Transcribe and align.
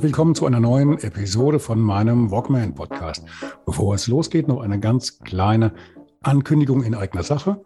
Und 0.00 0.04
willkommen 0.04 0.34
zu 0.34 0.46
einer 0.46 0.60
neuen 0.60 0.98
Episode 0.98 1.58
von 1.58 1.78
meinem 1.78 2.30
Walkman 2.30 2.74
Podcast. 2.74 3.22
Bevor 3.66 3.94
es 3.94 4.06
losgeht, 4.06 4.48
noch 4.48 4.62
eine 4.62 4.80
ganz 4.80 5.18
kleine 5.18 5.74
Ankündigung 6.22 6.82
in 6.82 6.94
eigener 6.94 7.22
Sache. 7.22 7.60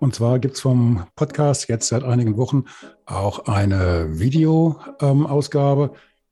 Und 0.00 0.12
zwar 0.12 0.40
gibt 0.40 0.56
es 0.56 0.60
vom 0.60 1.04
Podcast 1.14 1.68
jetzt 1.68 1.86
seit 1.86 2.02
einigen 2.02 2.36
Wochen 2.36 2.64
auch 3.06 3.46
eine 3.46 4.18
Videoausgabe. 4.18 5.84
Ähm, 5.84 5.90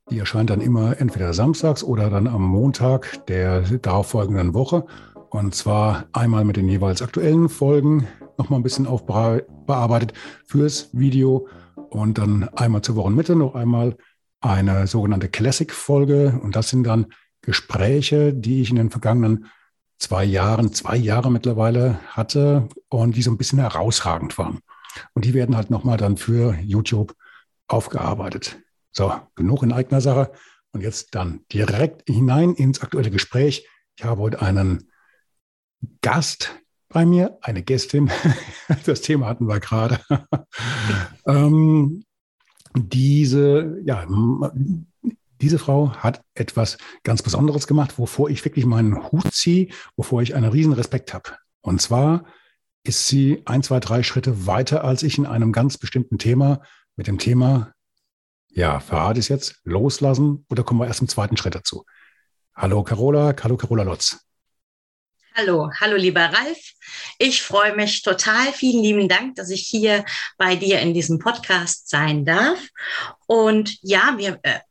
die 0.09 0.19
erscheint 0.19 0.49
dann 0.49 0.59
immer 0.59 0.99
entweder 0.99 1.33
samstags 1.33 1.81
oder 1.81 2.09
dann 2.09 2.27
am 2.27 2.43
Montag 2.43 3.25
der 3.27 3.61
darauffolgenden 3.61 4.53
Woche. 4.53 4.85
Und 5.29 5.55
zwar 5.55 6.07
einmal 6.11 6.43
mit 6.43 6.57
den 6.57 6.67
jeweils 6.67 7.01
aktuellen 7.01 7.47
Folgen 7.47 8.05
nochmal 8.37 8.59
ein 8.59 8.63
bisschen 8.63 8.85
aufbearbeitet 8.85 10.11
fürs 10.45 10.89
Video 10.91 11.47
und 11.89 12.17
dann 12.17 12.49
einmal 12.49 12.81
zur 12.81 12.97
Wochenmitte 12.97 13.37
noch 13.37 13.55
einmal 13.55 13.95
eine 14.39 14.87
sogenannte 14.87 15.29
Classic-Folge. 15.29 16.39
Und 16.41 16.55
das 16.55 16.69
sind 16.69 16.83
dann 16.83 17.07
Gespräche, 17.41 18.33
die 18.33 18.61
ich 18.61 18.69
in 18.69 18.75
den 18.75 18.89
vergangenen 18.89 19.47
zwei 19.99 20.23
Jahren, 20.23 20.73
zwei 20.73 20.95
Jahre 20.95 21.31
mittlerweile 21.31 21.99
hatte 22.09 22.69
und 22.89 23.15
die 23.15 23.21
so 23.21 23.31
ein 23.31 23.37
bisschen 23.37 23.59
herausragend 23.59 24.37
waren. 24.37 24.59
Und 25.13 25.25
die 25.25 25.33
werden 25.33 25.55
halt 25.55 25.69
nochmal 25.69 25.97
dann 25.97 26.17
für 26.17 26.55
YouTube 26.61 27.15
aufgearbeitet. 27.67 28.59
So, 28.91 29.13
genug 29.35 29.63
in 29.63 29.73
eigener 29.73 30.01
Sache. 30.01 30.31
Und 30.71 30.81
jetzt 30.81 31.15
dann 31.15 31.41
direkt 31.51 32.07
hinein 32.09 32.53
ins 32.53 32.81
aktuelle 32.81 33.11
Gespräch. 33.11 33.67
Ich 33.95 34.03
habe 34.03 34.21
heute 34.21 34.41
einen 34.41 34.91
Gast 36.01 36.55
bei 36.89 37.05
mir, 37.05 37.37
eine 37.41 37.63
Gästin. 37.63 38.11
Das 38.85 39.01
Thema 39.01 39.27
hatten 39.27 39.47
wir 39.47 39.61
gerade. 39.61 39.99
ähm, 41.25 42.03
diese, 42.79 43.79
ja, 43.83 44.05
diese 45.41 45.59
Frau 45.59 45.91
hat 45.91 46.21
etwas 46.33 46.77
ganz 47.03 47.21
Besonderes 47.21 47.67
gemacht, 47.67 47.97
wovor 47.97 48.29
ich 48.29 48.43
wirklich 48.43 48.65
meinen 48.65 49.11
Hut 49.11 49.33
ziehe, 49.33 49.69
wovor 49.95 50.21
ich 50.21 50.35
einen 50.35 50.51
riesen 50.51 50.73
Respekt 50.73 51.13
habe. 51.13 51.37
Und 51.61 51.81
zwar 51.81 52.25
ist 52.83 53.07
sie 53.07 53.41
ein, 53.45 53.63
zwei, 53.63 53.79
drei 53.79 54.03
Schritte 54.03 54.47
weiter 54.47 54.83
als 54.83 55.03
ich 55.03 55.17
in 55.17 55.25
einem 55.25 55.51
ganz 55.51 55.77
bestimmten 55.77 56.17
Thema, 56.17 56.61
mit 56.95 57.07
dem 57.07 57.19
Thema, 57.19 57.73
ja, 58.49 58.79
verrate 58.79 59.19
es 59.19 59.27
jetzt, 59.27 59.61
loslassen 59.63 60.45
oder 60.49 60.63
kommen 60.63 60.79
wir 60.79 60.87
erst 60.87 61.01
im 61.01 61.07
zweiten 61.07 61.37
Schritt 61.37 61.55
dazu? 61.55 61.85
Hallo 62.55 62.83
Carola, 62.83 63.35
hallo 63.43 63.55
Carola 63.55 63.83
Lotz. 63.83 64.26
Hallo, 65.39 65.69
hallo 65.79 65.97
lieber 65.97 66.33
Ralf. 66.33 66.57
Ich 67.19 67.43
freue 67.43 67.75
mich 67.75 68.01
total. 68.01 68.51
Vielen 68.53 68.81
lieben 68.81 69.07
Dank, 69.07 69.35
dass 69.35 69.51
ich 69.51 69.67
hier 69.67 70.03
bei 70.39 70.55
dir 70.55 70.79
in 70.79 70.95
diesem 70.95 71.19
Podcast 71.19 71.89
sein 71.89 72.25
darf. 72.25 72.57
Und 73.27 73.77
ja, 73.83 74.15
wir, 74.17 74.39
äh, 74.41 74.61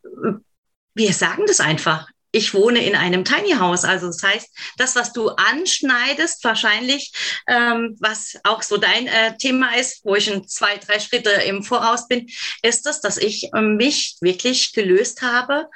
wir 0.93 1.13
sagen 1.13 1.45
das 1.47 1.61
einfach 1.61 2.09
ich 2.37 2.53
wohne 2.53 2.85
in 2.85 2.95
einem 2.95 3.25
Tiny 3.25 3.53
House. 3.53 3.85
Also 3.85 4.09
das 4.09 4.23
heißt, 4.23 4.49
das, 4.77 4.95
was 4.95 5.15
du 5.15 5.31
anschneidest, 5.31 6.45
wahrscheinlich, 6.45 7.13
ähm, 7.49 7.97
was 7.99 8.39
auch 8.45 8.63
so 8.63 8.77
dein 8.77 9.07
äh, 9.07 9.37
Thema 9.39 9.75
ist, 9.75 10.05
wo 10.05 10.15
ich 10.15 10.29
in 10.29 10.47
zwei, 10.47 10.77
drei 10.77 11.01
Schritte 11.01 11.31
im 11.31 11.63
Voraus 11.63 12.09
bin, 12.09 12.29
ist 12.63 12.85
das, 12.85 13.01
dass 13.01 13.17
ich 13.17 13.49
ähm, 13.57 13.77
mich 13.77 14.17
wirklich 14.21 14.75
gelöst 14.75 15.23
habe. 15.23 15.67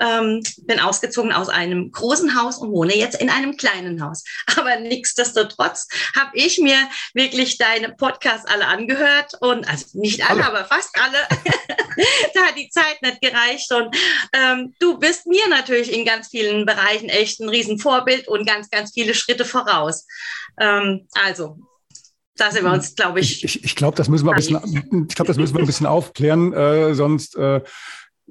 Ähm, 0.00 0.42
bin 0.62 0.80
ausgezogen 0.80 1.32
aus 1.32 1.48
einem 1.48 1.92
großen 1.92 2.40
Haus 2.40 2.58
und 2.58 2.72
wohne 2.72 2.96
jetzt 2.96 3.20
in 3.20 3.30
einem 3.30 3.56
kleinen 3.56 4.02
Haus. 4.02 4.24
Aber 4.56 4.74
nichtsdestotrotz 4.80 5.86
habe 6.16 6.30
ich 6.34 6.58
mir 6.58 6.78
wirklich 7.14 7.58
deine 7.58 7.90
Podcasts 7.90 8.46
alle 8.46 8.66
angehört 8.66 9.34
und 9.40 9.68
also 9.68 9.86
nicht 9.92 10.28
alle, 10.28 10.44
alle. 10.44 10.58
aber 10.58 10.64
fast 10.64 10.90
alle. 11.00 11.28
da 12.34 12.40
hat 12.42 12.56
die 12.56 12.70
Zeit 12.70 13.00
nicht 13.02 13.20
gereicht 13.20 13.70
und 13.72 13.96
ähm, 14.32 14.74
du 14.80 14.98
bist 14.98 15.26
mir 15.26 15.46
natürlich 15.48 15.92
in 15.92 16.07
ganz 16.08 16.28
vielen 16.28 16.66
Bereichen 16.66 17.08
echt 17.08 17.40
ein 17.40 17.48
Riesenvorbild 17.48 18.28
und 18.28 18.46
ganz, 18.46 18.70
ganz 18.70 18.92
viele 18.92 19.14
Schritte 19.14 19.44
voraus. 19.44 20.06
Ähm, 20.58 21.06
also, 21.12 21.58
da 22.36 22.50
sind 22.50 22.64
wir 22.64 22.72
uns, 22.72 22.94
glaube 22.94 23.20
ich. 23.20 23.44
Ich, 23.44 23.64
ich 23.64 23.76
glaube, 23.76 23.96
das 23.96 24.08
müssen 24.08 24.26
wir 24.26 24.32
ein 24.32 24.36
bisschen, 24.36 25.06
ich 25.08 25.14
glaube, 25.14 25.26
das 25.26 25.36
müssen 25.36 25.54
wir 25.54 25.60
ein 25.60 25.66
bisschen 25.66 25.86
aufklären, 25.86 26.52
äh, 26.52 26.94
sonst 26.94 27.36
äh, 27.36 27.60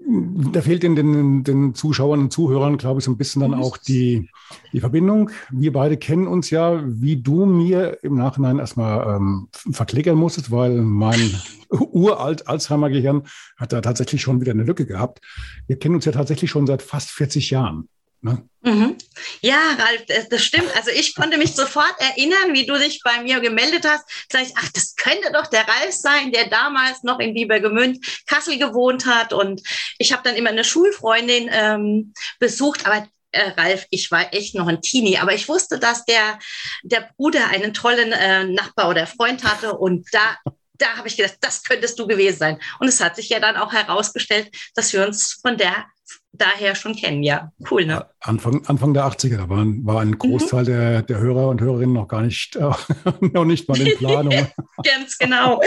da 0.09 0.61
fehlt 0.61 0.85
in 0.85 0.95
den, 0.95 1.43
den 1.43 1.75
Zuschauern 1.75 2.21
und 2.21 2.31
Zuhörern, 2.31 2.77
glaube 2.77 2.99
ich, 2.99 3.05
so 3.05 3.11
ein 3.11 3.17
bisschen 3.17 3.41
dann 3.41 3.53
auch 3.53 3.75
die, 3.75 4.29
die 4.71 4.79
Verbindung. 4.79 5.31
Wir 5.51 5.73
beide 5.73 5.97
kennen 5.97 6.27
uns 6.27 6.49
ja, 6.49 6.81
wie 6.85 7.17
du 7.17 7.45
mir 7.45 8.01
im 8.03 8.15
Nachhinein 8.15 8.59
erstmal 8.59 9.17
ähm, 9.17 9.49
verklickern 9.51 10.17
musstest, 10.17 10.49
weil 10.49 10.81
mein 10.81 11.19
uralt 11.69 12.47
Alzheimer-Gehirn 12.47 13.23
hat 13.57 13.73
da 13.73 13.81
tatsächlich 13.81 14.21
schon 14.21 14.39
wieder 14.39 14.53
eine 14.53 14.63
Lücke 14.63 14.85
gehabt. 14.85 15.19
Wir 15.67 15.77
kennen 15.77 15.95
uns 15.95 16.05
ja 16.05 16.13
tatsächlich 16.13 16.49
schon 16.49 16.67
seit 16.67 16.81
fast 16.81 17.11
40 17.11 17.49
Jahren. 17.49 17.89
Ne? 18.21 18.47
Mhm. 18.61 18.97
Ja, 19.41 19.59
Ralf, 19.77 20.27
das 20.29 20.43
stimmt. 20.43 20.75
Also 20.75 20.91
ich 20.91 21.15
konnte 21.15 21.37
mich 21.37 21.55
sofort 21.55 21.95
erinnern, 21.99 22.53
wie 22.53 22.65
du 22.65 22.77
dich 22.77 23.01
bei 23.03 23.21
mir 23.21 23.39
gemeldet 23.39 23.85
hast. 23.87 24.05
Sag 24.31 24.43
ich, 24.43 24.53
ach, 24.57 24.69
das 24.73 24.95
könnte 24.95 25.31
doch 25.31 25.47
der 25.47 25.67
Ralf 25.67 25.93
sein, 25.93 26.31
der 26.31 26.49
damals 26.49 27.03
noch 27.03 27.19
in 27.19 27.33
Biebergemünd, 27.33 28.05
Kassel 28.25 28.57
gewohnt 28.57 29.05
hat. 29.05 29.33
Und 29.33 29.61
ich 29.99 30.11
habe 30.11 30.23
dann 30.23 30.35
immer 30.35 30.49
eine 30.49 30.63
Schulfreundin 30.63 31.49
ähm, 31.51 32.13
besucht, 32.39 32.85
aber 32.85 33.07
äh, 33.31 33.49
Ralf, 33.51 33.85
ich 33.91 34.09
war 34.11 34.33
echt 34.33 34.55
noch 34.55 34.67
ein 34.67 34.81
Teenie, 34.81 35.17
aber 35.17 35.33
ich 35.33 35.47
wusste, 35.47 35.79
dass 35.79 36.03
der, 36.05 36.39
der 36.83 37.09
Bruder 37.15 37.47
einen 37.49 37.73
tollen 37.73 38.11
äh, 38.11 38.45
Nachbar 38.45 38.89
oder 38.89 39.07
Freund 39.07 39.43
hatte 39.43 39.77
und 39.77 40.07
da 40.11 40.37
da 40.79 40.95
habe 40.95 41.07
ich 41.07 41.17
gedacht, 41.17 41.37
das 41.41 41.63
könntest 41.63 41.97
du 41.97 42.05
gewesen 42.05 42.37
sein. 42.37 42.59
Und 42.79 42.87
es 42.87 43.01
hat 43.01 43.15
sich 43.15 43.29
ja 43.29 43.39
dann 43.39 43.57
auch 43.57 43.73
herausgestellt, 43.73 44.55
dass 44.75 44.93
wir 44.93 45.07
uns 45.07 45.39
von 45.41 45.57
der 45.57 45.87
daher 46.37 46.75
schon 46.75 46.95
kennen. 46.95 47.23
Ja, 47.23 47.51
cool, 47.69 47.85
ne? 47.85 48.05
Anfang, 48.19 48.65
Anfang 48.65 48.93
der 48.93 49.05
80er, 49.05 49.37
da 49.37 49.49
waren, 49.49 49.85
war 49.85 50.01
ein 50.01 50.17
Großteil 50.17 50.63
mhm. 50.63 50.67
der, 50.67 51.01
der 51.03 51.19
Hörer 51.19 51.49
und 51.49 51.61
Hörerinnen 51.61 51.93
noch 51.93 52.07
gar 52.07 52.21
nicht, 52.21 52.55
äh, 52.55 52.71
noch 53.19 53.45
nicht 53.45 53.67
mal 53.67 53.79
in 53.79 53.97
Planung. 53.97 54.47
Ganz 54.83 55.17
genau. 55.17 55.61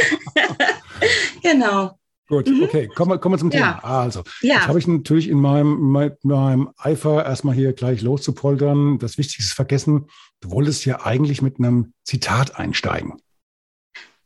genau. 1.42 1.98
Gut, 2.28 2.46
mhm. 2.46 2.62
okay, 2.62 2.86
kommen 2.86 3.10
wir, 3.10 3.18
kommen 3.18 3.34
wir 3.34 3.38
zum 3.38 3.50
Thema. 3.50 3.80
Ja. 3.82 4.02
Also, 4.02 4.22
ja. 4.40 4.54
jetzt 4.54 4.68
habe 4.68 4.78
ich 4.78 4.86
natürlich 4.86 5.28
in 5.28 5.40
meinem, 5.40 5.78
mein, 5.80 6.12
meinem 6.22 6.70
Eifer, 6.76 7.24
erstmal 7.24 7.56
hier 7.56 7.72
gleich 7.72 8.02
loszupoltern, 8.02 8.98
das 8.98 9.18
Wichtigste 9.18 9.54
vergessen. 9.54 10.06
Du 10.40 10.52
wolltest 10.52 10.84
ja 10.84 11.04
eigentlich 11.04 11.42
mit 11.42 11.58
einem 11.58 11.92
Zitat 12.04 12.56
einsteigen. 12.56 13.20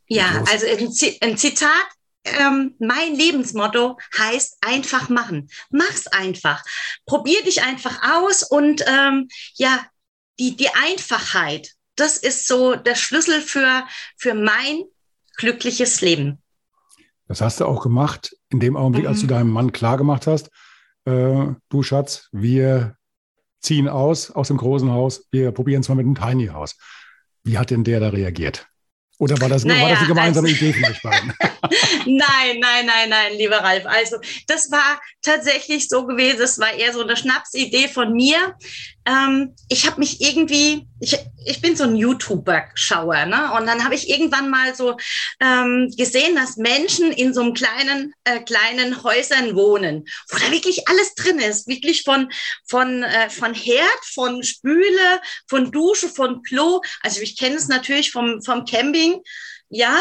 Ja, 0.07 0.43
also 0.51 0.67
ein 1.21 1.37
Zitat 1.37 1.87
ähm, 2.25 2.75
mein 2.79 3.15
Lebensmotto 3.15 3.97
heißt 4.17 4.57
einfach 4.61 5.09
machen. 5.09 5.49
Mach's 5.69 6.07
einfach. 6.07 6.63
Probier 7.05 7.41
dich 7.43 7.63
einfach 7.63 8.01
aus 8.15 8.43
und 8.43 8.83
ähm, 8.87 9.29
ja, 9.55 9.85
die, 10.39 10.55
die 10.55 10.69
Einfachheit, 10.69 11.71
das 11.95 12.17
ist 12.17 12.47
so 12.47 12.75
der 12.75 12.95
Schlüssel 12.95 13.41
für, 13.41 13.85
für 14.17 14.33
mein 14.33 14.83
glückliches 15.37 16.01
Leben. 16.01 16.41
Das 17.27 17.41
hast 17.41 17.59
du 17.59 17.65
auch 17.65 17.81
gemacht, 17.81 18.35
in 18.49 18.59
dem 18.59 18.75
Augenblick, 18.75 19.03
mhm. 19.03 19.09
als 19.09 19.19
du 19.19 19.25
mhm. 19.25 19.29
deinem 19.29 19.49
Mann 19.49 19.71
klargemacht 19.71 20.27
hast, 20.27 20.49
äh, 21.05 21.47
du 21.69 21.83
Schatz, 21.83 22.29
wir 22.31 22.97
ziehen 23.61 23.87
aus 23.87 24.29
aus 24.31 24.49
dem 24.49 24.57
großen 24.57 24.91
Haus, 24.91 25.27
wir 25.31 25.51
probieren 25.51 25.81
es 25.81 25.89
mal 25.89 25.95
mit 25.95 26.05
dem 26.05 26.15
Tiny 26.15 26.47
House. 26.47 26.75
Wie 27.43 27.57
hat 27.57 27.71
denn 27.71 27.83
der 27.83 27.99
da 27.99 28.09
reagiert? 28.09 28.67
Oder 29.17 29.39
war 29.39 29.49
das, 29.49 29.63
naja, 29.63 29.81
war 29.81 29.89
das 29.89 29.99
eine 29.99 30.07
gemeinsame 30.09 30.49
also, 30.49 30.65
Idee 30.65 30.73
von 30.73 30.91
euch 30.91 31.01
beiden? 31.01 31.33
nein, 32.05 32.59
nein, 32.59 32.85
nein, 32.85 33.09
nein, 33.09 33.33
lieber 33.37 33.57
Ralf. 33.57 33.85
Also 33.85 34.17
das 34.47 34.71
war 34.71 34.99
tatsächlich 35.21 35.87
so 35.87 36.05
gewesen. 36.05 36.41
Es 36.41 36.59
war 36.59 36.73
eher 36.73 36.93
so 36.93 37.01
eine 37.01 37.15
Schnapsidee 37.15 37.87
von 37.87 38.13
mir. 38.13 38.55
Ähm, 39.05 39.55
ich 39.69 39.85
habe 39.85 39.99
mich 39.99 40.19
irgendwie, 40.19 40.87
ich, 40.99 41.17
ich 41.45 41.61
bin 41.61 41.75
so 41.75 41.83
ein 41.83 41.95
YouTuber-Schauer, 41.95 43.25
ne? 43.25 43.53
Und 43.53 43.67
dann 43.67 43.83
habe 43.83 43.93
ich 43.95 44.09
irgendwann 44.09 44.49
mal 44.49 44.73
so 44.75 44.97
ähm, 45.39 45.93
gesehen, 45.95 46.35
dass 46.35 46.57
Menschen 46.57 47.11
in 47.11 47.33
so 47.33 47.41
einem 47.41 47.53
kleinen, 47.53 48.13
äh, 48.23 48.39
kleinen 48.41 49.03
Häusern 49.03 49.55
wohnen, 49.55 50.05
wo 50.29 50.37
da 50.37 50.51
wirklich 50.51 50.87
alles 50.87 51.13
drin 51.13 51.39
ist, 51.39 51.67
wirklich 51.67 52.03
von 52.03 52.31
von 52.67 53.03
äh, 53.03 53.29
von 53.29 53.53
Herd, 53.53 54.05
von 54.13 54.43
Spüle, 54.43 55.21
von 55.47 55.71
Dusche, 55.71 56.09
von 56.09 56.41
Klo. 56.41 56.81
Also 57.01 57.21
ich 57.21 57.37
kenne 57.37 57.55
es 57.55 57.67
natürlich 57.67 58.11
vom 58.11 58.41
vom 58.41 58.65
Camping, 58.65 59.21
ja, 59.69 59.99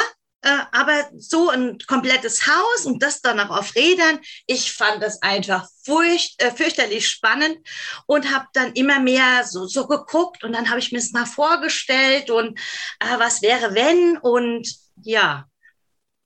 aber 0.73 1.09
so 1.17 1.49
ein 1.51 1.79
komplettes 1.87 2.47
Haus 2.47 2.87
und 2.87 3.03
das 3.03 3.21
dann 3.21 3.41
auch 3.41 3.57
auf 3.57 3.75
Rädern. 3.75 4.19
Ich 4.47 4.73
fand 4.73 5.03
das 5.03 5.23
einfach 5.23 5.69
furcht, 5.83 6.41
äh, 6.43 6.51
fürchterlich 6.51 7.09
spannend 7.09 7.59
und 8.07 8.33
habe 8.35 8.47
dann 8.53 8.73
immer 8.73 9.01
mehr 9.01 9.45
so, 9.45 9.67
so 9.67 9.87
geguckt 9.87 10.45
und 10.45 10.53
dann 10.53 10.69
habe 10.69 10.79
ich 10.79 10.93
mir 10.93 10.99
es 10.99 11.13
mal 11.13 11.27
vorgestellt 11.27 12.31
und 12.31 12.59
äh, 13.01 13.19
was 13.19 13.43
wäre 13.43 13.75
wenn 13.75 14.19
und 14.19 14.69
ja. 15.03 15.47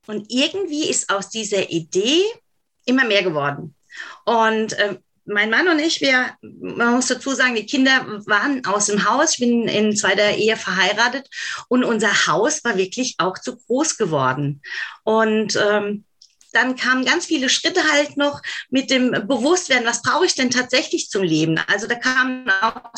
Und 0.07 0.27
irgendwie 0.31 0.89
ist 0.89 1.11
aus 1.11 1.29
dieser 1.29 1.71
Idee 1.71 2.25
immer 2.87 3.05
mehr 3.05 3.23
geworden. 3.23 3.75
Und 4.25 4.73
äh, 4.73 4.99
mein 5.29 5.51
Mann 5.51 5.69
und 5.69 5.79
ich, 5.79 6.01
wir, 6.01 6.37
man 6.41 6.95
muss 6.95 7.07
dazu 7.07 7.33
sagen, 7.33 7.55
die 7.55 7.67
Kinder 7.67 8.23
waren 8.27 8.65
aus 8.65 8.87
dem 8.87 9.09
Haus. 9.09 9.35
Ich 9.35 9.41
bin 9.41 9.69
in 9.69 9.97
zweiter 9.97 10.33
Ehe 10.33 10.57
verheiratet 10.57 11.29
und 11.69 11.85
unser 11.85 12.27
Haus 12.27 12.65
war 12.65 12.77
wirklich 12.77 13.15
auch 13.19 13.39
zu 13.39 13.57
groß 13.57 13.97
geworden. 13.97 14.63
Und 15.05 15.57
ähm, 15.57 16.05
dann 16.53 16.77
kamen 16.77 17.05
ganz 17.05 17.27
viele 17.27 17.51
Schritte 17.51 17.83
halt 17.93 18.17
noch 18.17 18.41
mit 18.71 18.91
dem 18.91 19.11
Bewusstwerden, 19.11 19.87
was 19.87 20.03
brauche 20.03 20.25
ich 20.25 20.35
denn 20.35 20.51
tatsächlich 20.51 21.11
zum 21.11 21.23
Leben? 21.23 21.61
Also 21.67 21.87
da 21.87 21.95
kamen 21.95 22.51
auch 22.63 22.91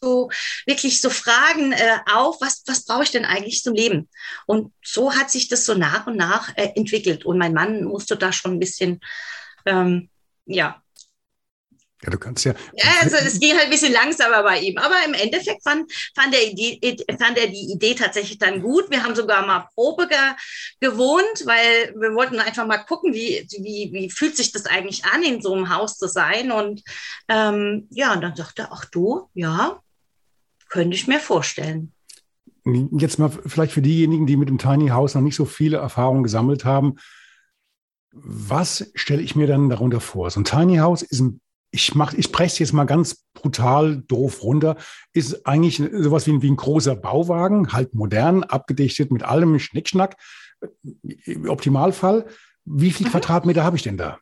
so 0.00 0.30
wirklich 0.66 1.00
so 1.00 1.08
Fragen 1.08 1.72
äh, 1.72 1.98
auf, 2.12 2.40
was, 2.40 2.64
was 2.66 2.84
brauche 2.84 3.04
ich 3.04 3.12
denn 3.12 3.24
eigentlich 3.24 3.62
zum 3.62 3.74
Leben? 3.74 4.08
Und 4.46 4.72
so 4.84 5.14
hat 5.14 5.30
sich 5.30 5.48
das 5.48 5.64
so 5.64 5.74
nach 5.74 6.06
und 6.06 6.16
nach 6.16 6.56
äh, 6.56 6.72
entwickelt. 6.74 7.24
Und 7.24 7.38
mein 7.38 7.54
Mann 7.54 7.84
musste 7.84 8.16
da 8.16 8.32
schon 8.32 8.54
ein 8.54 8.60
bisschen, 8.60 9.00
ähm, 9.64 10.10
ja, 10.44 10.82
ja, 12.02 12.10
du 12.10 12.18
kannst 12.18 12.44
ja. 12.44 12.54
Ja, 12.74 12.90
also 13.00 13.16
es 13.16 13.40
ging 13.40 13.52
halt 13.54 13.64
ein 13.64 13.70
bisschen 13.70 13.92
langsamer 13.92 14.42
bei 14.42 14.60
ihm. 14.60 14.76
Aber 14.76 14.96
im 15.06 15.14
Endeffekt 15.14 15.62
fand, 15.62 15.90
fand, 16.14 16.34
er, 16.34 16.54
die, 16.54 16.78
fand 17.18 17.38
er 17.38 17.46
die 17.46 17.72
Idee 17.72 17.94
tatsächlich 17.94 18.38
dann 18.38 18.60
gut. 18.60 18.90
Wir 18.90 19.02
haben 19.02 19.14
sogar 19.14 19.46
mal 19.46 19.66
Probe 19.74 20.06
ge, 20.06 20.18
gewohnt, 20.80 21.46
weil 21.46 21.94
wir 21.98 22.14
wollten 22.14 22.38
einfach 22.38 22.66
mal 22.66 22.78
gucken, 22.78 23.14
wie, 23.14 23.46
wie, 23.50 23.90
wie 23.92 24.10
fühlt 24.10 24.36
sich 24.36 24.52
das 24.52 24.66
eigentlich 24.66 25.06
an, 25.06 25.22
in 25.22 25.40
so 25.40 25.54
einem 25.54 25.74
Haus 25.74 25.96
zu 25.96 26.06
sein. 26.06 26.52
Und 26.52 26.82
ähm, 27.28 27.88
ja, 27.90 28.12
und 28.12 28.20
dann 28.20 28.36
sagte 28.36 28.62
er, 28.62 28.72
ach 28.72 28.84
du, 28.84 29.30
ja, 29.32 29.80
könnte 30.68 30.96
ich 30.96 31.06
mir 31.06 31.18
vorstellen. 31.18 31.92
Jetzt 32.98 33.18
mal 33.18 33.30
vielleicht 33.30 33.72
für 33.72 33.82
diejenigen, 33.82 34.26
die 34.26 34.36
mit 34.36 34.50
dem 34.50 34.58
Tiny 34.58 34.88
House 34.88 35.14
noch 35.14 35.22
nicht 35.22 35.36
so 35.36 35.46
viele 35.46 35.78
Erfahrungen 35.78 36.24
gesammelt 36.24 36.66
haben. 36.66 36.96
Was 38.12 38.90
stelle 38.94 39.22
ich 39.22 39.34
mir 39.34 39.46
dann 39.46 39.70
darunter 39.70 40.00
vor? 40.00 40.30
So 40.30 40.40
ein 40.40 40.44
Tiny 40.44 40.78
House 40.78 41.02
ist 41.02 41.20
ein 41.20 41.40
ich 41.76 41.94
mach, 41.94 42.14
ich 42.14 42.32
breche 42.32 42.60
jetzt 42.60 42.72
mal 42.72 42.84
ganz 42.84 43.26
brutal 43.34 43.98
doof 44.08 44.42
runter, 44.42 44.76
ist 45.12 45.46
eigentlich 45.46 45.76
sowas 45.92 46.26
wie 46.26 46.32
ein, 46.32 46.40
wie 46.40 46.50
ein 46.50 46.56
großer 46.56 46.96
Bauwagen, 46.96 47.74
halt 47.74 47.94
modern, 47.94 48.44
abgedichtet 48.44 49.12
mit 49.12 49.22
allem 49.22 49.58
Schnickschnack. 49.58 50.16
Im 51.02 51.50
Optimalfall, 51.50 52.26
wie 52.64 52.90
viel 52.90 53.06
mhm. 53.06 53.10
Quadratmeter 53.10 53.62
habe 53.62 53.76
ich 53.76 53.82
denn 53.82 53.98
da? 53.98 54.18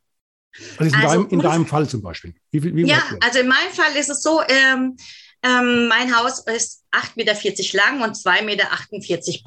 Was 0.78 0.88
ist 0.88 0.94
in, 0.94 1.00
also, 1.00 1.14
deinem, 1.14 1.28
in 1.30 1.40
deinem 1.40 1.66
Fall 1.66 1.88
zum 1.88 2.02
Beispiel? 2.02 2.34
Wie, 2.50 2.74
wie 2.74 2.86
ja, 2.86 3.02
also 3.20 3.38
in 3.38 3.48
meinem 3.48 3.72
Fall 3.72 3.94
ist 3.96 4.10
es 4.10 4.20
so, 4.20 4.40
ähm, 4.48 4.96
ähm, 5.44 5.88
mein 5.88 6.16
Haus 6.16 6.40
ist 6.40 6.84
8,40 6.90 7.16
Meter 7.16 7.76
lang 7.76 8.02
und 8.02 8.16
2,48 8.16 8.44
Meter 8.44 8.68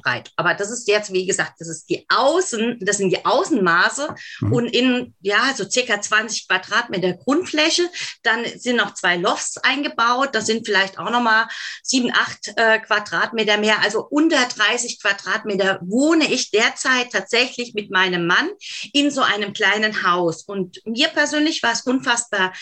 breit. 0.02 0.30
Aber 0.36 0.54
das 0.54 0.70
ist 0.70 0.86
jetzt, 0.86 1.12
wie 1.12 1.26
gesagt, 1.26 1.54
das 1.58 1.68
ist 1.68 1.90
die 1.90 2.06
Außen, 2.08 2.78
das 2.80 2.98
sind 2.98 3.10
die 3.10 3.24
Außenmaße 3.24 4.14
mhm. 4.40 4.52
und 4.52 4.66
in, 4.66 5.14
ja, 5.20 5.52
so 5.56 5.68
circa 5.68 6.00
20 6.00 6.46
Quadratmeter 6.46 7.14
Grundfläche. 7.14 7.88
Dann 8.22 8.44
sind 8.44 8.76
noch 8.76 8.94
zwei 8.94 9.16
Lofts 9.16 9.58
eingebaut. 9.58 10.30
Das 10.32 10.46
sind 10.46 10.66
vielleicht 10.66 10.98
auch 10.98 11.10
nochmal 11.10 11.48
7, 11.82 12.12
8 12.14 12.52
äh, 12.56 12.78
Quadratmeter 12.78 13.56
mehr. 13.58 13.80
Also 13.82 14.06
unter 14.08 14.44
30 14.46 15.02
Quadratmeter 15.02 15.80
wohne 15.82 16.32
ich 16.32 16.52
derzeit 16.52 17.10
tatsächlich 17.10 17.74
mit 17.74 17.90
meinem 17.90 18.26
Mann 18.26 18.50
in 18.92 19.10
so 19.10 19.22
einem 19.22 19.52
kleinen 19.52 20.04
Haus. 20.04 20.42
Und 20.42 20.80
mir 20.84 21.08
persönlich 21.08 21.62
war 21.64 21.72
es 21.72 21.80
unfassbar 21.80 22.52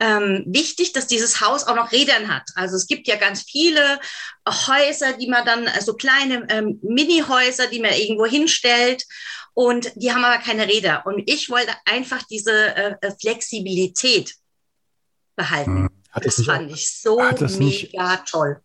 ähm, 0.00 0.44
wichtig, 0.46 0.92
dass 0.92 1.06
dieses 1.06 1.40
Haus 1.40 1.64
auch 1.66 1.74
noch 1.74 1.92
Rädern 1.92 2.32
hat. 2.32 2.44
Also 2.54 2.76
es 2.76 2.86
gibt 2.86 3.08
ja 3.08 3.16
ganz 3.16 3.42
viele 3.42 3.98
Häuser, 4.48 5.14
die 5.14 5.28
man 5.28 5.44
dann, 5.44 5.66
also 5.68 5.94
kleine 5.94 6.46
ähm, 6.50 6.78
Mini-Häuser, 6.82 7.66
die 7.66 7.80
man 7.80 7.92
irgendwo 7.92 8.26
hinstellt 8.26 9.04
und 9.54 9.92
die 9.96 10.12
haben 10.12 10.24
aber 10.24 10.42
keine 10.42 10.68
Räder. 10.68 11.04
Und 11.04 11.22
ich 11.26 11.50
wollte 11.50 11.72
einfach 11.84 12.22
diese 12.24 12.52
äh, 12.76 12.94
äh 13.00 13.12
Flexibilität 13.20 14.34
behalten. 15.34 15.76
Hm. 15.76 15.90
Hat 16.12 16.24
das, 16.24 16.36
das 16.36 16.46
fand 16.46 16.70
auch, 16.70 16.74
ich 16.74 17.00
so 17.00 17.16
mega 17.18 17.46
nicht, 17.58 17.98
toll. 18.26 18.60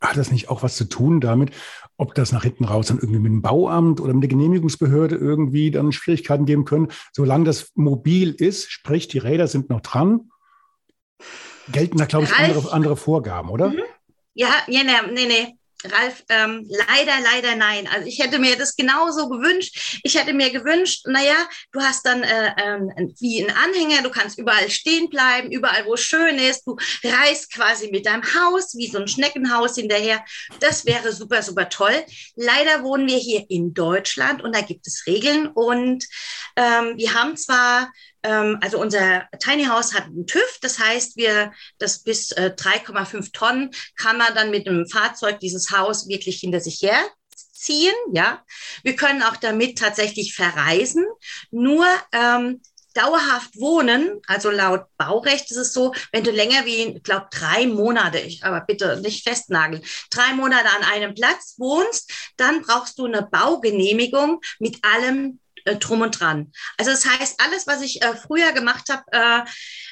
Hat 0.00 0.16
das 0.16 0.30
nicht 0.30 0.48
auch 0.50 0.62
was 0.62 0.76
zu 0.76 0.84
tun 0.84 1.20
damit, 1.20 1.52
ob 1.96 2.14
das 2.14 2.32
nach 2.32 2.42
hinten 2.42 2.64
raus 2.64 2.88
dann 2.88 2.98
irgendwie 2.98 3.18
mit 3.18 3.32
dem 3.32 3.42
Bauamt 3.42 4.00
oder 4.00 4.12
mit 4.12 4.22
der 4.22 4.28
Genehmigungsbehörde 4.28 5.16
irgendwie 5.16 5.70
dann 5.70 5.90
Schwierigkeiten 5.92 6.44
geben 6.44 6.66
können? 6.66 6.88
Solange 7.12 7.44
das 7.44 7.72
mobil 7.74 8.32
ist, 8.32 8.70
sprich 8.70 9.08
die 9.08 9.18
Räder 9.18 9.48
sind 9.48 9.70
noch 9.70 9.80
dran, 9.80 10.30
gelten 11.68 11.98
da, 11.98 12.04
glaube 12.04 12.26
ich, 12.26 12.32
andere, 12.34 12.72
andere 12.72 12.96
Vorgaben, 12.96 13.50
oder? 13.50 13.68
Mhm. 13.68 13.82
Ja, 14.34 14.50
ja, 14.68 14.82
nee, 14.82 15.26
nee. 15.26 15.56
Ralf, 15.84 16.24
ähm, 16.30 16.66
leider, 16.68 17.20
leider 17.22 17.54
nein. 17.54 17.86
Also 17.86 18.06
ich 18.06 18.18
hätte 18.18 18.38
mir 18.38 18.56
das 18.56 18.76
genauso 18.76 19.28
gewünscht. 19.28 20.00
Ich 20.02 20.18
hätte 20.18 20.32
mir 20.32 20.50
gewünscht, 20.50 21.06
naja, 21.06 21.34
du 21.72 21.80
hast 21.80 22.06
dann 22.06 22.22
äh, 22.22 22.52
ähm, 22.56 23.14
wie 23.20 23.44
ein 23.44 23.54
Anhänger, 23.54 24.02
du 24.02 24.10
kannst 24.10 24.38
überall 24.38 24.70
stehen 24.70 25.10
bleiben, 25.10 25.50
überall, 25.50 25.84
wo 25.84 25.94
es 25.94 26.00
schön 26.00 26.38
ist. 26.38 26.66
Du 26.66 26.76
reist 27.04 27.52
quasi 27.52 27.90
mit 27.90 28.06
deinem 28.06 28.24
Haus, 28.24 28.74
wie 28.76 28.88
so 28.88 28.98
ein 28.98 29.08
Schneckenhaus 29.08 29.76
hinterher. 29.76 30.24
Das 30.60 30.86
wäre 30.86 31.12
super, 31.12 31.42
super 31.42 31.68
toll. 31.68 32.04
Leider 32.34 32.82
wohnen 32.82 33.06
wir 33.06 33.18
hier 33.18 33.44
in 33.48 33.74
Deutschland 33.74 34.42
und 34.42 34.54
da 34.54 34.62
gibt 34.62 34.86
es 34.86 35.04
Regeln. 35.06 35.46
Und 35.46 36.04
ähm, 36.56 36.94
wir 36.96 37.14
haben 37.14 37.36
zwar 37.36 37.90
also 38.30 38.80
unser 38.80 39.28
Tiny 39.38 39.64
House 39.64 39.94
hat 39.94 40.04
einen 40.04 40.26
TÜV, 40.26 40.58
das 40.60 40.78
heißt, 40.78 41.16
wir 41.16 41.52
das 41.78 42.02
bis 42.02 42.32
äh, 42.32 42.52
3,5 42.56 43.32
Tonnen 43.32 43.70
kann 43.96 44.18
man 44.18 44.34
dann 44.34 44.50
mit 44.50 44.68
einem 44.68 44.88
Fahrzeug 44.88 45.40
dieses 45.40 45.70
Haus 45.70 46.08
wirklich 46.08 46.40
hinter 46.40 46.60
sich 46.60 46.82
her 46.82 46.98
ziehen. 47.52 47.94
Ja, 48.12 48.44
wir 48.82 48.96
können 48.96 49.22
auch 49.22 49.36
damit 49.36 49.78
tatsächlich 49.78 50.34
verreisen. 50.34 51.04
Nur 51.50 51.86
ähm, 52.12 52.60
dauerhaft 52.96 53.58
wohnen, 53.60 54.20
also 54.26 54.50
laut 54.50 54.86
Baurecht 54.96 55.50
ist 55.50 55.58
es 55.58 55.72
so, 55.72 55.94
wenn 56.12 56.24
du 56.24 56.30
länger 56.30 56.64
wie, 56.64 56.96
ich 56.96 57.02
glaube, 57.02 57.26
drei 57.30 57.66
Monate, 57.66 58.18
ich, 58.18 58.42
aber 58.44 58.62
bitte 58.62 59.00
nicht 59.02 59.28
festnageln, 59.28 59.82
drei 60.10 60.32
Monate 60.32 60.68
an 60.70 60.84
einem 60.84 61.14
Platz 61.14 61.56
wohnst, 61.58 62.10
dann 62.36 62.62
brauchst 62.62 62.98
du 62.98 63.04
eine 63.04 63.22
Baugenehmigung 63.22 64.40
mit 64.58 64.82
allem 64.82 65.40
äh, 65.66 65.76
drum 65.76 66.00
und 66.00 66.18
dran. 66.20 66.52
Also 66.78 66.90
das 66.90 67.06
heißt, 67.06 67.40
alles, 67.40 67.66
was 67.66 67.82
ich 67.82 68.02
äh, 68.02 68.14
früher 68.16 68.52
gemacht 68.52 68.88
habe 68.88 69.04
äh, 69.12 69.40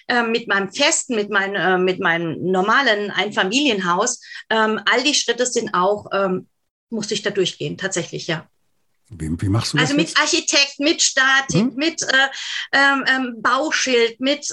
äh, 0.08 0.22
mit 0.22 0.48
meinem 0.48 0.72
Festen, 0.72 1.14
mit, 1.14 1.30
mein, 1.30 1.54
äh, 1.54 1.78
mit 1.78 2.00
meinem 2.00 2.50
normalen 2.50 3.10
Einfamilienhaus, 3.10 4.20
ähm, 4.50 4.80
all 4.90 5.02
die 5.02 5.14
Schritte 5.14 5.46
sind 5.46 5.74
auch, 5.74 6.06
ähm, 6.12 6.48
musste 6.90 7.14
ich 7.14 7.22
da 7.22 7.30
durchgehen, 7.30 7.76
tatsächlich, 7.76 8.26
ja. 8.26 8.46
Wie, 9.10 9.30
wie, 9.40 9.48
machst 9.48 9.72
du 9.72 9.76
das? 9.76 9.86
Also 9.86 9.96
mit 9.96 10.08
jetzt? 10.08 10.20
Architekt, 10.20 10.78
mit 10.78 11.02
Statik, 11.02 11.60
hm? 11.60 11.74
mit 11.76 12.02
äh, 12.02 12.28
ähm, 12.72 13.04
ähm, 13.06 13.42
Bauschild, 13.42 14.18
mit 14.18 14.48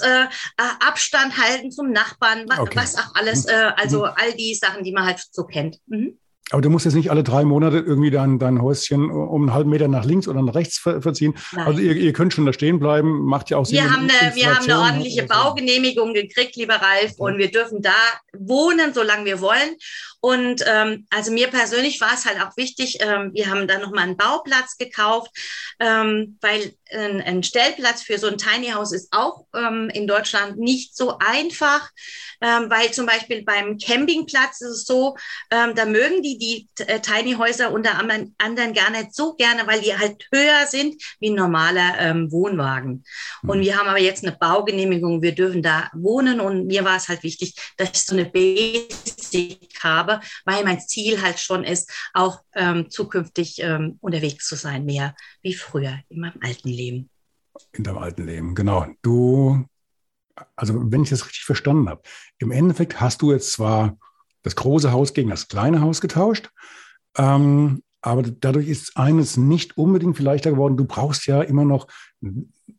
Abstand 0.56 1.36
halten 1.38 1.70
zum 1.70 1.90
Nachbarn, 1.90 2.46
okay. 2.58 2.76
was 2.76 2.96
auch 2.96 3.14
alles, 3.14 3.46
hm. 3.46 3.72
also 3.76 4.06
hm. 4.06 4.12
all 4.16 4.34
die 4.34 4.54
Sachen, 4.54 4.84
die 4.84 4.92
man 4.92 5.06
halt 5.06 5.24
so 5.30 5.44
kennt. 5.44 5.78
Mhm. 5.86 6.18
Aber 6.52 6.62
du 6.62 6.70
musst 6.70 6.84
jetzt 6.84 6.94
nicht 6.94 7.10
alle 7.10 7.22
drei 7.22 7.44
Monate 7.44 7.78
irgendwie 7.78 8.10
dein, 8.10 8.38
dein 8.38 8.60
Häuschen 8.60 9.10
um 9.10 9.42
einen 9.42 9.54
halben 9.54 9.70
Meter 9.70 9.88
nach 9.88 10.04
links 10.04 10.28
oder 10.28 10.42
nach 10.42 10.54
rechts 10.54 10.78
verziehen. 10.78 11.34
Nein. 11.52 11.66
Also 11.66 11.80
ihr, 11.80 11.96
ihr 11.96 12.12
könnt 12.12 12.34
schon 12.34 12.46
da 12.46 12.52
stehen 12.52 12.78
bleiben, 12.78 13.24
macht 13.24 13.50
ja 13.50 13.56
auch 13.56 13.64
Sinn. 13.64 13.78
Wir, 13.78 13.90
haben 13.90 14.02
eine, 14.02 14.34
wir 14.34 14.54
haben 14.54 14.64
eine 14.64 14.78
ordentliche 14.78 15.24
Baugenehmigung 15.24 16.12
gekriegt, 16.14 16.56
lieber 16.56 16.74
Ralf, 16.74 17.12
ja. 17.18 17.24
und 17.24 17.38
wir 17.38 17.50
dürfen 17.50 17.80
da 17.80 17.94
wohnen, 18.36 18.92
solange 18.92 19.24
wir 19.24 19.40
wollen. 19.40 19.76
Und 20.24 20.62
ähm, 20.68 21.04
also 21.10 21.32
mir 21.32 21.48
persönlich 21.48 22.00
war 22.00 22.14
es 22.14 22.24
halt 22.26 22.40
auch 22.40 22.56
wichtig, 22.56 22.98
ähm, 23.00 23.32
wir 23.34 23.50
haben 23.50 23.66
dann 23.66 23.80
nochmal 23.80 24.04
einen 24.04 24.16
Bauplatz 24.16 24.76
gekauft, 24.76 25.32
ähm, 25.80 26.38
weil 26.40 26.74
ein, 26.92 27.20
ein, 27.20 27.42
Stellplatz 27.42 28.02
für 28.02 28.18
so 28.18 28.28
ein 28.28 28.38
Tiny 28.38 28.68
House 28.68 28.92
ist 28.92 29.12
auch 29.12 29.46
ähm, 29.52 29.90
in 29.92 30.06
Deutschland 30.06 30.58
nicht 30.58 30.96
so 30.96 31.18
einfach, 31.18 31.90
ähm, 32.40 32.70
weil 32.70 32.92
zum 32.92 33.06
Beispiel 33.06 33.42
beim 33.42 33.78
Campingplatz 33.78 34.60
ist 34.60 34.68
es 34.68 34.84
so, 34.84 35.16
ähm, 35.50 35.74
da 35.74 35.86
mögen 35.86 36.22
die 36.22 36.38
die 36.38 36.68
äh, 36.86 37.00
Tiny 37.00 37.34
Häuser 37.34 37.72
unter 37.72 37.98
anderen 37.98 38.74
gar 38.74 38.90
nicht 38.90 39.14
so 39.14 39.34
gerne, 39.34 39.66
weil 39.66 39.80
die 39.80 39.96
halt 39.96 40.24
höher 40.32 40.66
sind 40.66 41.02
wie 41.18 41.30
ein 41.30 41.34
normaler 41.34 41.98
ähm, 41.98 42.30
Wohnwagen. 42.30 43.04
Mhm. 43.42 43.50
Und 43.50 43.60
wir 43.60 43.76
haben 43.76 43.88
aber 43.88 44.00
jetzt 44.00 44.24
eine 44.24 44.36
Baugenehmigung, 44.36 45.22
wir 45.22 45.34
dürfen 45.34 45.62
da 45.62 45.90
wohnen 45.94 46.40
und 46.40 46.66
mir 46.66 46.84
war 46.84 46.96
es 46.96 47.08
halt 47.08 47.22
wichtig, 47.22 47.54
dass 47.76 47.90
ich 47.90 48.02
so 48.04 48.14
eine 48.14 48.26
Basic 48.26 49.58
habe, 49.82 50.11
habe, 50.12 50.24
weil 50.44 50.64
mein 50.64 50.80
Ziel 50.80 51.22
halt 51.22 51.38
schon 51.38 51.64
ist, 51.64 51.90
auch 52.14 52.40
ähm, 52.54 52.90
zukünftig 52.90 53.60
ähm, 53.60 53.98
unterwegs 54.00 54.46
zu 54.46 54.56
sein, 54.56 54.84
mehr 54.84 55.14
wie 55.42 55.54
früher 55.54 55.98
in 56.08 56.20
meinem 56.20 56.40
alten 56.40 56.68
Leben. 56.68 57.10
In 57.72 57.84
deinem 57.84 57.98
alten 57.98 58.24
Leben, 58.24 58.54
genau. 58.54 58.86
Du, 59.02 59.66
also 60.56 60.90
wenn 60.90 61.02
ich 61.02 61.10
das 61.10 61.26
richtig 61.26 61.44
verstanden 61.44 61.88
habe, 61.88 62.02
im 62.38 62.50
Endeffekt 62.50 63.00
hast 63.00 63.22
du 63.22 63.32
jetzt 63.32 63.52
zwar 63.52 63.98
das 64.42 64.56
große 64.56 64.92
Haus 64.92 65.14
gegen 65.14 65.30
das 65.30 65.48
kleine 65.48 65.80
Haus 65.80 66.00
getauscht, 66.00 66.50
ähm, 67.16 67.82
aber 68.00 68.22
dadurch 68.22 68.68
ist 68.68 68.96
eines 68.96 69.36
nicht 69.36 69.76
unbedingt 69.76 70.16
viel 70.16 70.26
leichter 70.26 70.50
geworden. 70.50 70.76
Du 70.76 70.84
brauchst 70.84 71.26
ja 71.26 71.40
immer 71.40 71.64
noch 71.64 71.86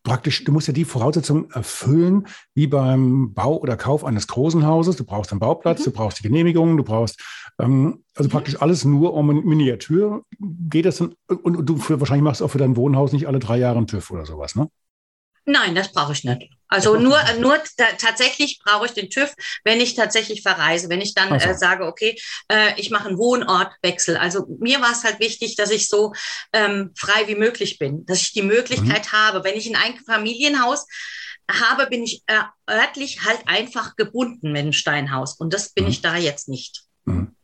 praktisch, 0.04 0.44
du 0.44 0.52
musst 0.52 0.68
ja 0.68 0.74
die 0.74 0.86
Voraussetzungen 0.86 1.50
erfüllen, 1.52 2.28
wie 2.54 2.68
beim 2.68 3.34
Bau 3.34 3.58
oder 3.58 3.78
Kauf 3.78 4.04
eines 4.04 4.28
großen 4.28 4.66
Hauses. 4.66 4.98
Du 4.98 5.06
brauchst 5.06 5.32
einen 5.32 5.40
Bauplatz, 5.40 5.80
mhm. 5.80 5.86
du 5.86 5.92
brauchst 5.92 6.20
die 6.20 6.24
Genehmigung, 6.24 6.78
du 6.78 6.84
brauchst 6.84 7.22
ähm, 7.60 8.04
also 8.16 8.28
mhm. 8.28 8.32
praktisch 8.32 8.62
alles 8.62 8.86
nur 8.86 9.14
um 9.14 9.28
Miniatur. 9.28 10.24
Geht 10.40 10.86
das 10.86 10.98
dann, 10.98 11.16
und, 11.28 11.58
und 11.58 11.66
du 11.66 11.78
für, 11.78 12.00
wahrscheinlich 12.00 12.24
machst 12.24 12.42
auch 12.42 12.50
für 12.50 12.58
dein 12.58 12.76
Wohnhaus 12.76 13.14
nicht 13.14 13.28
alle 13.28 13.40
drei 13.40 13.58
Jahre 13.58 13.78
einen 13.78 13.88
TÜV 13.88 14.12
oder 14.12 14.26
sowas, 14.26 14.56
ne? 14.56 14.70
Nein, 15.46 15.76
das 15.76 15.92
brauche 15.92 16.14
ich 16.14 16.24
nicht. 16.24 16.50
Also 16.74 16.98
nur, 16.98 17.20
nur 17.40 17.60
tatsächlich 18.00 18.60
brauche 18.64 18.88
ich 18.88 18.94
den 18.94 19.12
TÜV, 19.12 19.32
wenn 19.64 19.80
ich 19.80 19.94
tatsächlich 19.94 20.42
verreise, 20.42 20.90
wenn 20.90 21.02
ich 21.02 21.14
dann 21.14 21.32
äh, 21.32 21.56
sage, 21.56 21.86
okay, 21.86 22.20
äh, 22.48 22.72
ich 22.78 22.90
mache 22.90 23.10
einen 23.10 23.20
Wohnortwechsel. 23.20 24.18
Also 24.18 24.48
mir 24.60 24.82
war 24.82 24.92
es 24.92 25.04
halt 25.04 25.20
wichtig, 25.20 25.56
dass 25.56 25.70
ich 25.70 25.88
so 25.88 26.14
ähm, 26.52 26.92
frei 26.98 27.28
wie 27.28 27.36
möglich 27.36 27.78
bin, 27.78 28.08
dass 28.08 28.22
ich 28.22 28.34
die 28.34 28.42
Möglichkeit 28.42 29.06
mhm. 29.06 29.12
habe. 29.12 29.44
Wenn 29.44 29.56
ich 29.56 29.70
ein 29.70 29.76
Einfamilienhaus 29.76 30.88
habe, 31.52 31.86
bin 31.86 32.04
ich 32.04 32.24
äh, 32.26 32.42
örtlich 32.68 33.24
halt 33.24 33.42
einfach 33.46 33.96
gebunden 33.96 34.52
mit 34.52 34.62
einem 34.62 34.74
Steinhaus. 34.74 35.36
Und 35.36 35.54
das 35.54 35.74
bin 35.74 35.84
mhm. 35.84 35.92
ich 35.92 36.02
da 36.02 36.16
jetzt 36.16 36.50
nicht. 36.50 36.86
Mhm. 37.06 37.36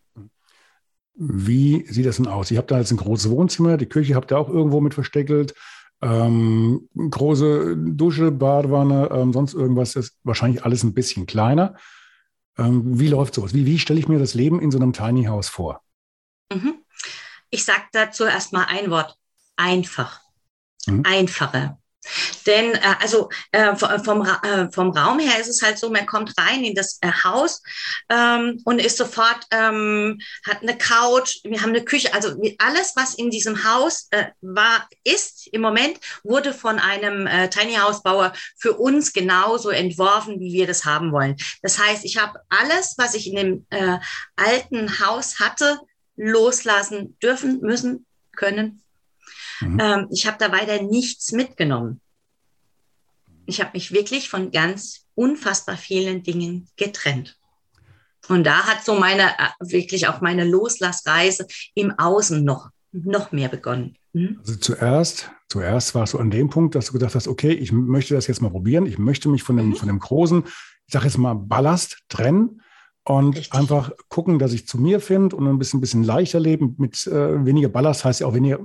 Wie 1.14 1.86
sieht 1.88 2.08
das 2.08 2.16
denn 2.16 2.28
aus? 2.28 2.50
Ich 2.50 2.58
habe 2.58 2.66
da 2.66 2.80
jetzt 2.80 2.92
ein 2.92 2.98
großes 2.98 3.30
Wohnzimmer, 3.30 3.78
die 3.78 3.90
Küche 3.90 4.16
habt 4.16 4.32
ihr 4.32 4.40
auch 4.40 4.50
irgendwo 4.50 4.82
mit 4.82 4.96
versteckelt. 4.96 5.54
Ähm, 6.02 6.88
große 6.96 7.76
Dusche, 7.78 8.32
Badewanne, 8.32 9.10
ähm, 9.12 9.34
sonst 9.34 9.54
irgendwas 9.54 9.96
ist 9.96 10.18
wahrscheinlich 10.24 10.64
alles 10.64 10.84
ein 10.84 10.94
bisschen 10.94 11.26
kleiner. 11.26 11.76
Ähm, 12.58 13.00
wie 13.00 13.08
läuft 13.08 13.34
sowas? 13.34 13.54
Wie, 13.54 13.66
wie 13.66 13.80
stelle 13.80 14.00
ich 14.00 14.08
mir 14.08 14.20
das 14.20 14.34
Leben 14.34 14.62
in 14.62 14.72
so 14.72 14.78
einem 14.78 14.94
Tiny 14.94 15.26
House 15.26 15.50
vor? 15.50 15.82
Mhm. 16.54 16.76
Ich 17.50 17.66
sage 17.66 17.84
dazu 17.92 18.26
erstmal 18.26 18.66
ein 18.66 18.90
Wort. 18.92 19.18
Einfach. 19.56 20.22
Mhm. 20.88 21.04
Einfache. 21.06 21.78
Denn 22.46 22.74
äh, 22.76 22.96
also 23.00 23.30
äh, 23.52 23.76
vom, 23.76 24.26
äh, 24.26 24.72
vom 24.72 24.92
Raum 24.92 25.20
her 25.20 25.40
ist 25.40 25.48
es 25.48 25.62
halt 25.62 25.78
so, 25.78 25.90
man 25.90 26.06
kommt 26.06 26.34
rein 26.38 26.64
in 26.64 26.76
das 26.76 27.00
äh, 27.02 27.12
Haus 27.24 27.62
ähm, 28.10 28.62
und 28.66 28.80
ist 28.80 28.98
sofort, 28.98 29.46
ähm, 29.52 30.20
hat 30.46 30.62
eine 30.62 30.78
Couch, 30.78 31.38
wir 31.44 31.62
haben 31.62 31.70
eine 31.70 31.84
Küche, 31.84 32.14
also 32.14 32.30
alles, 32.58 32.94
was 32.96 33.16
in 33.16 33.30
diesem 33.30 33.64
Haus 33.64 34.08
äh, 34.12 34.26
war, 34.42 34.88
ist 35.04 35.48
im 35.52 35.62
Moment, 35.62 36.00
wurde 36.24 36.54
von 36.54 36.80
einem 36.80 37.28
äh, 37.28 37.50
Tiny 37.50 37.76
House 37.76 38.04
Bauer 38.04 38.34
für 38.58 38.74
uns 38.74 39.14
genauso 39.14 39.70
entworfen, 39.70 40.40
wie 40.40 40.54
wir 40.54 40.68
das 40.68 40.86
haben 40.86 41.12
wollen. 41.12 41.36
Das 41.62 41.80
heißt, 41.80 42.06
ich 42.06 42.18
habe 42.18 42.40
alles, 42.50 42.96
was 42.98 43.14
ich 43.14 43.28
in 43.28 43.36
dem 43.36 43.66
alten 44.36 45.00
Haus 45.00 45.40
hatte, 45.40 45.80
loslassen 46.16 47.18
dürfen, 47.22 47.62
müssen, 47.62 48.06
können, 48.36 48.82
Mhm. 49.62 49.80
Ähm, 49.80 50.08
ich 50.12 50.28
habe 50.28 50.38
da 50.40 50.52
weiter 50.52 50.82
nichts 50.82 51.32
mitgenommen. 51.32 52.02
Ich 53.46 53.62
habe 53.62 53.72
mich 53.74 53.92
wirklich 53.92 54.30
von 54.30 54.52
ganz 54.52 55.06
unfassbar 55.16 55.78
vielen 55.78 56.24
Dingen 56.24 56.68
getrennt. 56.78 57.38
Und 58.28 58.44
da 58.44 58.68
hat 58.68 58.86
so 58.86 59.00
meine, 59.00 59.24
äh, 59.24 59.50
wirklich 59.60 60.08
auch 60.08 60.22
meine 60.22 60.46
Loslassreise 60.46 61.48
im 61.74 61.98
Außen 61.98 62.44
noch, 62.44 62.70
noch 62.92 63.32
mehr 63.32 63.50
begonnen. 63.50 63.98
Mhm. 64.14 64.38
Also 64.40 64.56
zuerst, 64.56 65.32
zuerst 65.48 65.96
warst 65.96 66.14
du 66.14 66.20
an 66.20 66.30
dem 66.30 66.50
Punkt, 66.50 66.76
dass 66.76 66.88
du 66.88 66.94
gedacht 66.94 67.16
hast, 67.16 67.28
okay, 67.28 67.52
ich 67.52 67.72
möchte 67.72 68.14
das 68.14 68.28
jetzt 68.28 68.42
mal 68.42 68.52
probieren. 68.52 68.86
Ich 68.86 68.98
möchte 69.00 69.30
mich 69.30 69.44
von 69.44 69.58
dem, 69.58 69.70
mhm. 69.70 69.76
von 69.76 69.88
dem 69.88 70.00
großen, 70.00 70.44
ich 70.86 70.94
sage 70.94 71.06
jetzt 71.06 71.18
mal 71.18 71.34
Ballast 71.34 72.00
trennen 72.08 72.62
und 73.10 73.38
Richtig. 73.38 73.54
einfach 73.60 73.92
gucken, 74.08 74.38
dass 74.38 74.54
ich 74.54 74.68
zu 74.68 74.78
mir 74.78 75.00
finde 75.00 75.36
und 75.36 75.48
ein 75.48 75.58
bisschen, 75.58 75.82
bisschen 75.82 76.04
leichter 76.04 76.40
leben 76.40 76.76
mit 76.78 77.08
äh, 77.08 77.44
weniger 77.44 77.68
Ballast, 77.68 78.06
heißt 78.06 78.20
ja 78.20 78.28
auch 78.28 78.36
weniger, 78.36 78.60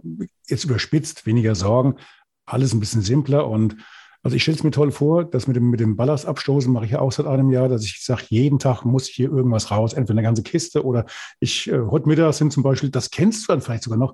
jetzt 0.47 0.65
überspitzt, 0.65 1.25
weniger 1.25 1.55
Sorgen, 1.55 1.97
alles 2.45 2.75
ein 2.75 2.81
bisschen 2.81 3.01
simpler. 3.01 3.49
Und 3.49 3.77
also 4.23 4.37
ich 4.37 4.43
stelle 4.43 4.59
es 4.59 4.63
mir 4.63 4.71
toll 4.71 4.91
vor, 4.91 5.25
dass 5.25 5.47
mit 5.47 5.57
dem, 5.57 5.71
mit 5.71 5.81
dem 5.81 5.97
Ballast 5.97 6.27
abstoßen 6.27 6.71
mache 6.71 6.85
ich 6.85 6.91
ja 6.91 6.99
auch 6.99 7.11
seit 7.11 7.25
einem 7.25 7.51
Jahr, 7.51 7.71
dass 7.71 7.85
ich 7.85 8.05
sage, 8.05 8.25
jeden 8.29 8.59
Tag 8.59 8.85
muss 8.85 9.09
ich 9.09 9.15
hier 9.15 9.31
irgendwas 9.31 9.71
raus, 9.71 9.95
entweder 9.95 10.19
eine 10.19 10.27
ganze 10.27 10.43
Kiste 10.43 10.85
oder 10.85 11.07
ich, 11.41 11.71
äh, 11.73 11.79
heute 11.79 12.07
Mittag 12.07 12.35
sind 12.35 12.53
zum 12.53 12.63
Beispiel, 12.63 12.91
das 12.91 13.11
kennst 13.11 13.49
du 13.49 13.53
dann 13.53 13.63
vielleicht 13.63 13.85
sogar 13.85 13.99
noch, 13.99 14.13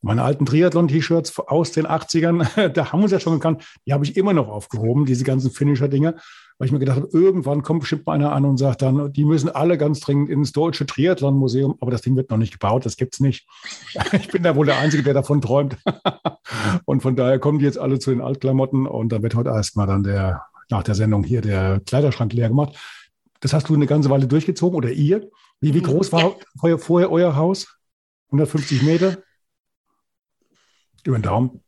meine 0.00 0.22
alten 0.22 0.46
Triathlon-T-Shirts 0.46 1.40
aus 1.40 1.72
den 1.72 1.88
80ern, 1.88 2.68
da 2.68 2.92
haben 2.92 3.00
wir 3.00 3.04
uns 3.04 3.12
ja 3.12 3.18
schon 3.18 3.32
gekannt, 3.32 3.64
die 3.84 3.92
habe 3.92 4.04
ich 4.04 4.16
immer 4.16 4.32
noch 4.32 4.46
aufgehoben, 4.46 5.06
diese 5.06 5.24
ganzen 5.24 5.50
Finisher-Dinger 5.50 6.14
weil 6.58 6.66
ich 6.66 6.72
mir 6.72 6.78
gedacht 6.78 6.96
habe, 6.96 7.08
irgendwann 7.12 7.62
kommt 7.62 7.80
bestimmt 7.80 8.06
mal 8.06 8.14
einer 8.14 8.32
an 8.32 8.44
und 8.44 8.56
sagt 8.56 8.82
dann, 8.82 9.12
die 9.12 9.24
müssen 9.24 9.50
alle 9.50 9.76
ganz 9.76 10.00
dringend 10.00 10.30
ins 10.30 10.52
Deutsche 10.52 10.86
Triathlon-Museum, 10.86 11.76
aber 11.80 11.90
das 11.90 12.00
Ding 12.00 12.16
wird 12.16 12.30
noch 12.30 12.38
nicht 12.38 12.52
gebaut, 12.52 12.86
das 12.86 12.96
gibt 12.96 13.14
es 13.14 13.20
nicht. 13.20 13.46
Ich 14.12 14.28
bin 14.28 14.42
da 14.42 14.56
wohl 14.56 14.66
der 14.66 14.78
Einzige, 14.78 15.02
der 15.02 15.14
davon 15.14 15.40
träumt. 15.40 15.76
Und 16.84 17.02
von 17.02 17.16
daher 17.16 17.38
kommen 17.38 17.58
die 17.58 17.64
jetzt 17.64 17.78
alle 17.78 17.98
zu 17.98 18.10
den 18.10 18.20
Altklamotten 18.20 18.86
und 18.86 19.10
da 19.10 19.22
wird 19.22 19.34
heute 19.34 19.50
erstmal 19.50 19.86
dann 19.86 20.04
der, 20.04 20.42
nach 20.70 20.82
der 20.82 20.94
Sendung 20.94 21.24
hier 21.24 21.40
der 21.40 21.80
Kleiderschrank 21.80 22.32
leer 22.32 22.48
gemacht. 22.48 22.76
Das 23.40 23.52
hast 23.52 23.68
du 23.68 23.74
eine 23.74 23.86
ganze 23.86 24.10
Weile 24.10 24.26
durchgezogen 24.26 24.76
oder 24.76 24.90
ihr? 24.90 25.28
Wie, 25.60 25.74
wie 25.74 25.82
groß 25.82 26.12
war 26.12 26.20
ja. 26.20 26.34
vorher, 26.58 26.78
vorher 26.78 27.10
euer 27.10 27.36
Haus? 27.36 27.78
150 28.28 28.82
Meter? 28.82 29.18
Über 31.04 31.18
den 31.18 31.22
Daumen 31.22 31.60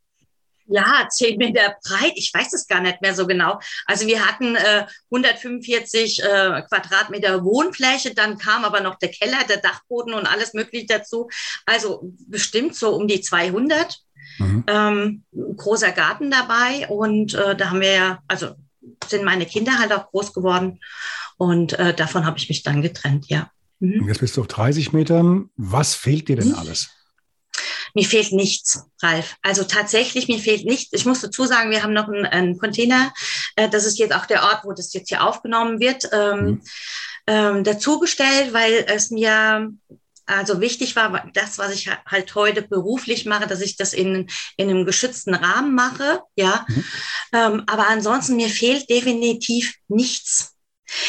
ja, 0.68 1.08
zehn 1.10 1.38
Meter 1.38 1.76
breit, 1.82 2.12
ich 2.16 2.32
weiß 2.32 2.52
es 2.52 2.66
gar 2.66 2.80
nicht 2.80 3.00
mehr 3.00 3.14
so 3.14 3.26
genau. 3.26 3.58
Also 3.86 4.06
wir 4.06 4.24
hatten 4.26 4.56
äh, 4.56 4.86
145 5.10 6.22
äh, 6.22 6.62
Quadratmeter 6.68 7.44
Wohnfläche, 7.44 8.14
dann 8.14 8.38
kam 8.38 8.64
aber 8.64 8.80
noch 8.80 8.96
der 8.96 9.10
Keller, 9.10 9.38
der 9.48 9.58
Dachboden 9.58 10.14
und 10.14 10.26
alles 10.26 10.54
mögliche 10.54 10.86
dazu. 10.86 11.28
Also 11.66 12.12
bestimmt 12.26 12.74
so 12.74 12.94
um 12.94 13.08
die 13.08 13.20
200. 13.20 13.98
Mhm. 14.38 14.64
Ähm, 14.68 15.24
großer 15.56 15.90
Garten 15.90 16.30
dabei 16.30 16.86
und 16.88 17.34
äh, 17.34 17.56
da 17.56 17.70
haben 17.70 17.80
wir 17.80 17.92
ja, 17.92 18.18
also 18.28 18.54
sind 19.08 19.24
meine 19.24 19.46
Kinder 19.46 19.78
halt 19.78 19.92
auch 19.92 20.10
groß 20.10 20.32
geworden 20.32 20.80
und 21.38 21.72
äh, 21.78 21.94
davon 21.94 22.24
habe 22.24 22.38
ich 22.38 22.48
mich 22.48 22.62
dann 22.62 22.82
getrennt, 22.82 23.26
ja. 23.28 23.50
Mhm. 23.80 24.06
Jetzt 24.06 24.20
bist 24.20 24.36
du 24.36 24.42
auf 24.42 24.48
30 24.48 24.92
Metern. 24.92 25.50
Was 25.56 25.94
fehlt 25.94 26.28
dir 26.28 26.36
denn 26.36 26.48
mhm. 26.48 26.54
alles? 26.54 26.90
Mir 27.98 28.06
fehlt 28.06 28.30
nichts, 28.30 28.84
Ralf. 29.02 29.34
Also 29.42 29.64
tatsächlich, 29.64 30.28
mir 30.28 30.38
fehlt 30.38 30.64
nichts. 30.64 30.92
Ich 30.92 31.04
muss 31.04 31.20
dazu 31.20 31.46
sagen, 31.46 31.72
wir 31.72 31.82
haben 31.82 31.92
noch 31.92 32.06
einen, 32.06 32.26
einen 32.26 32.56
Container. 32.56 33.12
Äh, 33.56 33.68
das 33.68 33.86
ist 33.86 33.98
jetzt 33.98 34.14
auch 34.14 34.24
der 34.24 34.44
Ort, 34.44 34.60
wo 34.62 34.72
das 34.72 34.92
jetzt 34.92 35.08
hier 35.08 35.24
aufgenommen 35.24 35.80
wird, 35.80 36.08
ähm, 36.12 36.44
mhm. 36.44 36.62
ähm, 37.26 37.64
dazugestellt, 37.64 38.52
weil 38.52 38.84
es 38.86 39.10
mir 39.10 39.72
also 40.26 40.60
wichtig 40.60 40.94
war, 40.94 41.28
das, 41.34 41.58
was 41.58 41.72
ich 41.72 41.90
halt 42.06 42.32
heute 42.36 42.62
beruflich 42.62 43.26
mache, 43.26 43.48
dass 43.48 43.62
ich 43.62 43.76
das 43.76 43.92
in, 43.92 44.28
in 44.56 44.70
einem 44.70 44.84
geschützten 44.86 45.34
Rahmen 45.34 45.74
mache, 45.74 46.22
ja. 46.36 46.64
Mhm. 46.68 46.84
Ähm, 47.32 47.62
aber 47.66 47.88
ansonsten, 47.88 48.36
mir 48.36 48.48
fehlt 48.48 48.88
definitiv 48.88 49.74
nichts. 49.88 50.54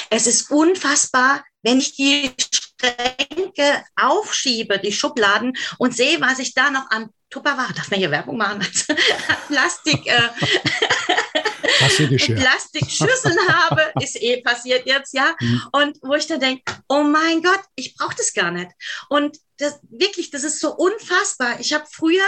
Es 0.10 0.26
ist 0.26 0.50
unfassbar, 0.50 1.44
wenn 1.62 1.78
ich 1.78 1.96
die 1.96 2.32
Schränke 2.80 3.84
aufschiebe, 3.96 4.80
die 4.80 4.92
Schubladen 4.92 5.58
und 5.78 5.96
sehe, 5.96 6.22
was 6.22 6.40
ich 6.40 6.54
da 6.54 6.70
noch 6.70 6.90
an 6.90 7.10
Tupperware, 7.30 7.74
darf 7.74 7.92
man 7.92 8.00
hier 8.00 8.10
Werbung 8.12 8.38
machen, 8.38 8.66
Plastik, 9.48 10.08
äh, 10.08 10.30
Plastikschüsseln 12.36 13.38
habe, 13.48 13.92
ist 14.02 14.22
eh 14.22 14.42
passiert 14.42 14.86
jetzt, 14.86 15.14
ja. 15.14 15.36
Mhm. 15.40 15.64
Und 15.72 15.98
wo 16.02 16.16
ich 16.16 16.28
dann 16.28 16.40
denke, 16.40 16.64
oh 16.88 17.04
mein 17.04 17.44
Gott, 17.44 17.62
ich 17.76 17.96
brauche 17.96 18.16
das 18.16 18.34
gar 18.34 18.52
nicht. 18.52 18.72
Und 19.10 19.38
das, 19.58 19.80
wirklich, 19.90 20.32
das 20.32 20.44
ist 20.44 20.60
so 20.60 20.76
unfassbar. 20.76 21.60
Ich 21.60 21.74
habe 21.74 21.86
früher 21.90 22.26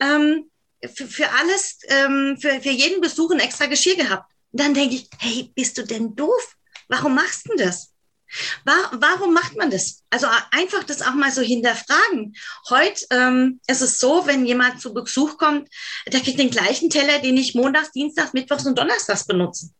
ähm, 0.00 0.50
für, 0.94 1.06
für 1.06 1.30
alles, 1.32 1.78
ähm, 1.88 2.38
für, 2.40 2.60
für 2.60 2.70
jeden 2.70 3.00
Besuch 3.00 3.30
ein 3.32 3.40
extra 3.40 3.66
Geschirr 3.66 3.96
gehabt. 3.96 4.32
Und 4.52 4.60
dann 4.60 4.74
denke 4.74 4.94
ich, 4.96 5.08
hey, 5.18 5.52
bist 5.54 5.76
du 5.78 5.82
denn 5.82 6.16
doof? 6.16 6.56
Warum 6.88 7.14
machst 7.14 7.48
du 7.48 7.56
das? 7.56 7.89
Warum 8.64 9.34
macht 9.34 9.56
man 9.56 9.70
das? 9.70 10.02
Also 10.10 10.26
einfach 10.50 10.84
das 10.84 11.02
auch 11.02 11.14
mal 11.14 11.30
so 11.30 11.42
hinterfragen. 11.42 12.34
Heute 12.68 13.04
ähm, 13.10 13.60
ist 13.66 13.82
es 13.82 13.98
so, 13.98 14.26
wenn 14.26 14.46
jemand 14.46 14.80
zu 14.80 14.94
Besuch 14.94 15.36
kommt, 15.38 15.68
der 16.06 16.20
kriegt 16.20 16.38
den 16.38 16.50
gleichen 16.50 16.90
Teller, 16.90 17.18
den 17.18 17.36
ich 17.36 17.54
montags, 17.54 17.92
dienstags, 17.92 18.32
mittwochs 18.32 18.66
und 18.66 18.78
donnerstags 18.78 19.26
benutze. 19.26 19.70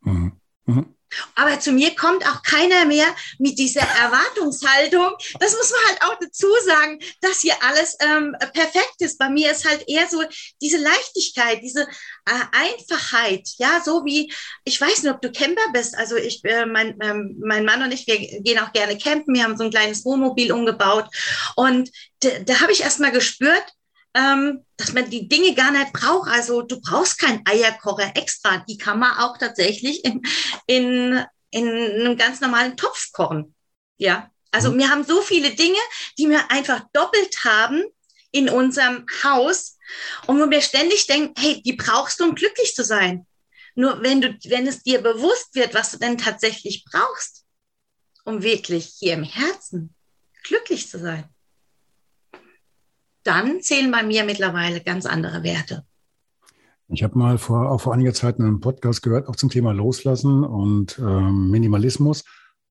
Mhm. 0.00 0.32
Mhm. 0.66 0.94
Aber 1.34 1.58
zu 1.60 1.72
mir 1.72 1.94
kommt 1.94 2.26
auch 2.26 2.42
keiner 2.42 2.84
mehr 2.84 3.06
mit 3.38 3.58
dieser 3.58 3.80
Erwartungshaltung. 3.80 5.12
Das 5.40 5.56
muss 5.56 5.70
man 5.70 5.80
halt 5.88 6.02
auch 6.02 6.18
dazu 6.20 6.46
sagen, 6.64 6.98
dass 7.20 7.40
hier 7.40 7.54
alles 7.62 7.96
ähm, 8.00 8.36
perfekt 8.52 8.96
ist. 8.98 9.18
Bei 9.18 9.28
mir 9.28 9.50
ist 9.52 9.68
halt 9.68 9.84
eher 9.88 10.06
so 10.08 10.22
diese 10.60 10.78
Leichtigkeit, 10.78 11.60
diese 11.62 11.82
äh, 11.82 12.44
Einfachheit. 12.52 13.48
Ja, 13.58 13.82
so 13.84 14.04
wie, 14.04 14.32
ich 14.64 14.80
weiß 14.80 15.02
nicht, 15.02 15.12
ob 15.12 15.20
du 15.20 15.32
Camper 15.32 15.72
bist. 15.72 15.96
Also 15.96 16.16
ich, 16.16 16.44
äh, 16.44 16.66
mein, 16.66 17.00
äh, 17.00 17.14
mein 17.40 17.64
Mann 17.64 17.82
und 17.82 17.92
ich, 17.92 18.06
wir 18.06 18.18
gehen 18.42 18.58
auch 18.58 18.72
gerne 18.72 18.98
campen. 18.98 19.34
Wir 19.34 19.44
haben 19.44 19.56
so 19.56 19.64
ein 19.64 19.70
kleines 19.70 20.04
Wohnmobil 20.04 20.52
umgebaut. 20.52 21.06
Und 21.56 21.90
da, 22.20 22.30
da 22.44 22.60
habe 22.60 22.72
ich 22.72 22.82
erst 22.82 23.00
mal 23.00 23.12
gespürt, 23.12 23.64
ähm, 24.14 24.64
dass 24.76 24.92
man 24.92 25.10
die 25.10 25.28
Dinge 25.28 25.54
gar 25.54 25.70
nicht 25.70 25.92
braucht. 25.92 26.30
Also 26.30 26.62
du 26.62 26.80
brauchst 26.80 27.18
keinen 27.18 27.42
Eierkocher 27.46 28.12
extra. 28.16 28.64
Die 28.68 28.78
kann 28.78 28.98
man 28.98 29.18
auch 29.18 29.36
tatsächlich 29.38 30.04
in, 30.04 30.22
in, 30.66 31.24
in 31.50 31.68
einem 31.68 32.16
ganz 32.16 32.40
normalen 32.40 32.76
Topf 32.76 33.12
kochen. 33.12 33.54
Ja, 33.96 34.30
also 34.50 34.72
mhm. 34.72 34.78
wir 34.78 34.90
haben 34.90 35.04
so 35.04 35.20
viele 35.22 35.50
Dinge, 35.54 35.78
die 36.18 36.28
wir 36.28 36.50
einfach 36.50 36.82
doppelt 36.92 37.44
haben. 37.44 37.84
in 38.30 38.50
unserem 38.50 39.06
Haus 39.24 39.78
und 40.26 40.38
wo 40.38 40.50
wir 40.50 40.60
ständig 40.60 41.06
denken, 41.06 41.32
hey, 41.40 41.62
die 41.62 41.72
brauchst 41.72 42.20
du, 42.20 42.24
um 42.24 42.34
glücklich 42.34 42.74
zu 42.74 42.84
sein. 42.84 43.26
Nur 43.74 44.02
wenn 44.02 44.20
du, 44.20 44.36
wenn 44.44 44.66
es 44.66 44.82
dir 44.82 45.00
bewusst 45.00 45.54
wird, 45.54 45.72
was 45.72 45.92
du 45.92 45.98
denn 45.98 46.18
tatsächlich 46.18 46.84
brauchst, 46.84 47.46
um 48.24 48.42
wirklich 48.42 48.96
hier 48.98 49.14
im 49.14 49.24
Herzen 49.24 49.94
glücklich 50.42 50.88
zu 50.90 50.98
sein, 50.98 51.24
dann 53.28 53.60
zählen 53.60 53.90
bei 53.90 54.02
mir 54.02 54.24
mittlerweile 54.24 54.80
ganz 54.80 55.06
andere 55.06 55.42
Werte. 55.42 55.84
Ich 56.88 57.02
habe 57.02 57.18
mal 57.18 57.36
vor, 57.36 57.70
auch 57.70 57.82
vor 57.82 57.92
einiger 57.92 58.14
Zeit 58.14 58.40
einen 58.40 58.60
Podcast 58.60 59.02
gehört, 59.02 59.28
auch 59.28 59.36
zum 59.36 59.50
Thema 59.50 59.72
Loslassen 59.72 60.42
und 60.42 60.98
ähm, 60.98 61.50
Minimalismus. 61.50 62.24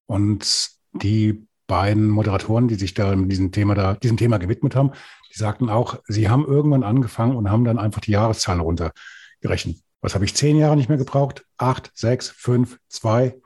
Und 0.08 0.72
die 0.94 1.48
beiden 1.68 2.10
Moderatoren, 2.10 2.68
die 2.68 2.76
sich 2.76 2.96
da 2.96 3.16
diesem 3.16 3.52
Thema, 3.52 3.76
da, 3.76 3.94
diesem 3.94 4.18
Thema 4.18 4.40
gewidmet 4.40 4.76
haben, 4.76 4.92
die 5.32 5.38
sagten 5.38 5.70
auch, 5.70 6.00
sie 6.08 6.30
haben 6.30 6.46
irgendwann 6.46 6.84
angefangen 6.84 7.36
und 7.36 7.52
haben 7.52 7.64
dann 7.64 7.78
einfach 7.78 8.02
die 8.02 8.12
Jahreszahl 8.12 8.60
runtergerechnet. 8.60 9.78
Was 10.02 10.16
habe 10.16 10.26
ich 10.26 10.34
zehn 10.34 10.58
Jahre 10.58 10.76
nicht 10.76 10.90
mehr 10.90 10.98
gebraucht? 10.98 11.46
Acht, 11.58 11.92
sechs, 11.94 12.30
fünf, 12.30 12.80
zwei. 12.88 13.40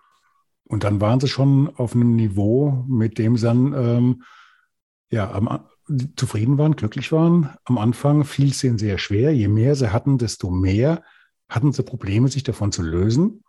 Und 0.64 0.86
dann 0.86 1.02
waren 1.02 1.20
sie 1.20 1.28
schon 1.28 1.76
auf 1.76 1.96
einem 1.96 2.16
Niveau, 2.16 2.86
mit 2.88 3.18
dem 3.18 3.36
sie 3.36 3.48
dann 3.48 3.74
ähm, 3.74 4.24
ja, 5.10 5.30
am, 5.32 5.68
zufrieden 6.16 6.58
waren, 6.58 6.76
glücklich 6.76 7.12
waren. 7.12 7.50
Am 7.66 7.78
Anfang 7.78 8.24
fiel 8.24 8.50
es 8.50 8.64
ihnen 8.64 8.78
sehr 8.78 8.98
schwer. 8.98 9.34
Je 9.34 9.48
mehr 9.48 9.76
sie 9.76 9.92
hatten, 9.92 10.18
desto 10.18 10.50
mehr 10.50 11.04
hatten 11.50 11.72
sie 11.72 11.84
Probleme, 11.84 12.28
sich 12.28 12.44
davon 12.44 12.72
zu 12.72 12.82
lösen. 12.82 13.44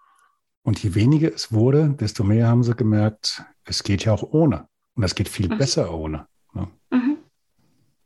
Und 0.62 0.82
je 0.82 0.94
weniger 0.94 1.32
es 1.32 1.52
wurde, 1.52 1.94
desto 1.98 2.24
mehr 2.24 2.48
haben 2.48 2.62
sie 2.62 2.74
gemerkt, 2.74 3.44
es 3.64 3.82
geht 3.82 4.04
ja 4.04 4.12
auch 4.12 4.22
ohne. 4.22 4.68
Und 4.94 5.02
es 5.02 5.14
geht 5.14 5.28
viel 5.28 5.48
mhm. 5.48 5.58
besser 5.58 5.92
ohne. 5.92 6.26
Ne? 6.52 6.68
Mhm. 6.90 7.16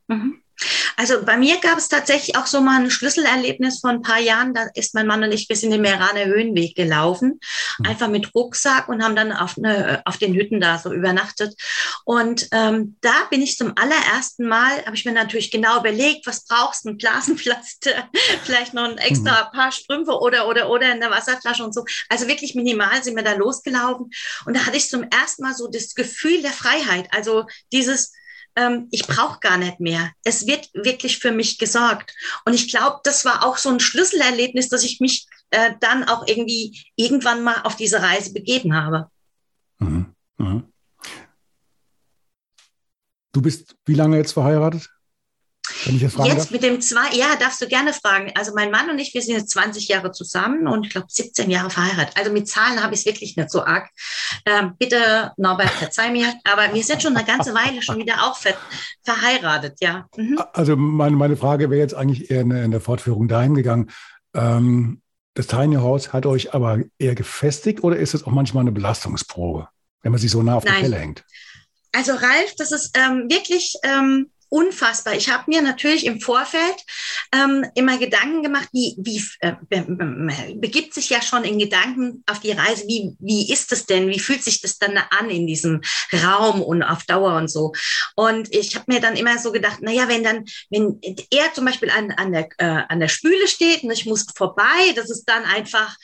Mhm. 0.07 0.41
Also 0.95 1.23
bei 1.23 1.37
mir 1.37 1.59
gab 1.59 1.77
es 1.77 1.89
tatsächlich 1.89 2.35
auch 2.35 2.47
so 2.47 2.61
mal 2.61 2.81
ein 2.81 2.89
Schlüsselerlebnis 2.89 3.79
vor 3.79 3.91
ein 3.91 4.01
paar 4.01 4.19
Jahren. 4.19 4.53
Da 4.53 4.67
ist 4.73 4.95
mein 4.95 5.05
Mann 5.05 5.23
und 5.23 5.31
ich 5.31 5.47
bis 5.47 5.63
in 5.63 5.71
den 5.71 5.81
Meraner 5.81 6.25
Höhenweg 6.25 6.75
gelaufen, 6.75 7.39
mhm. 7.77 7.85
einfach 7.85 8.07
mit 8.07 8.33
Rucksack 8.33 8.89
und 8.89 9.03
haben 9.03 9.15
dann 9.15 9.31
auf, 9.31 9.57
eine, 9.57 10.01
auf 10.05 10.17
den 10.17 10.33
Hütten 10.33 10.59
da 10.59 10.79
so 10.79 10.91
übernachtet. 10.91 11.55
Und 12.05 12.47
ähm, 12.51 12.97
da 13.01 13.25
bin 13.29 13.41
ich 13.41 13.57
zum 13.57 13.73
allerersten 13.77 14.47
Mal, 14.47 14.85
habe 14.85 14.95
ich 14.95 15.05
mir 15.05 15.11
natürlich 15.11 15.51
genau 15.51 15.79
überlegt, 15.79 16.25
was 16.25 16.45
brauchst 16.45 16.85
du, 16.85 16.89
ein 16.89 16.97
Blasenpflaster, 16.97 18.09
vielleicht 18.43 18.73
noch 18.73 18.85
ein 18.85 18.97
extra 18.97 19.45
mhm. 19.45 19.57
paar 19.57 19.71
Strümpfe 19.71 20.19
oder, 20.19 20.47
oder, 20.47 20.69
oder 20.69 20.91
in 20.91 20.99
der 20.99 21.11
Wasserflasche 21.11 21.63
und 21.63 21.73
so. 21.73 21.85
Also 22.09 22.27
wirklich 22.27 22.55
minimal 22.55 23.03
sind 23.03 23.15
wir 23.15 23.23
da 23.23 23.33
losgelaufen. 23.33 24.09
Und 24.45 24.55
da 24.55 24.65
hatte 24.65 24.77
ich 24.77 24.89
zum 24.89 25.03
ersten 25.03 25.43
Mal 25.43 25.53
so 25.53 25.67
das 25.67 25.93
Gefühl 25.93 26.41
der 26.41 26.51
Freiheit. 26.51 27.07
Also 27.11 27.45
dieses, 27.71 28.13
ähm, 28.57 28.87
ich 28.91 29.05
brauche 29.05 29.39
gar 29.39 29.57
nicht 29.57 29.79
mehr. 29.79 30.11
Es 30.23 30.47
wird 30.47 30.69
wirklich 30.73 31.19
für 31.19 31.31
mich 31.31 31.59
gesorgt. 31.59 32.13
Und 32.43 32.53
ich 32.53 32.69
glaube, 32.69 32.99
das 33.03 33.23
war 33.23 33.45
auch 33.45 33.57
so 33.57 33.69
ein 33.69 33.79
Schlüsselerlebnis, 33.79 34.67
dass 34.67 34.83
ich 34.83 34.99
mich 34.99 35.27
äh, 35.51 35.73
dann 35.79 36.03
auch 36.03 36.27
irgendwie 36.27 36.83
irgendwann 36.95 37.43
mal 37.43 37.61
auf 37.63 37.75
diese 37.75 38.01
Reise 38.01 38.33
begeben 38.33 38.75
habe. 38.75 39.09
Mhm. 39.77 40.13
Mhm. 40.37 40.63
Du 43.31 43.41
bist 43.41 43.75
wie 43.85 43.93
lange 43.93 44.17
jetzt 44.17 44.31
verheiratet? 44.31 44.89
Wenn 44.89 44.89
ich 44.89 44.89
das 44.89 44.89
fragen 44.89 45.46
Jetzt 45.85 46.17
darf? 46.17 46.51
mit 46.51 46.63
dem 46.63 46.81
zwei, 46.81 47.13
ja, 47.13 47.35
darfst 47.39 47.61
du 47.61 47.67
gerne 47.67 47.93
fragen. 47.93 48.31
Also 48.35 48.53
mein 48.55 48.71
Mann 48.71 48.89
und 48.89 48.99
ich, 48.99 49.13
wir 49.13 49.21
sind 49.21 49.35
jetzt 49.35 49.49
20 49.51 49.87
Jahre 49.87 50.11
zusammen 50.11 50.67
und 50.67 50.85
ich 50.85 50.91
glaube 50.91 51.07
17 51.09 51.49
Jahre 51.49 51.69
verheiratet. 51.69 52.15
Also 52.17 52.31
mit 52.31 52.47
Zahlen 52.47 52.81
habe 52.81 52.93
ich 52.93 53.01
es 53.01 53.05
wirklich 53.05 53.35
nicht 53.35 53.51
so 53.51 53.63
arg. 53.63 53.89
Ähm, 54.45 54.73
bitte, 54.77 55.31
Norbert, 55.37 55.69
verzeih 55.71 56.11
mir. 56.11 56.33
Aber 56.43 56.73
wir 56.73 56.83
sind 56.83 57.03
schon 57.03 57.15
eine 57.15 57.25
ganze 57.25 57.53
Weile 57.53 57.81
schon 57.81 57.97
wieder 57.97 58.23
auch 58.23 58.37
ver 58.37 58.55
verheiratet, 59.03 59.77
ja. 59.81 60.07
Mhm. 60.15 60.41
Also 60.53 60.75
meine, 60.75 61.15
meine 61.15 61.37
Frage 61.37 61.69
wäre 61.69 61.81
jetzt 61.81 61.95
eigentlich 61.95 62.31
eher 62.31 62.41
in, 62.41 62.51
in 62.51 62.71
der 62.71 62.81
Fortführung 62.81 63.27
dahin 63.27 63.55
gegangen. 63.55 63.89
Ähm, 64.33 65.01
das 65.33 65.47
Tiny 65.47 65.75
House 65.75 66.13
hat 66.13 66.25
euch 66.25 66.53
aber 66.53 66.79
eher 66.97 67.15
gefestigt 67.15 67.83
oder 67.83 67.97
ist 67.97 68.15
es 68.15 68.23
auch 68.23 68.31
manchmal 68.31 68.61
eine 68.61 68.71
Belastungsprobe, 68.71 69.67
wenn 70.01 70.11
man 70.11 70.19
sich 70.19 70.31
so 70.31 70.41
nah 70.41 70.55
auf 70.55 70.63
Nein. 70.63 70.75
die 70.75 70.81
Pelle 70.81 70.97
hängt? 70.97 71.23
Also 71.91 72.13
Ralf, 72.13 72.55
das 72.57 72.71
ist 72.71 72.97
ähm, 72.97 73.29
wirklich 73.29 73.75
ähm, 73.83 74.31
unfassbar. 74.49 75.15
Ich 75.15 75.29
habe 75.29 75.43
mir 75.47 75.61
natürlich 75.61 76.05
im 76.05 76.21
Vorfeld 76.21 76.75
ähm, 77.33 77.65
immer 77.75 77.97
Gedanken 77.97 78.43
gemacht, 78.43 78.69
wie, 78.71 78.95
wie 78.99 79.23
äh, 79.39 79.53
be, 79.69 79.85
begibt 80.55 80.93
sich 80.93 81.09
ja 81.09 81.21
schon 81.21 81.43
in 81.43 81.59
Gedanken 81.59 82.23
auf 82.27 82.39
die 82.39 82.51
Reise, 82.51 82.87
wie, 82.87 83.15
wie 83.19 83.51
ist 83.51 83.71
es 83.71 83.85
denn, 83.85 84.09
wie 84.09 84.19
fühlt 84.19 84.43
sich 84.43 84.61
das 84.61 84.77
dann 84.77 84.97
an 84.97 85.29
in 85.29 85.47
diesem 85.47 85.81
Raum 86.13 86.61
und 86.61 86.83
auf 86.83 87.03
Dauer 87.03 87.35
und 87.35 87.49
so. 87.49 87.73
Und 88.15 88.53
ich 88.53 88.75
habe 88.75 88.85
mir 88.87 88.99
dann 88.99 89.15
immer 89.15 89.37
so 89.37 89.51
gedacht, 89.51 89.81
naja, 89.81 90.07
wenn 90.07 90.23
dann, 90.23 90.45
wenn 90.69 90.99
er 91.31 91.53
zum 91.53 91.65
Beispiel 91.65 91.89
an, 91.89 92.11
an, 92.11 92.31
der, 92.31 92.49
äh, 92.57 92.83
an 92.87 92.99
der 92.99 93.09
Spüle 93.09 93.47
steht 93.47 93.83
und 93.83 93.91
ich 93.91 94.05
muss 94.05 94.25
vorbei, 94.35 94.93
dass 94.95 95.09
es 95.09 95.23
dann 95.25 95.43
einfach 95.43 95.95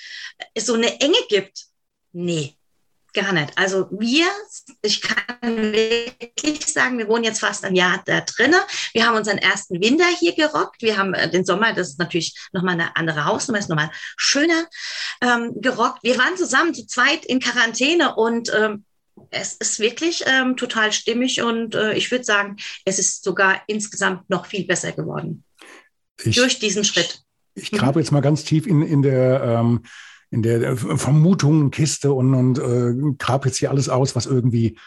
so 0.58 0.73
eine 0.73 0.99
Enge 0.99 1.17
gibt. 1.29 1.65
Nee, 2.12 2.56
Gar 3.13 3.34
nicht. 3.34 3.56
Also 3.56 3.88
wir, 3.91 4.26
ich 4.82 5.02
kann 5.02 5.71
wirklich 5.71 6.65
sagen, 6.65 6.97
wir 6.97 7.08
wohnen 7.08 7.23
jetzt 7.23 7.41
fast 7.41 7.63
ein 7.63 7.76
Jahr 7.76 8.02
da 8.06 8.21
drinnen. 8.21 8.60
Wir 8.91 9.06
haben 9.06 9.15
unseren 9.15 9.38
ersten 9.38 9.80
Winter 9.84 10.08
hier 10.19 10.34
gerockt. 10.34 10.82
Wir 10.82 10.97
haben 10.97 11.13
äh, 11.13 11.30
den 11.30 11.45
Sommer, 11.45 11.73
das 11.73 11.89
ist 11.89 11.99
natürlich 11.99 12.36
nochmal 12.54 12.73
eine 12.73 12.95
andere 12.95 13.26
Hausnummer, 13.26 13.60
ist 13.60 13.69
nochmal 13.69 13.91
schöner 14.17 14.65
ähm, 15.21 15.54
gerockt. 15.62 16.02
Wir 16.02 16.17
waren 16.17 16.38
zusammen 16.38 16.73
zu 16.73 16.88
zweit 16.88 17.23
in 17.26 17.39
Quarantäne 17.39 18.15
und 18.15 18.52
ähm, 18.56 18.84
es 19.30 19.54
ist 19.54 19.80
wirklich 19.80 20.23
ähm, 20.26 20.58
total 20.58 20.91
stimmig 20.91 21.39
und 21.41 21.76
äh, 21.76 21.93
ich 21.93 22.10
würde 22.10 22.23
sagen, 22.23 22.58
es 22.84 22.97
ist 22.97 23.23
sogar 23.23 23.62
insgesamt 23.67 24.28
noch 24.30 24.47
viel 24.47 24.65
besser 24.65 24.91
geworden. 24.91 25.43
Ich, 26.23 26.36
durch 26.36 26.58
diesen 26.58 26.84
Schritt. 26.84 27.21
Ich, 27.54 27.71
ich 27.71 27.80
grabe 27.80 27.99
jetzt 27.99 28.12
mal 28.12 28.21
ganz 28.21 28.43
tief 28.43 28.65
in, 28.65 28.82
in 28.82 29.04
der 29.04 29.43
ähm, 29.43 29.84
in 30.34 30.41
der 30.41 30.76
Vermutungenkiste 30.76 32.12
und, 32.12 32.34
und 32.34 32.58
äh, 32.58 33.13
grab 33.19 33.46
jetzt 33.46 33.58
hier 33.58 33.69
alles 33.69 33.88
aus, 33.88 34.15
was 34.15 34.26
irgendwie 34.26 34.80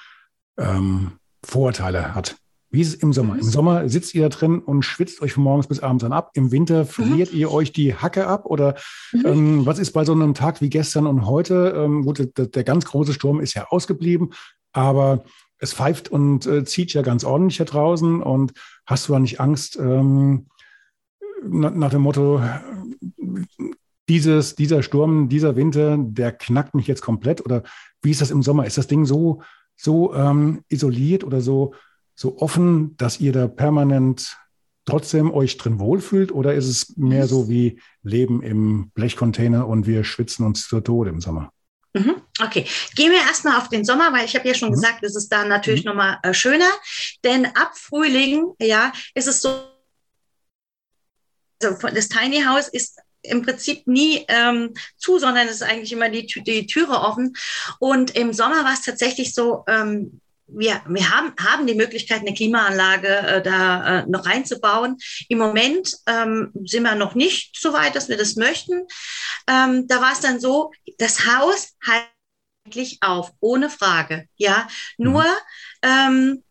ähm, 0.58 1.12
Vorurteile 1.44 2.16
hat. 2.16 2.36
Wie 2.70 2.80
ist 2.80 2.88
es 2.88 2.94
im 2.94 3.12
Sommer? 3.12 3.34
Mhm. 3.34 3.40
Im 3.40 3.46
Sommer 3.46 3.88
sitzt 3.88 4.12
ihr 4.16 4.22
da 4.22 4.28
drin 4.28 4.58
und 4.58 4.82
schwitzt 4.82 5.22
euch 5.22 5.34
von 5.34 5.44
morgens 5.44 5.68
bis 5.68 5.78
abends 5.78 6.02
an 6.02 6.12
ab. 6.12 6.32
Im 6.34 6.50
Winter 6.50 6.82
mhm. 6.82 6.88
friert 6.88 7.32
mhm. 7.32 7.38
ihr 7.38 7.52
euch 7.52 7.70
die 7.70 7.94
Hacke 7.94 8.26
ab? 8.26 8.46
Oder 8.46 8.74
mhm. 9.12 9.22
ähm, 9.24 9.66
was 9.66 9.78
ist 9.78 9.92
bei 9.92 10.04
so 10.04 10.12
einem 10.12 10.34
Tag 10.34 10.60
wie 10.60 10.68
gestern 10.68 11.06
und 11.06 11.26
heute? 11.26 11.72
Ähm, 11.76 12.04
gut, 12.04 12.18
der, 12.36 12.46
der, 12.46 12.64
ganz 12.64 12.84
große 12.84 13.12
Sturm 13.12 13.38
ist 13.38 13.54
ja 13.54 13.68
ausgeblieben, 13.68 14.32
aber 14.72 15.22
es 15.58 15.74
pfeift 15.74 16.08
und 16.08 16.44
äh, 16.46 16.64
zieht 16.64 16.92
ja 16.92 17.02
ganz 17.02 17.22
ordentlich 17.22 17.58
hier 17.58 17.66
draußen. 17.66 18.20
Und 18.20 18.52
hast 18.84 19.06
du 19.06 19.12
da 19.12 19.20
nicht 19.20 19.38
Angst, 19.38 19.76
ähm, 19.76 20.48
nach, 21.44 21.72
nach 21.72 21.90
dem 21.90 22.02
Motto, 22.02 22.42
dieses, 24.08 24.54
dieser 24.54 24.82
Sturm, 24.82 25.28
dieser 25.28 25.56
Winter, 25.56 25.96
der 25.98 26.32
knackt 26.32 26.74
mich 26.74 26.86
jetzt 26.86 27.02
komplett? 27.02 27.44
Oder 27.44 27.62
wie 28.02 28.10
ist 28.10 28.20
das 28.20 28.30
im 28.30 28.42
Sommer? 28.42 28.66
Ist 28.66 28.78
das 28.78 28.86
Ding 28.86 29.04
so, 29.04 29.42
so 29.76 30.14
ähm, 30.14 30.62
isoliert 30.68 31.24
oder 31.24 31.40
so, 31.40 31.74
so 32.14 32.38
offen, 32.38 32.96
dass 32.96 33.20
ihr 33.20 33.32
da 33.32 33.48
permanent 33.48 34.36
trotzdem 34.84 35.32
euch 35.32 35.58
drin 35.58 35.78
wohlfühlt? 35.78 36.32
Oder 36.32 36.54
ist 36.54 36.68
es 36.68 36.96
mehr 36.96 37.26
so 37.26 37.48
wie 37.48 37.80
Leben 38.02 38.42
im 38.42 38.90
Blechcontainer 38.94 39.66
und 39.66 39.86
wir 39.86 40.04
schwitzen 40.04 40.46
uns 40.46 40.66
zu 40.68 40.80
Tode 40.80 41.10
im 41.10 41.20
Sommer? 41.20 41.52
Mhm. 41.92 42.16
Okay, 42.40 42.66
gehen 42.94 43.10
wir 43.10 43.20
erstmal 43.20 43.58
auf 43.58 43.68
den 43.68 43.84
Sommer, 43.84 44.12
weil 44.12 44.26
ich 44.26 44.36
habe 44.36 44.46
ja 44.46 44.54
schon 44.54 44.68
mhm. 44.68 44.74
gesagt, 44.74 45.02
es 45.02 45.16
ist 45.16 45.28
da 45.28 45.44
natürlich 45.44 45.84
mhm. 45.84 45.90
nochmal 45.90 46.18
äh, 46.22 46.32
schöner. 46.32 46.70
Denn 47.24 47.46
ab 47.46 47.72
Frühling, 47.74 48.52
ja, 48.60 48.92
ist 49.14 49.28
es 49.28 49.42
so, 49.42 49.48
also 51.62 51.88
das 51.88 52.08
Tiny 52.08 52.42
House 52.42 52.68
ist 52.68 53.00
im 53.28 53.42
Prinzip 53.42 53.86
nie 53.86 54.24
ähm, 54.28 54.74
zu, 54.96 55.18
sondern 55.18 55.46
es 55.46 55.56
ist 55.56 55.62
eigentlich 55.62 55.92
immer 55.92 56.08
die, 56.08 56.26
die 56.26 56.66
Türe 56.66 57.00
offen. 57.00 57.36
Und 57.78 58.16
im 58.16 58.32
Sommer 58.32 58.64
war 58.64 58.72
es 58.72 58.82
tatsächlich 58.82 59.34
so, 59.34 59.64
ähm, 59.68 60.20
wir, 60.48 60.80
wir 60.86 61.10
haben, 61.10 61.32
haben 61.38 61.66
die 61.66 61.74
Möglichkeit, 61.74 62.20
eine 62.20 62.34
Klimaanlage 62.34 63.08
äh, 63.08 63.42
da 63.42 64.00
äh, 64.00 64.06
noch 64.06 64.26
reinzubauen. 64.26 64.96
Im 65.28 65.38
Moment 65.38 65.96
ähm, 66.06 66.52
sind 66.64 66.84
wir 66.84 66.94
noch 66.94 67.14
nicht 67.14 67.60
so 67.60 67.72
weit, 67.72 67.96
dass 67.96 68.08
wir 68.08 68.16
das 68.16 68.36
möchten. 68.36 68.86
Ähm, 69.48 69.88
da 69.88 70.00
war 70.00 70.12
es 70.12 70.20
dann 70.20 70.40
so, 70.40 70.72
das 70.98 71.26
Haus 71.26 71.74
halt 71.84 72.04
auf, 73.00 73.32
ohne 73.40 73.70
Frage. 73.70 74.26
Ja, 74.36 74.66
nur 74.98 75.22
mhm. 75.22 75.28
ähm, 75.82 76.44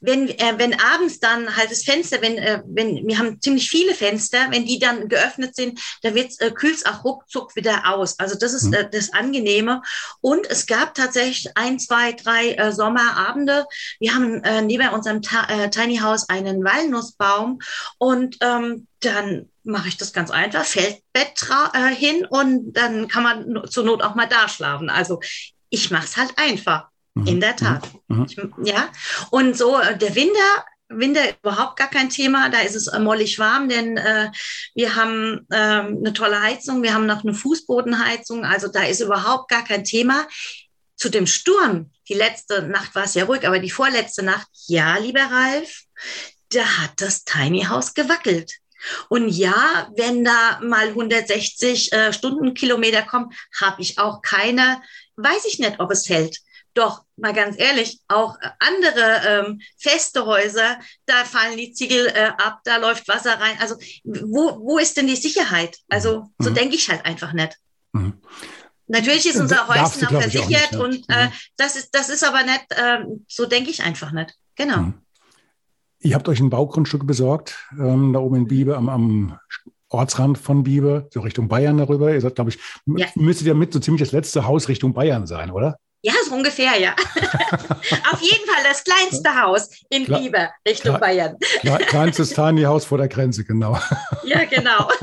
wenn, 0.00 0.28
äh, 0.28 0.54
wenn 0.56 0.78
abends 0.78 1.20
dann 1.20 1.56
halt 1.56 1.70
das 1.70 1.84
Fenster, 1.84 2.22
wenn, 2.22 2.38
äh, 2.38 2.62
wenn, 2.66 3.06
wir 3.06 3.18
haben 3.18 3.40
ziemlich 3.40 3.68
viele 3.68 3.94
Fenster, 3.94 4.50
wenn 4.50 4.64
die 4.64 4.78
dann 4.78 5.08
geöffnet 5.08 5.54
sind, 5.54 5.80
da 6.02 6.14
wird 6.14 6.32
äh, 6.40 6.50
kühlt 6.50 6.76
es 6.76 6.86
auch 6.86 7.04
ruckzuck 7.04 7.54
wieder 7.56 7.94
aus. 7.94 8.18
Also 8.18 8.36
das 8.38 8.52
ist 8.52 8.64
mhm. 8.64 8.74
äh, 8.74 8.90
das 8.90 9.12
Angenehme. 9.12 9.82
Und 10.20 10.48
es 10.48 10.66
gab 10.66 10.94
tatsächlich 10.94 11.56
ein, 11.56 11.78
zwei, 11.78 12.12
drei 12.12 12.52
äh, 12.54 12.72
Sommerabende. 12.72 13.66
Wir 13.98 14.14
haben 14.14 14.42
äh, 14.44 14.62
neben 14.62 14.88
unserem 14.88 15.22
Ta 15.22 15.46
äh, 15.48 15.70
Tiny 15.70 15.98
House 15.98 16.28
einen 16.28 16.64
Walnussbaum 16.64 17.60
und 17.98 18.36
ähm, 18.40 18.86
dann 19.00 19.50
mache 19.62 19.88
ich 19.88 19.96
das 19.96 20.12
ganz 20.12 20.30
einfach, 20.30 20.64
Feldbett 20.64 21.48
äh, 21.74 21.94
hin 21.94 22.26
und 22.28 22.72
dann 22.72 23.08
kann 23.08 23.22
man 23.22 23.62
zur 23.68 23.84
Not 23.84 24.02
auch 24.02 24.14
mal 24.14 24.26
da 24.26 24.48
schlafen. 24.48 24.90
Also 24.90 25.20
ich 25.68 25.90
mache 25.90 26.04
es 26.04 26.16
halt 26.16 26.32
einfach. 26.36 26.88
Mhm. 27.14 27.26
In 27.26 27.40
der 27.40 27.56
Tat. 27.56 27.88
Mhm. 28.08 28.18
mhm. 28.18 28.26
Ich, 28.26 28.68
ja. 28.68 28.90
Und 29.30 29.56
so, 29.56 29.78
äh, 29.78 29.96
der 29.96 30.14
Winter 30.14 30.64
Winter 30.90 31.22
überhaupt 31.42 31.78
gar 31.78 31.88
kein 31.88 32.10
Thema. 32.10 32.50
Da 32.50 32.60
ist 32.60 32.74
es 32.74 32.88
äh, 32.88 32.98
mollig 32.98 33.38
warm, 33.38 33.68
denn 33.68 33.96
äh, 33.96 34.30
wir 34.74 34.96
haben 34.96 35.46
äh, 35.50 35.56
eine 35.56 36.12
tolle 36.12 36.42
Heizung. 36.42 36.82
Wir 36.82 36.94
haben 36.94 37.06
noch 37.06 37.22
eine 37.22 37.34
Fußbodenheizung. 37.34 38.44
Also 38.44 38.68
da 38.68 38.84
ist 38.84 39.00
überhaupt 39.00 39.48
gar 39.48 39.64
kein 39.64 39.84
Thema. 39.84 40.26
Zu 40.96 41.08
dem 41.08 41.26
Sturm, 41.26 41.90
die 42.08 42.14
letzte 42.14 42.62
Nacht 42.62 42.94
war 42.94 43.04
es 43.04 43.14
ja 43.14 43.24
ruhig, 43.24 43.46
aber 43.46 43.58
die 43.58 43.70
vorletzte 43.70 44.22
Nacht, 44.22 44.48
ja, 44.66 44.98
lieber 44.98 45.22
Ralf, 45.22 45.84
da 46.52 46.64
hat 46.64 47.00
das 47.00 47.24
Tiny 47.24 47.64
House 47.64 47.94
gewackelt. 47.94 48.52
Und 49.08 49.28
ja, 49.28 49.88
wenn 49.96 50.24
da 50.24 50.60
mal 50.62 50.88
160 50.88 51.92
äh, 51.92 52.12
Stundenkilometer 52.12 53.02
kommen, 53.02 53.30
habe 53.58 53.80
ich 53.80 53.98
auch 53.98 54.20
keine, 54.22 54.82
weiß 55.16 55.44
ich 55.46 55.58
nicht, 55.58 55.80
ob 55.80 55.90
es 55.90 56.08
hält. 56.08 56.38
Doch, 56.74 57.04
mal 57.16 57.32
ganz 57.32 57.58
ehrlich, 57.58 58.00
auch 58.06 58.36
andere 58.58 59.22
ähm, 59.26 59.60
feste 59.76 60.24
Häuser, 60.24 60.78
da 61.06 61.24
fallen 61.24 61.56
die 61.56 61.72
Ziegel 61.72 62.06
äh, 62.06 62.30
ab, 62.38 62.60
da 62.64 62.76
läuft 62.76 63.08
Wasser 63.08 63.40
rein. 63.40 63.56
Also 63.60 63.76
wo, 64.04 64.60
wo 64.60 64.78
ist 64.78 64.96
denn 64.96 65.08
die 65.08 65.16
Sicherheit? 65.16 65.78
Also 65.88 66.30
so 66.38 66.50
mhm. 66.50 66.54
denke 66.54 66.76
ich 66.76 66.88
halt 66.88 67.04
einfach 67.04 67.32
nicht. 67.32 67.56
Mhm. 67.92 68.14
Natürlich 68.86 69.26
ist 69.26 69.40
unser 69.40 69.68
Häuschen 69.68 70.06
auch 70.06 70.20
versichert 70.20 70.48
nicht, 70.48 70.72
ne? 70.72 70.82
und 70.82 71.04
äh, 71.08 71.26
mhm. 71.26 71.32
das, 71.56 71.76
ist, 71.76 71.94
das 71.94 72.08
ist 72.08 72.24
aber 72.24 72.42
nicht, 72.42 72.66
äh, 72.70 73.04
so 73.28 73.46
denke 73.46 73.70
ich 73.70 73.82
einfach 73.82 74.12
nicht. 74.12 74.34
Genau. 74.56 74.78
Mhm. 74.78 74.94
Ihr 76.00 76.14
habt 76.14 76.28
euch 76.28 76.40
ein 76.40 76.50
Baugrundstück 76.50 77.06
besorgt, 77.06 77.58
ähm, 77.72 78.12
da 78.12 78.20
oben 78.20 78.36
in 78.36 78.46
Biebe, 78.46 78.76
am, 78.76 78.88
am 78.88 79.38
Ortsrand 79.88 80.38
von 80.38 80.62
Biebe, 80.62 81.08
so 81.12 81.20
Richtung 81.20 81.48
Bayern 81.48 81.78
darüber. 81.78 82.12
Ihr 82.12 82.20
seid, 82.20 82.36
glaube 82.36 82.50
ich, 82.50 82.58
ja. 82.86 83.06
müsstet 83.16 83.48
ja 83.48 83.54
mit 83.54 83.72
so 83.72 83.80
ziemlich 83.80 84.00
das 84.00 84.12
letzte 84.12 84.46
Haus 84.46 84.68
Richtung 84.68 84.94
Bayern 84.94 85.26
sein, 85.26 85.50
oder? 85.50 85.78
Ja, 86.02 86.14
so 86.26 86.34
ungefähr, 86.34 86.80
ja. 86.80 86.94
Auf 88.12 88.20
jeden 88.22 88.46
Fall 88.46 88.64
das 88.64 88.84
kleinste 88.84 89.38
Haus 89.38 89.68
in 89.90 90.04
Kle 90.04 90.50
Richtung 90.66 90.92
Kle 90.94 90.98
Bayern. 90.98 91.36
Kleinstes 91.86 92.30
Tiny 92.30 92.62
Haus 92.62 92.86
vor 92.86 92.98
der 92.98 93.08
Grenze, 93.08 93.44
genau. 93.44 93.78
Ja, 94.24 94.44
genau. 94.44 94.88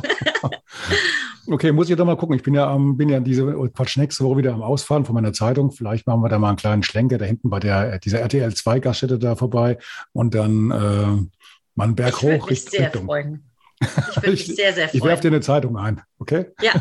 Okay, 1.49 1.71
muss 1.71 1.89
ich 1.89 1.95
doch 1.95 2.03
mal 2.03 2.17
gucken. 2.17 2.35
Ich 2.35 2.43
bin 2.43 2.53
ja, 2.53 2.75
ähm, 2.75 2.97
bin 2.97 3.07
ja 3.07 3.21
diese 3.21 3.45
oh, 3.57 3.69
Quatsch 3.69 3.95
nächste 3.95 4.25
Woche 4.25 4.39
wieder 4.39 4.53
am 4.53 4.61
Ausfahren 4.61 5.05
von 5.05 5.15
meiner 5.15 5.31
Zeitung. 5.31 5.71
Vielleicht 5.71 6.05
machen 6.05 6.21
wir 6.21 6.27
da 6.27 6.39
mal 6.39 6.49
einen 6.49 6.57
kleinen 6.57 6.83
Schlenker 6.83 7.17
da 7.17 7.23
hinten 7.23 7.49
bei 7.49 7.61
der 7.61 7.99
dieser 7.99 8.19
RTL 8.19 8.53
2 8.53 8.81
Gaststätte 8.81 9.17
da 9.17 9.37
vorbei 9.37 9.77
und 10.11 10.35
dann 10.35 10.71
äh, 10.71 11.29
mal 11.75 11.83
einen 11.85 11.95
Berg 11.95 12.15
ich 12.17 12.21
hoch. 12.21 12.49
Mich 12.49 12.65
sehr 12.65 12.87
Richtung. 12.87 13.05
freuen. 13.05 13.49
Ich 13.79 14.15
würde 14.17 14.31
mich 14.31 14.45
sehr, 14.45 14.73
sehr 14.73 14.89
freuen. 14.89 15.01
Ich 15.01 15.03
werfe 15.05 15.21
dir 15.21 15.27
eine 15.29 15.39
Zeitung 15.39 15.77
ein, 15.77 16.01
okay? 16.19 16.47
Ja. 16.61 16.73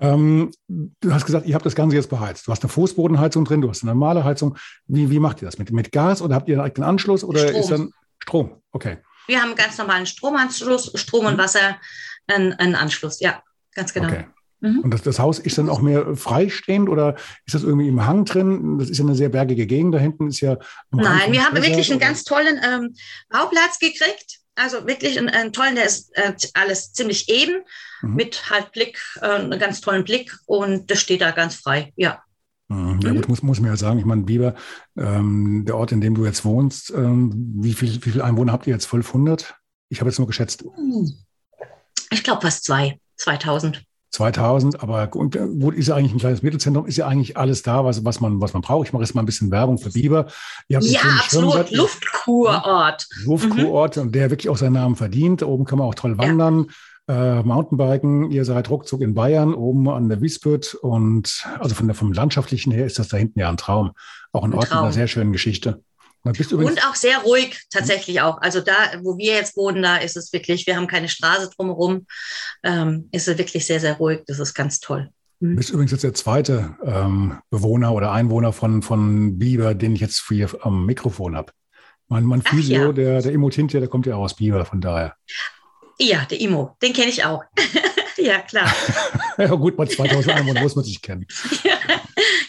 Ähm, 0.00 0.52
du 0.68 1.12
hast 1.12 1.26
gesagt, 1.26 1.46
ihr 1.46 1.54
habt 1.54 1.66
das 1.66 1.74
Ganze 1.74 1.96
jetzt 1.96 2.10
beheizt. 2.10 2.46
Du 2.46 2.52
hast 2.52 2.62
eine 2.62 2.70
Fußbodenheizung 2.70 3.44
drin, 3.44 3.60
du 3.60 3.68
hast 3.68 3.82
eine 3.82 3.92
normale 3.92 4.24
Heizung. 4.24 4.56
Wie, 4.86 5.10
wie 5.10 5.18
macht 5.18 5.42
ihr 5.42 5.46
das? 5.46 5.58
Mit, 5.58 5.72
mit 5.72 5.92
Gas 5.92 6.22
oder 6.22 6.34
habt 6.34 6.48
ihr 6.48 6.62
einen 6.62 6.82
Anschluss 6.84 7.24
oder 7.24 7.40
Strom. 7.40 7.60
ist 7.60 7.70
dann 7.70 7.90
Strom? 8.18 8.62
Okay. 8.72 8.98
Wir 9.26 9.42
haben 9.42 9.54
ganz 9.54 9.76
normalen 9.76 10.06
Stromanschluss, 10.06 10.92
Strom 10.94 11.26
und 11.26 11.34
mhm. 11.34 11.38
Wasser 11.38 11.76
einen, 12.26 12.52
einen 12.54 12.74
Anschluss, 12.74 13.20
ja, 13.20 13.42
ganz 13.74 13.92
genau. 13.92 14.08
Okay. 14.08 14.24
Mhm. 14.60 14.80
Und 14.80 14.90
das, 14.92 15.02
das, 15.02 15.18
Haus 15.18 15.38
ist 15.38 15.58
dann 15.58 15.68
auch 15.68 15.80
mehr 15.80 16.16
freistehend 16.16 16.88
oder 16.88 17.14
ist 17.46 17.54
das 17.54 17.62
irgendwie 17.62 17.88
im 17.88 18.04
Hang 18.06 18.24
drin? 18.24 18.78
Das 18.78 18.90
ist 18.90 18.98
ja 18.98 19.04
eine 19.04 19.14
sehr 19.14 19.28
bergige 19.28 19.66
Gegend 19.66 19.94
da 19.94 19.98
hinten. 19.98 20.28
Ist 20.28 20.40
ja 20.40 20.56
Nein, 20.90 21.32
wir 21.32 21.44
haben 21.44 21.54
wirklich 21.56 21.90
einen 21.90 22.00
ganz 22.00 22.24
tollen 22.24 22.60
ähm, 22.64 22.94
Bauplatz 23.28 23.78
gekriegt. 23.78 24.37
Also 24.58 24.86
wirklich 24.86 25.18
einen, 25.18 25.28
einen 25.28 25.52
tollen, 25.52 25.76
der 25.76 25.86
ist 25.86 26.10
äh, 26.16 26.32
alles 26.54 26.92
ziemlich 26.92 27.28
eben, 27.28 27.62
mhm. 28.02 28.14
mit 28.14 28.50
halt 28.50 28.72
Blick, 28.72 28.98
äh, 29.20 29.26
einen 29.26 29.58
ganz 29.58 29.80
tollen 29.80 30.04
Blick 30.04 30.36
und 30.46 30.90
das 30.90 31.00
steht 31.00 31.20
da 31.20 31.30
ganz 31.30 31.54
frei, 31.54 31.92
ja. 31.96 32.22
Mhm. 32.68 33.00
Ja, 33.02 33.12
gut, 33.12 33.28
muss, 33.28 33.42
muss 33.42 33.60
mir 33.60 33.68
ja 33.68 33.76
sagen, 33.76 33.98
ich 33.98 34.04
meine, 34.04 34.22
Biber, 34.22 34.54
ähm, 34.96 35.64
der 35.66 35.76
Ort, 35.76 35.92
in 35.92 36.00
dem 36.00 36.14
du 36.14 36.24
jetzt 36.24 36.44
wohnst, 36.44 36.90
ähm, 36.90 37.32
wie, 37.60 37.72
viel, 37.72 38.04
wie 38.04 38.10
viele 38.10 38.24
Einwohner 38.24 38.52
habt 38.52 38.66
ihr 38.66 38.74
jetzt? 38.74 38.86
1200? 38.86 39.54
Ich 39.88 40.00
habe 40.00 40.10
jetzt 40.10 40.18
nur 40.18 40.26
geschätzt. 40.26 40.64
Ich 42.10 42.22
glaube 42.22 42.42
fast 42.42 42.64
zwei, 42.64 43.00
2000. 43.16 43.82
2000, 44.18 44.82
aber 44.82 45.06
gut, 45.06 45.36
ist 45.76 45.88
ja 45.88 45.94
eigentlich 45.94 46.12
ein 46.12 46.18
kleines 46.18 46.42
Mittelzentrum, 46.42 46.86
ist 46.86 46.96
ja 46.96 47.06
eigentlich 47.06 47.36
alles 47.36 47.62
da, 47.62 47.84
was, 47.84 48.04
was, 48.04 48.20
man, 48.20 48.40
was 48.40 48.52
man 48.52 48.62
braucht. 48.62 48.88
Ich 48.88 48.92
mache 48.92 49.04
jetzt 49.04 49.14
mal 49.14 49.22
ein 49.22 49.26
bisschen 49.26 49.50
Werbung 49.52 49.78
für 49.78 49.90
Biber. 49.90 50.26
ja, 50.66 50.80
absolut, 50.80 51.70
Luftkurort. 51.70 53.06
Luftkurort, 53.24 53.96
mhm. 53.96 54.12
der 54.12 54.30
wirklich 54.30 54.48
auch 54.48 54.56
seinen 54.56 54.72
Namen 54.72 54.96
verdient. 54.96 55.42
Da 55.42 55.46
oben 55.46 55.64
kann 55.64 55.78
man 55.78 55.86
auch 55.86 55.94
toll 55.94 56.18
wandern, 56.18 56.66
ja. 57.08 57.38
äh, 57.38 57.42
Mountainbiken. 57.44 58.30
Ihr 58.32 58.44
seid 58.44 58.68
ruckzuck 58.70 59.02
in 59.02 59.14
Bayern, 59.14 59.54
oben 59.54 59.88
an 59.88 60.08
der 60.08 60.20
Wiesbütt. 60.20 60.74
Und 60.74 61.46
also 61.60 61.76
von 61.76 61.86
der, 61.86 61.94
vom 61.94 62.12
Landschaftlichen 62.12 62.72
her 62.72 62.86
ist 62.86 62.98
das 62.98 63.08
da 63.08 63.16
hinten 63.16 63.38
ja 63.38 63.48
ein 63.48 63.56
Traum. 63.56 63.92
Auch 64.32 64.42
ein, 64.42 64.50
ein 64.50 64.58
Ort 64.58 64.68
Traum. 64.68 64.78
mit 64.78 64.84
einer 64.84 64.92
sehr 64.92 65.06
schönen 65.06 65.32
Geschichte. 65.32 65.80
Und 66.24 66.86
auch 66.86 66.94
sehr 66.94 67.18
ruhig 67.18 67.58
tatsächlich 67.70 68.20
auch. 68.20 68.40
Also 68.40 68.60
da, 68.60 68.74
wo 69.02 69.16
wir 69.16 69.34
jetzt 69.34 69.56
wohnen, 69.56 69.82
da 69.82 69.96
ist 69.96 70.16
es 70.16 70.32
wirklich, 70.32 70.66
wir 70.66 70.76
haben 70.76 70.86
keine 70.86 71.08
Straße 71.08 71.50
drumherum, 71.56 72.06
ähm, 72.62 73.08
ist 73.12 73.28
es 73.28 73.38
wirklich 73.38 73.64
sehr, 73.66 73.80
sehr 73.80 73.94
ruhig. 73.94 74.20
Das 74.26 74.38
ist 74.38 74.54
ganz 74.54 74.80
toll. 74.80 75.10
Du 75.40 75.54
bist 75.54 75.70
übrigens 75.70 75.92
jetzt 75.92 76.02
der 76.02 76.14
zweite 76.14 76.76
ähm, 76.84 77.38
Bewohner 77.50 77.94
oder 77.94 78.10
Einwohner 78.10 78.52
von, 78.52 78.82
von 78.82 79.38
Biber, 79.38 79.74
den 79.74 79.94
ich 79.94 80.00
jetzt 80.00 80.24
hier 80.28 80.50
am 80.62 80.84
Mikrofon 80.84 81.36
habe. 81.36 81.52
Mein, 82.08 82.24
mein 82.24 82.42
Physio, 82.42 82.86
ja. 82.86 82.92
der, 82.92 83.22
der 83.22 83.32
Immo 83.32 83.48
Tintia, 83.48 83.80
der 83.80 83.88
kommt 83.88 84.06
ja 84.06 84.16
auch 84.16 84.24
aus 84.24 84.34
Biber, 84.34 84.64
von 84.64 84.80
daher. 84.80 85.14
Ja, 86.00 86.24
der 86.24 86.40
Immo, 86.40 86.76
den 86.82 86.92
kenne 86.92 87.10
ich 87.10 87.24
auch. 87.24 87.44
ja, 88.16 88.40
klar. 88.40 88.72
ja, 89.38 89.54
gut, 89.54 89.76
bei 89.76 89.86
2000 89.86 90.34
Einwohnern 90.34 90.62
muss 90.62 90.74
man 90.74 90.84
sich 90.84 91.00
kennen. 91.00 91.26
ja, 91.64 91.76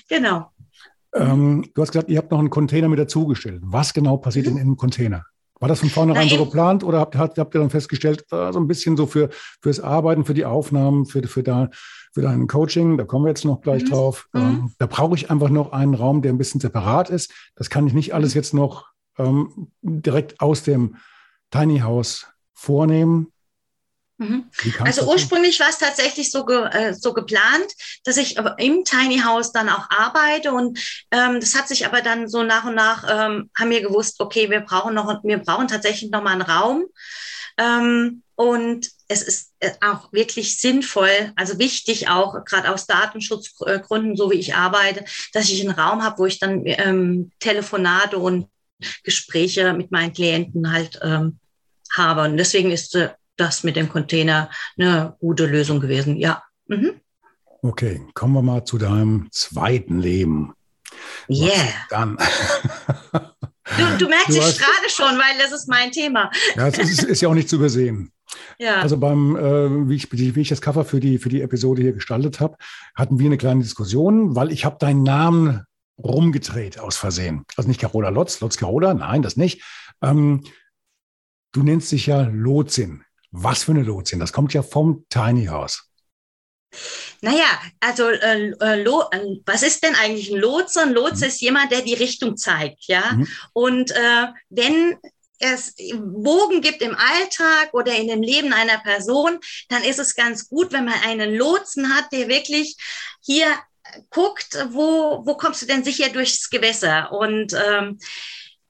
genau. 0.08 0.51
Ähm, 1.13 1.69
du 1.74 1.82
hast 1.82 1.91
gesagt, 1.91 2.10
ihr 2.10 2.17
habt 2.17 2.32
noch 2.32 2.39
einen 2.39 2.50
Container 2.50 2.88
mit 2.88 3.00
dazugestellt. 3.00 3.62
Was 3.63 3.93
genau 3.93 4.17
passiert 4.17 4.48
mhm. 4.48 4.56
denn 4.56 4.67
im 4.67 4.78
Container? 4.78 5.26
War 5.60 5.67
das 5.67 5.82
von 5.82 5.89
vornherein 5.89 6.28
Nein, 6.28 6.38
so 6.38 6.45
geplant 6.45 6.84
oder 6.86 7.00
habt, 7.00 7.17
habt, 7.17 7.38
habt, 7.38 7.54
ihr 7.54 7.60
dann 7.60 7.69
festgestellt, 7.69 8.24
äh, 8.32 8.54
so 8.54 8.60
ein 8.60 8.67
bisschen 8.67 8.95
so 8.95 9.06
für 9.06 9.30
fürs 9.62 9.82
Arbeiten, 9.82 10.24
für 10.24 10.34
die 10.34 10.45
Aufnahmen, 10.45 11.06
für, 11.06 11.22
für, 11.28 11.43
da, 11.43 11.69
für 12.13 12.22
dein 12.22 12.48
Coaching, 12.48 12.98
da 12.98 13.04
kommen 13.04 13.26
wir 13.26 13.30
jetzt 13.30 13.43
noch 13.43 13.62
gleich 13.62 13.84
mhm. 13.84 13.89
drauf. 13.89 14.30
Mhm. 14.34 14.39
Ähm, 14.39 14.72
da 14.78 14.86
brauche 14.86 15.15
ich 15.15 15.30
einfach 15.30 15.50
noch 15.50 15.74
einen 15.74 15.95
Raum, 15.95 16.22
der 16.22 16.32
ein 16.32 16.38
bisschen 16.38 16.62
separat 16.62 17.10
ist. 17.10 17.34
Das 17.56 17.69
kann 17.69 17.86
ich 17.88 17.93
nicht 17.93 18.13
alles 18.13 18.34
jetzt 18.34 18.54
noch 18.54 18.86
ähm, 19.17 19.72
direkt 19.82 20.39
aus 20.39 20.63
dem 20.63 20.95
Tiny 21.52 21.80
House 21.80 22.28
vornehmen. 22.54 23.28
Mhm. 24.19 24.49
Also 24.82 25.10
ursprünglich 25.10 25.62
war 25.62 25.69
es 25.69 25.77
tatsächlich 25.77 26.29
so, 26.29 26.45
ge, 26.45 26.67
äh, 26.71 26.93
so 26.93 27.13
geplant, 27.13 27.73
dass 28.03 28.17
ich 28.17 28.38
im 28.58 28.84
Tiny 28.84 29.21
House 29.25 29.53
dann 29.53 29.69
auch 29.69 29.89
arbeite 29.89 30.51
und 30.51 30.77
ähm, 31.12 31.39
das 31.39 31.55
hat 31.55 31.69
sich 31.69 31.86
aber 31.86 32.01
dann 32.01 32.27
so 32.27 32.43
nach 32.43 32.65
und 32.65 32.75
nach 32.75 33.05
ähm, 33.10 33.49
haben 33.58 33.69
wir 33.69 33.82
gewusst, 33.82 34.19
okay, 34.19 34.49
wir 34.49 34.60
brauchen 34.60 34.93
noch, 34.93 35.23
wir 35.23 35.38
brauchen 35.38 35.69
tatsächlich 35.69 36.12
noch 36.12 36.21
mal 36.21 36.34
einen 36.34 36.41
Raum 36.41 36.86
ähm, 37.58 38.23
und 38.36 38.89
es 39.08 39.21
ist 39.21 39.53
äh, 39.60 39.71
auch 39.79 40.12
wirklich 40.12 40.60
sinnvoll, 40.60 41.32
also 41.38 41.58
wichtig 41.58 42.10
auch 42.10 42.43
gerade 42.43 42.73
aus 42.73 42.88
Datenschutzgründen, 42.88 44.17
so 44.17 44.32
wie 44.32 44.39
ich 44.39 44.53
arbeite, 44.53 45.05
dass 45.32 45.49
ich 45.49 45.62
einen 45.62 45.79
Raum 45.79 46.03
habe, 46.03 46.17
wo 46.17 46.25
ich 46.25 46.39
dann 46.39 46.63
ähm, 46.65 47.32
Telefonate 47.39 48.17
und 48.17 48.47
Gespräche 49.03 49.71
mit 49.71 49.91
meinen 49.91 50.13
Klienten 50.13 50.73
halt 50.73 50.99
ähm, 51.01 51.39
habe. 51.91 52.23
Und 52.23 52.38
deswegen 52.38 52.71
ist 52.71 52.95
äh, 52.95 53.10
das 53.39 53.63
mit 53.63 53.75
dem 53.75 53.89
Container 53.89 54.49
eine 54.78 55.15
gute 55.19 55.45
Lösung 55.45 55.80
gewesen. 55.80 56.17
Ja. 56.17 56.43
Mhm. 56.67 57.02
Okay, 57.62 58.02
kommen 58.13 58.34
wir 58.34 58.41
mal 58.41 58.63
zu 58.63 58.78
deinem 58.78 59.28
zweiten 59.32 59.99
Leben. 59.99 60.54
Yeah. 61.30 61.52
dann? 61.89 62.17
du, 63.78 63.97
du, 63.97 64.10
merkst, 64.10 64.30
ich 64.30 64.43
strahle 64.43 64.89
schon, 64.89 65.17
weil 65.17 65.38
das 65.38 65.52
ist 65.52 65.67
mein 65.67 65.91
Thema. 65.91 66.32
Ja, 66.56 66.67
es 66.67 66.78
ist, 66.78 67.04
ist 67.04 67.21
ja 67.21 67.30
auch 67.30 67.34
nicht 67.34 67.49
zu 67.49 67.58
übersehen. 67.58 68.12
Ja. 68.60 68.82
Also 68.82 68.97
beim, 68.97 69.36
äh, 69.36 69.89
wie, 69.89 69.95
ich, 69.95 70.12
wie 70.12 70.41
ich 70.41 70.49
das 70.49 70.62
Cover 70.62 70.86
für 70.86 70.99
die, 70.99 71.17
für 71.17 71.30
die 71.30 71.41
Episode 71.41 71.82
hier 71.82 71.93
gestaltet 71.93 72.39
habe, 72.39 72.58
hatten 72.93 73.17
wir 73.17 73.25
eine 73.25 73.38
kleine 73.38 73.63
Diskussion, 73.63 74.36
weil 74.36 74.52
ich 74.52 74.65
habe 74.65 74.78
deinen 74.78 75.02
Namen 75.02 75.63
rumgedreht 75.97 76.80
aus 76.80 76.97
Versehen. 76.97 77.45
Also 77.56 77.67
nicht 77.67 77.80
Carola 77.80 78.10
Lotz, 78.10 78.39
Lotz 78.41 78.58
Carola, 78.58 78.93
nein, 78.93 79.21
das 79.21 79.38
nicht. 79.38 79.63
Ähm, 80.02 80.43
du 81.54 81.63
nennst 81.63 81.91
dich 81.91 82.08
ja 82.08 82.21
Lotsin. 82.21 83.04
Was 83.32 83.63
für 83.63 83.72
eine 83.72 83.84
Lotsin? 83.84 84.20
Das 84.20 84.34
kommt 84.34 84.54
ja 84.54 84.63
vom 84.63 85.06
Tiny 85.10 85.46
House. 85.46 85.89
Naja, 87.22 87.60
also 87.80 88.10
äh, 88.10 88.52
äh, 88.52 88.82
äh, 88.82 89.42
was 89.46 89.63
ist 89.63 89.84
denn 89.84 89.96
eigentlich 89.96 90.32
ein 90.32 90.39
Lotse? 90.39 90.82
Ein 90.82 90.94
Lotse 90.94 91.26
mhm. 91.26 91.30
ist 91.30 91.42
jemand, 91.42 91.72
der 91.72 91.82
die 91.82 91.96
Richtung 91.96 92.38
zeigt, 92.38 92.86
ja. 92.88 93.13
Mhm. 93.13 93.28
Und 93.54 93.92
äh, 93.92 94.28
wenn 94.50 94.98
es 95.39 95.76
Bogen 95.96 96.62
gibt 96.62 96.82
im 96.82 96.96
Alltag 96.96 97.74
oder 97.74 97.96
in 97.96 98.08
dem 98.08 98.22
Leben 98.22 98.54
einer 98.54 98.78
Person, 98.80 99.39
dann 99.70 99.84
ist 99.84 100.00
es 100.00 100.15
ganz 100.15 100.50
gut, 100.50 100.72
wenn 100.74 100.86
man 100.86 101.02
einen 101.06 101.36
Lotsen 101.36 101.96
hat, 101.96 102.12
der 102.12 102.28
wirklich 102.28 102.76
hier 103.22 103.48
guckt, 104.10 104.58
wo, 104.72 105.26
wo 105.26 105.36
kommst 105.36 105.62
du 105.62 105.65
denn 105.65 105.84
sicher 105.84 106.10
durchs 106.10 106.50
Gewässer? 106.50 107.12
Und 107.12 107.54
ähm, 107.54 108.00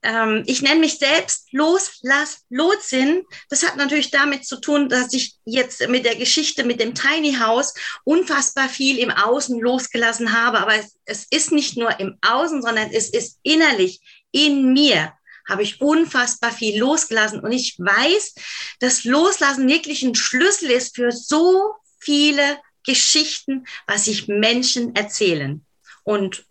ähm, 0.02 0.44
ich 0.46 0.62
nenne 0.62 0.80
mich 0.80 0.98
selbst 0.98 1.48
Loslass 1.52 2.46
Lotsin. 2.50 3.24
Das 3.50 3.64
hat 3.64 3.76
natürlich 3.76 4.12
damit 4.12 4.46
zu 4.46 4.62
tun, 4.62 4.90
dass 4.90 5.14
ich 5.14 5.36
jetzt 5.46 5.88
mit 5.90 6.06
der 6.06 6.16
Geschichte 6.16 6.64
mit 6.64 6.80
dem 6.80 6.96
Tiny 6.96 7.36
House 7.36 7.74
unfassbar 8.04 8.70
viel 8.70 8.98
im 8.98 9.12
Außen 9.12 9.60
losgelassen 9.60 10.32
habe. 10.34 10.60
Aber 10.60 10.76
es, 10.76 10.98
es 11.06 11.26
ist 11.30 11.52
nicht 11.52 11.78
nur 11.78 12.00
im 12.00 12.18
Außen, 12.22 12.62
sondern 12.62 12.92
es 12.92 13.10
ist 13.10 13.40
innerlich 13.44 14.02
in 14.32 14.74
mir 14.74 15.14
habe 15.50 15.64
ich 15.64 15.82
unfassbar 15.82 16.52
viel 16.52 16.80
losgelassen. 16.80 17.40
Und 17.40 17.52
ich 17.52 17.76
weiß, 17.80 18.36
dass 18.80 19.04
Loslassen 19.04 19.68
wirklich 19.68 20.04
ein 20.04 20.16
Schlüssel 20.16 20.70
ist 20.70 20.96
für 20.96 21.12
so 21.12 21.74
viele 22.00 22.60
Geschichten, 22.86 23.66
was 23.88 24.06
sich 24.06 24.28
Menschen 24.28 24.96
erzählen. 24.96 25.66
Und 26.04 26.46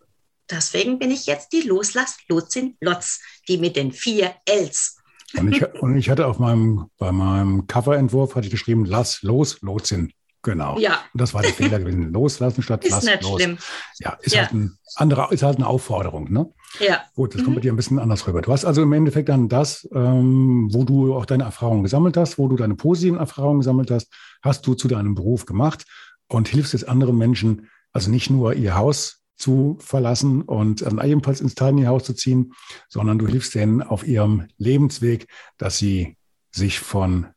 deswegen 0.49 0.99
bin 0.99 1.11
ich 1.11 1.25
jetzt 1.25 1.53
die 1.53 1.61
Loslass-Lotsin 1.61 2.77
Lotz, 2.81 3.21
die 3.49 3.57
mit 3.57 3.75
den 3.75 3.91
vier 3.91 4.33
Ls. 4.47 4.97
Und 5.37 5.53
ich, 5.53 5.63
und 5.81 5.95
ich 5.95 6.09
hatte 6.09 6.25
auf 6.27 6.39
meinem, 6.39 6.85
bei 6.97 7.11
meinem 7.11 7.67
Coverentwurf 7.67 8.35
hatte 8.35 8.45
ich 8.47 8.51
geschrieben, 8.51 8.85
lass 8.85 9.21
los, 9.21 9.61
Lotsin. 9.61 10.11
Genau. 10.41 10.79
Ja. 10.79 10.99
Und 11.13 11.19
das 11.21 11.33
war 11.33 11.41
der 11.41 11.51
Fehler 11.53 11.79
gewesen. 11.79 12.03
Loslassen 12.13 12.63
statt 12.63 12.85
Ist 12.85 12.91
lass 12.91 13.03
nicht 13.03 13.23
los. 13.23 13.41
schlimm. 13.41 13.57
Ja, 13.99 14.17
ist, 14.21 14.33
Ja. 14.33 14.43
Halt 14.43 14.53
ein 14.53 14.77
anderer, 14.95 15.31
ist 15.33 15.43
halt 15.43 15.57
eine 15.57 15.67
Aufforderung. 15.67 16.31
Ne? 16.31 16.49
Ja. 16.79 17.01
Gut, 17.13 17.33
das 17.35 17.41
kommt 17.43 17.51
Mhm. 17.51 17.55
bei 17.55 17.61
dir 17.61 17.73
ein 17.73 17.75
bisschen 17.75 17.99
anders 17.99 18.25
rüber. 18.25 18.41
Du 18.41 18.51
hast 18.53 18.63
also 18.63 18.81
im 18.81 18.93
Endeffekt 18.93 19.27
dann 19.29 19.49
das, 19.49 19.87
ähm, 19.93 20.69
wo 20.71 20.85
du 20.85 21.13
auch 21.13 21.25
deine 21.25 21.43
Erfahrungen 21.43 21.83
gesammelt 21.83 22.15
hast, 22.15 22.37
wo 22.37 22.47
du 22.47 22.55
deine 22.55 22.75
positiven 22.75 23.19
Erfahrungen 23.19 23.59
gesammelt 23.59 23.91
hast, 23.91 24.07
hast 24.41 24.65
du 24.65 24.73
zu 24.75 24.87
deinem 24.87 25.13
Beruf 25.13 25.45
gemacht 25.45 25.83
und 26.29 26.47
hilfst 26.47 26.71
jetzt 26.73 26.87
anderen 26.87 27.17
Menschen, 27.17 27.67
also 27.91 28.09
nicht 28.09 28.29
nur 28.29 28.53
ihr 28.53 28.75
Haus 28.77 29.18
zu 29.39 29.77
verlassen 29.79 30.41
und 30.43 30.81
dann 30.81 31.03
ebenfalls 31.03 31.41
ins 31.41 31.55
Tiny 31.55 31.85
House 31.85 32.03
zu 32.03 32.13
ziehen, 32.13 32.53
sondern 32.89 33.17
du 33.17 33.27
hilfst 33.27 33.55
denen 33.55 33.81
auf 33.81 34.05
ihrem 34.05 34.47
Lebensweg, 34.57 35.27
dass 35.57 35.77
sie 35.77 36.17
sich 36.51 36.79
von 36.79 37.27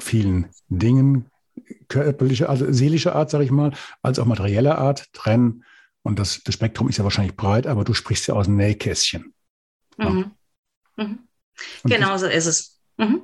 vielen 0.00 0.50
Dingen 0.68 1.30
körperlicher, 1.88 2.48
also 2.48 2.70
seelischer 2.72 3.14
Art, 3.14 3.30
sage 3.30 3.44
ich 3.44 3.50
mal, 3.50 3.72
als 4.02 4.18
auch 4.18 4.26
materieller 4.26 4.78
Art 4.78 5.12
trennen. 5.12 5.64
Und 6.02 6.18
das, 6.18 6.42
das 6.42 6.54
Spektrum 6.54 6.88
ist 6.88 6.96
ja 6.96 7.04
wahrscheinlich 7.04 7.36
breit, 7.36 7.66
aber 7.66 7.84
du 7.84 7.94
sprichst 7.94 8.26
ja 8.26 8.34
aus 8.34 8.46
dem 8.46 8.56
Nähkästchen. 8.56 9.32
Ja. 9.98 10.10
Mhm. 10.10 10.30
Mhm. 10.96 11.18
Genau 11.84 12.16
so 12.16 12.26
ist 12.26 12.46
es. 12.46 12.80
Mhm. 12.96 13.22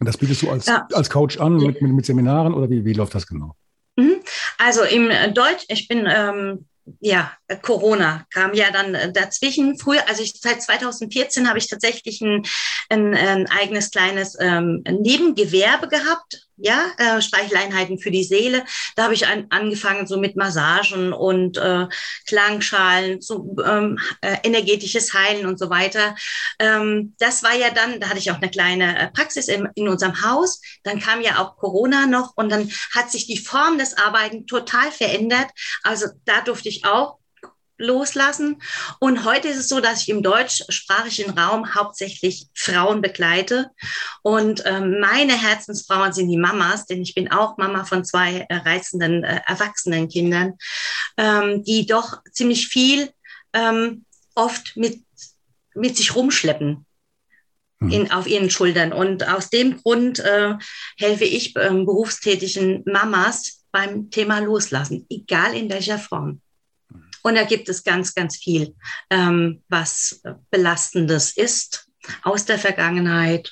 Und 0.00 0.06
das 0.06 0.18
bietest 0.18 0.42
du 0.42 0.50
als, 0.50 0.66
Ja. 0.66 0.86
als 0.92 1.08
Coach 1.08 1.38
an 1.38 1.56
mit, 1.56 1.80
mit, 1.80 1.92
mit 1.92 2.04
Seminaren 2.04 2.52
oder 2.52 2.68
wie, 2.68 2.84
wie 2.84 2.92
läuft 2.92 3.14
das 3.14 3.26
genau? 3.26 3.56
Mhm. 3.96 4.16
Also 4.58 4.82
im 4.82 5.08
Deutsch, 5.32 5.64
ich 5.68 5.88
bin, 5.88 6.06
ähm, 6.06 6.66
ja, 7.00 7.32
äh, 7.48 7.56
Corona 7.56 8.26
kam 8.32 8.54
ja 8.54 8.70
dann 8.70 8.94
äh, 8.94 9.12
dazwischen. 9.12 9.78
Früher, 9.78 10.06
also 10.08 10.22
ich, 10.22 10.34
seit 10.40 10.62
2014 10.62 11.48
habe 11.48 11.58
ich 11.58 11.68
tatsächlich 11.68 12.20
ein, 12.20 12.44
ein, 12.88 13.14
ein 13.14 13.48
eigenes 13.48 13.90
kleines 13.90 14.36
ähm, 14.40 14.82
Nebengewerbe 14.88 15.88
gehabt. 15.88 16.43
Ja, 16.56 16.92
äh, 16.98 17.20
Streicheleinheiten 17.20 17.98
für 17.98 18.12
die 18.12 18.22
Seele. 18.22 18.64
Da 18.94 19.04
habe 19.04 19.14
ich 19.14 19.26
an, 19.26 19.46
angefangen 19.50 20.06
so 20.06 20.18
mit 20.18 20.36
Massagen 20.36 21.12
und 21.12 21.58
äh, 21.58 21.86
Klangschalen, 22.28 23.20
so 23.20 23.56
ähm, 23.64 23.98
äh, 24.20 24.36
energetisches 24.44 25.12
Heilen 25.14 25.46
und 25.46 25.58
so 25.58 25.68
weiter. 25.68 26.14
Ähm, 26.60 27.14
das 27.18 27.42
war 27.42 27.54
ja 27.56 27.70
dann, 27.70 27.98
da 27.98 28.08
hatte 28.08 28.18
ich 28.18 28.30
auch 28.30 28.36
eine 28.40 28.50
kleine 28.50 28.98
äh, 28.98 29.10
Praxis 29.10 29.48
in, 29.48 29.68
in 29.74 29.88
unserem 29.88 30.22
Haus. 30.22 30.60
Dann 30.84 31.00
kam 31.00 31.20
ja 31.22 31.38
auch 31.38 31.56
Corona 31.56 32.06
noch 32.06 32.36
und 32.36 32.50
dann 32.50 32.70
hat 32.94 33.10
sich 33.10 33.26
die 33.26 33.38
Form 33.38 33.76
des 33.78 33.98
Arbeiten 33.98 34.46
total 34.46 34.92
verändert. 34.92 35.48
Also 35.82 36.06
da 36.24 36.40
durfte 36.42 36.68
ich 36.68 36.84
auch 36.84 37.18
loslassen. 37.84 38.60
Und 38.98 39.24
heute 39.24 39.48
ist 39.48 39.58
es 39.58 39.68
so, 39.68 39.80
dass 39.80 40.02
ich 40.02 40.08
im 40.08 40.22
deutschsprachigen 40.22 41.38
Raum 41.38 41.74
hauptsächlich 41.74 42.46
Frauen 42.54 43.00
begleite. 43.00 43.70
Und 44.22 44.62
ähm, 44.66 45.00
meine 45.00 45.40
Herzensfrauen 45.40 46.12
sind 46.12 46.28
die 46.28 46.36
Mamas, 46.36 46.86
denn 46.86 47.02
ich 47.02 47.14
bin 47.14 47.30
auch 47.30 47.56
Mama 47.58 47.84
von 47.84 48.04
zwei 48.04 48.46
äh, 48.48 48.56
reizenden 48.56 49.24
äh, 49.24 49.40
erwachsenen 49.46 50.08
Kindern, 50.08 50.54
ähm, 51.16 51.62
die 51.64 51.86
doch 51.86 52.18
ziemlich 52.32 52.68
viel 52.68 53.10
ähm, 53.52 54.04
oft 54.34 54.76
mit, 54.76 55.00
mit 55.74 55.96
sich 55.96 56.14
rumschleppen 56.14 56.84
Mhm. 57.84 57.90
in, 57.90 58.10
auf 58.10 58.26
ihren 58.26 58.50
Schultern. 58.50 58.92
Und 58.92 59.26
aus 59.28 59.50
dem 59.50 59.82
Grund 59.82 60.18
äh, 60.20 60.54
helfe 60.96 61.24
ich 61.24 61.54
ähm, 61.56 61.86
berufstätigen 61.86 62.82
Mamas 62.86 63.64
beim 63.70 64.10
Thema 64.10 64.38
Loslassen, 64.38 65.06
egal 65.10 65.54
in 65.54 65.70
welcher 65.70 65.98
Form. 65.98 66.40
Und 67.24 67.36
da 67.36 67.44
gibt 67.44 67.68
es 67.70 67.82
ganz, 67.82 68.14
ganz 68.14 68.36
viel, 68.36 68.74
ähm, 69.08 69.62
was 69.68 70.22
belastendes 70.50 71.36
ist 71.36 71.88
aus 72.22 72.44
der 72.44 72.58
Vergangenheit, 72.58 73.50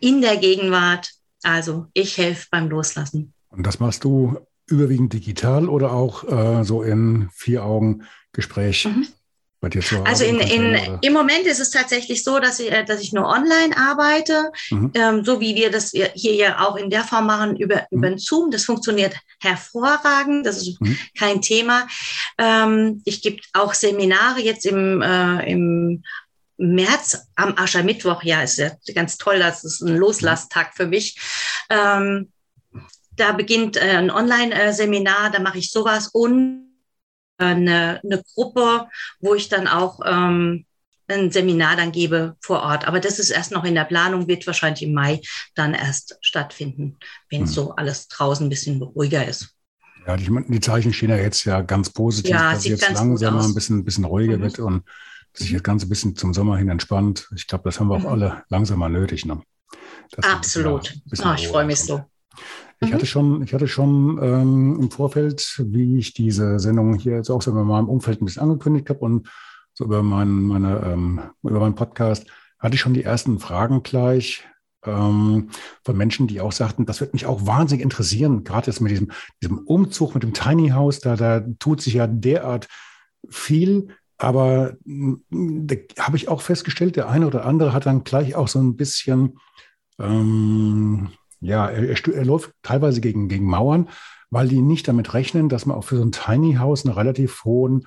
in 0.00 0.20
der 0.20 0.36
Gegenwart. 0.36 1.10
Also 1.42 1.86
ich 1.92 2.16
helfe 2.18 2.46
beim 2.50 2.68
Loslassen. 2.68 3.34
Und 3.48 3.66
das 3.66 3.80
machst 3.80 4.04
du 4.04 4.38
überwiegend 4.66 5.12
digital 5.12 5.68
oder 5.68 5.92
auch 5.92 6.24
äh, 6.24 6.64
so 6.64 6.82
in 6.82 7.28
vier 7.32 7.64
Augen 7.64 8.04
Gespräch 8.32 8.84
Mhm. 8.84 9.08
Also 10.04 10.24
in, 10.24 10.38
im 10.38 10.74
in, 10.74 10.98
im 11.02 11.12
Moment 11.12 11.44
ist 11.46 11.58
es 11.58 11.70
tatsächlich 11.70 12.22
so, 12.22 12.38
dass 12.38 12.60
ich, 12.60 12.70
äh, 12.70 12.84
dass 12.84 13.00
ich 13.00 13.12
nur 13.12 13.26
online 13.26 13.76
arbeite, 13.76 14.52
Mhm. 14.70 14.92
ähm, 14.94 15.24
so 15.24 15.40
wie 15.40 15.56
wir 15.56 15.70
das 15.70 15.90
hier 15.90 16.34
ja 16.34 16.60
auch 16.64 16.76
in 16.76 16.90
der 16.90 17.02
Form 17.02 17.26
machen 17.26 17.56
über, 17.56 17.76
Mhm. 17.90 17.98
über 17.98 18.08
den 18.10 18.18
Zoom. 18.18 18.50
Das 18.52 18.64
funktioniert 18.64 19.16
hervorragend, 19.40 20.46
das 20.46 20.58
ist 20.58 20.80
Mhm. 20.80 20.96
kein 21.18 21.42
Thema. 21.42 21.88
Ähm, 22.38 23.02
ich 23.04 23.20
gebe 23.20 23.38
auch 23.52 23.74
Seminare 23.74 24.40
jetzt 24.40 24.64
im, 24.64 25.02
äh, 25.02 25.50
im 25.50 26.04
März 26.56 27.26
am 27.34 27.54
Aschermittwoch. 27.56 28.22
Ja, 28.22 28.42
ist 28.42 28.58
ja 28.58 28.70
ganz 28.94 29.16
toll, 29.18 29.40
das 29.40 29.64
ist 29.64 29.80
ein 29.80 29.96
Loslasstag 29.96 30.76
für 30.76 30.86
mich. 30.86 31.18
Ähm, 31.68 32.30
da 33.16 33.32
beginnt 33.32 33.76
äh, 33.76 33.96
ein 33.96 34.10
Online-Seminar, 34.12 35.30
da 35.30 35.40
mache 35.40 35.58
ich 35.58 35.72
sowas 35.72 36.08
und 36.12 36.64
äh, 36.64 36.67
eine, 37.38 38.00
eine 38.04 38.22
Gruppe, 38.34 38.88
wo 39.20 39.34
ich 39.34 39.48
dann 39.48 39.66
auch 39.68 40.00
ähm, 40.04 40.66
ein 41.08 41.30
Seminar 41.30 41.76
dann 41.76 41.92
gebe 41.92 42.36
vor 42.40 42.60
Ort. 42.62 42.86
Aber 42.86 43.00
das 43.00 43.18
ist 43.18 43.30
erst 43.30 43.52
noch 43.52 43.64
in 43.64 43.74
der 43.74 43.84
Planung, 43.84 44.28
wird 44.28 44.46
wahrscheinlich 44.46 44.82
im 44.82 44.92
Mai 44.92 45.20
dann 45.54 45.72
erst 45.74 46.18
stattfinden, 46.20 46.98
wenn 47.30 47.40
Hm. 47.42 47.46
so 47.46 47.74
alles 47.76 48.08
draußen 48.08 48.46
ein 48.46 48.50
bisschen 48.50 48.82
ruhiger 48.82 49.26
ist. 49.26 49.54
Ja, 50.06 50.16
die, 50.16 50.30
die 50.48 50.60
Zeichen 50.60 50.92
stehen 50.92 51.10
ja 51.10 51.16
jetzt 51.16 51.44
ja 51.44 51.60
ganz 51.60 51.90
positiv, 51.90 52.30
Ja, 52.32 52.52
dass 52.52 52.64
jetzt 52.64 52.80
ganz 52.80 52.98
gut 52.98 53.08
langsam 53.08 53.34
mal 53.34 53.40
aus. 53.40 53.46
ein 53.48 53.54
bisschen, 53.54 53.78
ein 53.78 53.84
bisschen 53.84 54.04
ruhiger 54.04 54.36
Mhm. 54.38 54.42
wird 54.42 54.58
und 54.58 54.82
sich 55.34 55.52
das 55.52 55.62
Ganze 55.62 55.86
ein 55.86 55.88
bisschen 55.90 56.16
zum 56.16 56.34
Sommer 56.34 56.56
hin 56.56 56.68
entspannt. 56.68 57.28
Ich 57.36 57.46
glaube, 57.46 57.64
das 57.64 57.78
haben 57.78 57.88
wir 57.88 57.96
auch 57.96 58.00
Mhm. 58.00 58.06
alle 58.06 58.44
langsam 58.48 58.78
mal 58.78 58.88
nötig. 58.88 59.24
Ne? 59.24 59.40
Bisschen- 60.14 60.32
Absolut. 60.32 60.94
bisschen 61.06 61.30
Oh, 61.30 61.34
ich 61.34 61.48
freue 61.48 61.66
mich 61.66 61.80
so. 61.80 62.04
Ich 62.80 62.90
Mhm. 62.90 62.94
hatte 62.94 63.06
schon, 63.06 63.42
ich 63.42 63.54
hatte 63.54 63.68
schon 63.68 64.18
ähm, 64.22 64.78
im 64.80 64.90
Vorfeld, 64.90 65.62
wie 65.66 65.98
ich 65.98 66.14
diese 66.14 66.58
Sendung 66.60 66.94
hier 66.94 67.16
jetzt 67.16 67.30
auch 67.30 67.42
so 67.42 67.50
in 67.50 67.66
meinem 67.66 67.88
Umfeld 67.88 68.20
ein 68.20 68.24
bisschen 68.24 68.42
angekündigt 68.42 68.88
habe 68.90 69.00
und 69.00 69.28
so 69.74 69.84
über 69.84 70.02
meinen, 70.02 70.42
meine, 70.42 70.80
ähm, 70.84 71.20
über 71.42 71.60
meinen 71.60 71.74
Podcast, 71.74 72.26
hatte 72.58 72.74
ich 72.74 72.80
schon 72.80 72.94
die 72.94 73.04
ersten 73.04 73.38
Fragen 73.38 73.82
gleich 73.82 74.44
ähm, 74.84 75.48
von 75.84 75.96
Menschen, 75.96 76.26
die 76.28 76.40
auch 76.40 76.52
sagten, 76.52 76.86
das 76.86 77.00
wird 77.00 77.12
mich 77.14 77.26
auch 77.26 77.46
wahnsinnig 77.46 77.82
interessieren, 77.82 78.44
gerade 78.44 78.68
jetzt 78.68 78.80
mit 78.80 78.90
diesem, 78.92 79.10
diesem 79.42 79.58
Umzug 79.58 80.14
mit 80.14 80.22
dem 80.22 80.32
Tiny 80.34 80.70
House, 80.70 81.00
da, 81.00 81.16
da 81.16 81.40
tut 81.58 81.80
sich 81.80 81.94
ja 81.94 82.06
derart 82.06 82.68
viel. 83.28 83.88
Aber 84.18 84.76
mh, 84.84 85.18
da 85.30 85.76
habe 86.00 86.16
ich 86.16 86.28
auch 86.28 86.42
festgestellt, 86.42 86.96
der 86.96 87.08
eine 87.08 87.26
oder 87.26 87.44
andere 87.44 87.72
hat 87.72 87.86
dann 87.86 88.02
gleich 88.04 88.34
auch 88.34 88.48
so 88.48 88.58
ein 88.60 88.76
bisschen, 88.76 89.38
ähm, 90.00 91.08
ja, 91.40 91.66
er, 91.68 91.88
er, 91.88 92.14
er 92.14 92.24
läuft 92.24 92.52
teilweise 92.62 93.00
gegen, 93.00 93.28
gegen 93.28 93.46
Mauern, 93.46 93.88
weil 94.30 94.48
die 94.48 94.60
nicht 94.60 94.88
damit 94.88 95.14
rechnen, 95.14 95.48
dass 95.48 95.66
man 95.66 95.76
auch 95.76 95.84
für 95.84 95.96
so 95.96 96.02
ein 96.02 96.12
Tiny 96.12 96.54
House 96.54 96.84
einen 96.84 96.94
relativ 96.94 97.44
hohen 97.44 97.86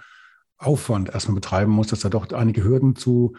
Aufwand 0.58 1.10
erstmal 1.10 1.36
betreiben 1.36 1.72
muss, 1.72 1.88
dass 1.88 2.02
da 2.02 2.10
doch 2.10 2.32
einige 2.32 2.64
Hürden 2.64 2.96
zu 2.96 3.34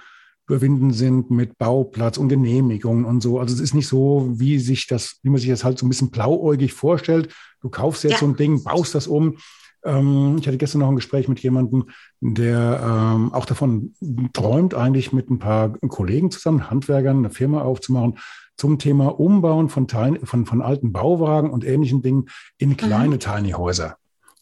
überwinden 0.48 0.92
sind 0.92 1.30
mit 1.30 1.56
Bauplatz 1.56 2.18
und 2.18 2.28
Genehmigungen 2.28 3.04
und 3.04 3.22
so. 3.22 3.38
Also 3.38 3.54
es 3.54 3.60
ist 3.60 3.74
nicht 3.74 3.86
so, 3.86 4.28
wie 4.34 4.58
sich 4.58 4.86
das, 4.86 5.18
wie 5.22 5.30
man 5.30 5.40
sich 5.40 5.48
das 5.48 5.64
halt 5.64 5.78
so 5.78 5.86
ein 5.86 5.88
bisschen 5.88 6.10
blauäugig 6.10 6.72
vorstellt. 6.72 7.32
Du 7.60 7.70
kaufst 7.70 8.02
jetzt 8.04 8.12
Ja. 8.14 8.18
so 8.18 8.26
ein 8.26 8.36
Ding, 8.36 8.62
baust 8.64 8.94
das 8.94 9.06
um. 9.06 9.36
Ähm, 9.84 10.36
ich 10.38 10.46
hatte 10.46 10.58
gestern 10.58 10.80
noch 10.80 10.88
ein 10.88 10.96
Gespräch 10.96 11.28
mit 11.28 11.40
jemandem, 11.40 11.86
der 12.20 12.80
ähm, 12.84 13.32
auch 13.32 13.46
davon 13.46 13.94
träumt, 14.32 14.74
eigentlich 14.74 15.12
mit 15.12 15.30
ein 15.30 15.38
paar 15.38 15.78
Kollegen 15.88 16.30
zusammen, 16.30 16.70
Handwerkern, 16.70 17.18
eine 17.18 17.30
Firma 17.30 17.62
aufzumachen 17.62 18.18
zum 18.56 18.78
Thema 18.78 19.18
Umbauen 19.18 19.68
von, 19.68 19.88
Tiny, 19.88 20.20
von, 20.24 20.46
von 20.46 20.62
alten 20.62 20.92
Bauwagen 20.92 21.50
und 21.50 21.64
ähnlichen 21.64 22.02
Dingen 22.02 22.26
in 22.58 22.76
kleine 22.76 23.18
Tiny 23.18 23.52
Häuser. 23.52 23.96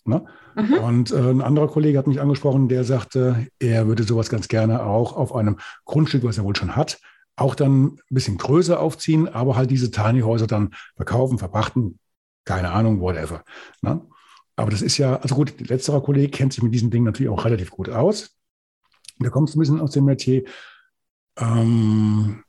Ne? 0.05 0.25
Mhm. 0.57 0.75
Und 0.75 1.11
äh, 1.13 1.31
ein 1.31 1.43
anderer 1.43 1.69
Kollege 1.69 1.99
hat 1.99 2.07
mich 2.07 2.21
angesprochen, 2.21 2.69
der 2.69 2.85
sagte, 2.85 3.47
er 3.59 3.87
würde 3.87 4.03
sowas 4.03 4.29
ganz 4.29 4.49
gerne 4.49 4.85
auch 4.85 5.17
auf 5.17 5.35
einem 5.35 5.59
Grundstück, 5.85 6.25
was 6.25 6.39
er 6.39 6.45
wohl 6.45 6.57
schon 6.57 6.77
hat, 6.77 6.99
auch 7.37 7.55
dann 7.55 7.85
ein 7.85 7.99
bisschen 8.11 8.39
größer 8.39 8.81
aufziehen, 8.81 9.29
aber 9.29 9.57
halt 9.57 9.71
diese 9.71 9.91
Tiny 9.91 10.21
Häuser 10.21 10.47
dann 10.47 10.75
verkaufen, 10.97 11.39
verpachten, 11.39 11.99
keine 12.45 12.71
Ahnung, 12.71 13.01
whatever. 13.01 13.43
Ne? 13.83 14.01
Aber 14.57 14.71
das 14.71 14.83
ist 14.83 14.99
ja, 14.99 15.17
also 15.17 15.35
gut, 15.35 15.69
letzterer 15.69 16.03
Kollege 16.03 16.29
kennt 16.29 16.53
sich 16.53 16.63
mit 16.63 16.75
diesen 16.75 16.91
Dingen 16.91 17.05
natürlich 17.05 17.31
auch 17.31 17.45
relativ 17.45 17.71
gut 17.71 17.89
aus. 17.89 18.37
Der 19.19 19.31
kommt 19.31 19.49
so 19.49 19.59
ein 19.59 19.61
bisschen 19.61 19.81
aus 19.81 19.93
dem 19.93 20.05
Metier. 20.05 20.45
Ähm, 21.39 22.43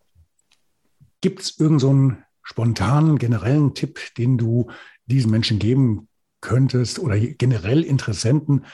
Gibt 1.21 1.41
es 1.41 1.59
irgendeinen 1.59 2.09
so 2.09 2.17
spontanen, 2.43 3.17
generellen 3.17 3.73
Tipp, 3.73 3.99
den 4.17 4.37
du 4.37 4.69
diesen 5.05 5.31
Menschen 5.31 5.59
geben 5.59 6.07
könntest 6.41 6.99
oder 6.99 7.17
generell 7.19 7.83
Interessenten, 7.83 8.65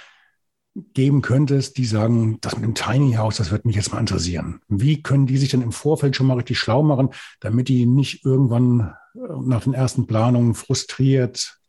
geben 0.94 1.22
könntest, 1.22 1.78
die 1.78 1.86
sagen, 1.86 2.40
das 2.42 2.56
mit 2.56 2.64
dem 2.64 2.76
Tiny 2.76 3.14
House, 3.14 3.38
das 3.38 3.52
wird 3.52 3.66
mich 3.66 3.76
jetzt 3.76 3.92
mal 3.92 4.00
interessieren. 4.00 4.62
Wie 4.68 5.02
können 5.02 5.26
die 5.26 5.38
sich 5.38 5.50
denn 5.50 5.62
im 5.62 5.72
Vorfeld 5.72 6.16
schon 6.16 6.28
mal 6.28 6.38
richtig 6.38 6.60
schlau 6.60 6.84
machen, 6.84 7.10
damit 7.40 7.68
die 7.68 7.86
nicht 7.86 8.24
irgendwann 8.24 8.94
äh, 9.16 9.20
nach 9.42 9.64
den 9.64 9.74
ersten 9.74 10.08
Planungen 10.08 10.54
frustriert 10.54 11.60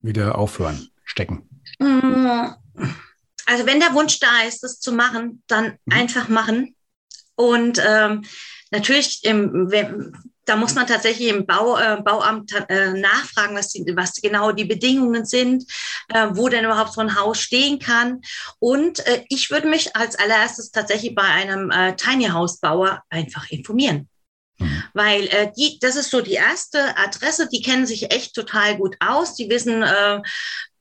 wieder 0.00 0.36
aufhören, 0.36 0.88
stecken? 1.04 1.48
Mm, 1.78 2.26
also 3.46 3.66
wenn 3.66 3.80
der 3.80 3.94
Wunsch 3.94 4.20
da 4.20 4.42
ist, 4.46 4.62
das 4.62 4.80
zu 4.80 4.92
machen, 4.92 5.42
dann 5.46 5.78
mhm. 5.84 5.92
einfach 5.92 6.28
machen. 6.28 6.76
Und 7.36 7.82
ähm, 7.84 8.24
natürlich, 8.74 9.24
im, 9.24 9.70
da 10.44 10.56
muss 10.56 10.74
man 10.74 10.86
tatsächlich 10.86 11.28
im 11.28 11.46
Bau, 11.46 11.78
äh, 11.78 12.00
Bauamt 12.02 12.52
äh, 12.68 12.92
nachfragen, 12.92 13.56
was, 13.56 13.70
die, 13.70 13.84
was 13.96 14.14
genau 14.16 14.52
die 14.52 14.64
Bedingungen 14.64 15.24
sind, 15.24 15.64
äh, 16.12 16.28
wo 16.32 16.48
denn 16.48 16.64
überhaupt 16.64 16.92
so 16.92 17.00
ein 17.00 17.18
Haus 17.18 17.40
stehen 17.40 17.78
kann. 17.78 18.20
Und 18.58 19.06
äh, 19.06 19.24
ich 19.28 19.50
würde 19.50 19.68
mich 19.68 19.96
als 19.96 20.16
allererstes 20.16 20.70
tatsächlich 20.70 21.14
bei 21.14 21.22
einem 21.22 21.70
äh, 21.70 21.96
Tiny 21.96 22.26
House 22.26 22.60
Bauer 22.60 23.02
einfach 23.08 23.50
informieren. 23.50 24.08
Mhm. 24.58 24.82
Weil 24.92 25.26
äh, 25.28 25.50
die, 25.56 25.78
das 25.80 25.96
ist 25.96 26.10
so 26.10 26.20
die 26.20 26.34
erste 26.34 26.96
Adresse, 26.98 27.48
die 27.48 27.62
kennen 27.62 27.86
sich 27.86 28.10
echt 28.12 28.34
total 28.34 28.76
gut 28.76 28.96
aus. 29.00 29.34
Die 29.34 29.48
wissen 29.48 29.82
äh, 29.82 30.20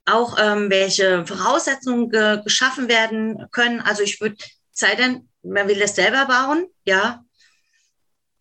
auch, 0.05 0.37
ähm, 0.39 0.69
welche 0.69 1.25
Voraussetzungen 1.25 2.09
ge 2.09 2.41
geschaffen 2.43 2.89
werden 2.89 3.47
können. 3.51 3.79
Also 3.79 4.03
ich 4.03 4.19
würde, 4.19 4.35
sei 4.71 4.95
denn, 4.95 5.29
man 5.43 5.67
will 5.67 5.79
das 5.79 5.95
selber 5.95 6.25
bauen, 6.25 6.67
ja, 6.85 7.23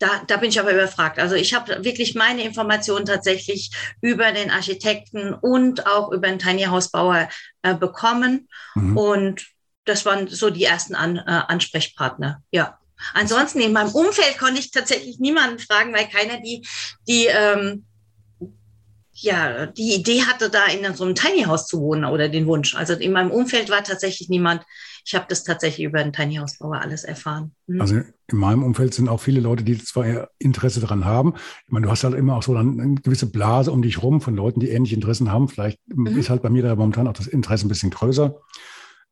da, 0.03 0.21
da 0.27 0.35
bin 0.35 0.49
ich 0.49 0.59
aber 0.59 0.73
überfragt. 0.73 1.17
Also 1.17 1.35
ich 1.35 1.53
habe 1.53 1.85
wirklich 1.85 2.13
meine 2.13 2.43
Informationen 2.43 3.05
tatsächlich 3.05 3.71
über 4.01 4.33
den 4.33 4.51
Architekten 4.51 5.33
und 5.33 5.87
auch 5.87 6.11
über 6.11 6.27
den 6.27 6.39
Tiny 6.39 6.63
House 6.63 6.91
Bauer 6.91 7.29
äh, 7.61 7.73
bekommen. 7.73 8.49
Mhm. 8.75 8.97
Und 8.97 9.47
das 9.85 10.05
waren 10.05 10.27
so 10.27 10.49
die 10.49 10.65
ersten 10.65 10.93
An, 10.93 11.17
äh, 11.17 11.21
Ansprechpartner. 11.47 12.43
Ja. 12.51 12.77
Ansonsten 13.13 13.61
in 13.61 13.71
meinem 13.71 13.91
Umfeld 13.91 14.37
konnte 14.37 14.59
ich 14.59 14.71
tatsächlich 14.71 15.19
niemanden 15.19 15.59
fragen, 15.59 15.93
weil 15.93 16.09
keiner 16.09 16.41
die, 16.41 16.67
die 17.07 17.27
ähm, 17.27 17.85
ja, 19.23 19.65
die 19.67 19.95
Idee 19.95 20.21
hatte, 20.23 20.49
da 20.49 20.65
in 20.65 20.93
so 20.95 21.05
einem 21.05 21.15
Tiny 21.15 21.43
House 21.43 21.67
zu 21.67 21.79
wohnen 21.79 22.05
oder 22.05 22.27
den 22.29 22.45
Wunsch. 22.45 22.75
Also 22.75 22.93
in 22.93 23.13
meinem 23.13 23.31
Umfeld 23.31 23.69
war 23.69 23.83
tatsächlich 23.83 24.29
niemand. 24.29 24.63
Ich 25.05 25.15
habe 25.15 25.25
das 25.29 25.43
tatsächlich 25.43 25.85
über 25.85 26.03
den 26.03 26.13
Tiny 26.13 26.35
House 26.35 26.57
Bauer 26.57 26.81
alles 26.81 27.03
erfahren. 27.03 27.53
Mhm. 27.67 27.81
Also 27.81 27.95
in 27.95 28.37
meinem 28.37 28.63
Umfeld 28.63 28.93
sind 28.93 29.07
auch 29.07 29.21
viele 29.21 29.39
Leute, 29.39 29.63
die 29.63 29.77
zwar 29.77 30.29
Interesse 30.39 30.81
daran 30.81 31.05
haben. 31.05 31.35
Ich 31.65 31.71
meine, 31.71 31.85
du 31.85 31.91
hast 31.91 32.03
halt 32.03 32.15
immer 32.15 32.35
auch 32.35 32.43
so 32.43 32.55
eine 32.55 32.95
gewisse 32.95 33.27
Blase 33.27 33.71
um 33.71 33.81
dich 33.81 34.03
rum 34.03 34.19
von 34.19 34.35
Leuten, 34.35 34.59
die 34.59 34.69
ähnliche 34.69 34.95
Interessen 34.95 35.31
haben. 35.31 35.47
Vielleicht 35.47 35.79
mhm. 35.87 36.07
ist 36.07 36.29
halt 36.29 36.41
bei 36.41 36.49
mir 36.49 36.63
da 36.63 36.75
momentan 36.75 37.07
auch 37.07 37.13
das 37.13 37.27
Interesse 37.27 37.65
ein 37.65 37.69
bisschen 37.69 37.91
größer. 37.91 38.35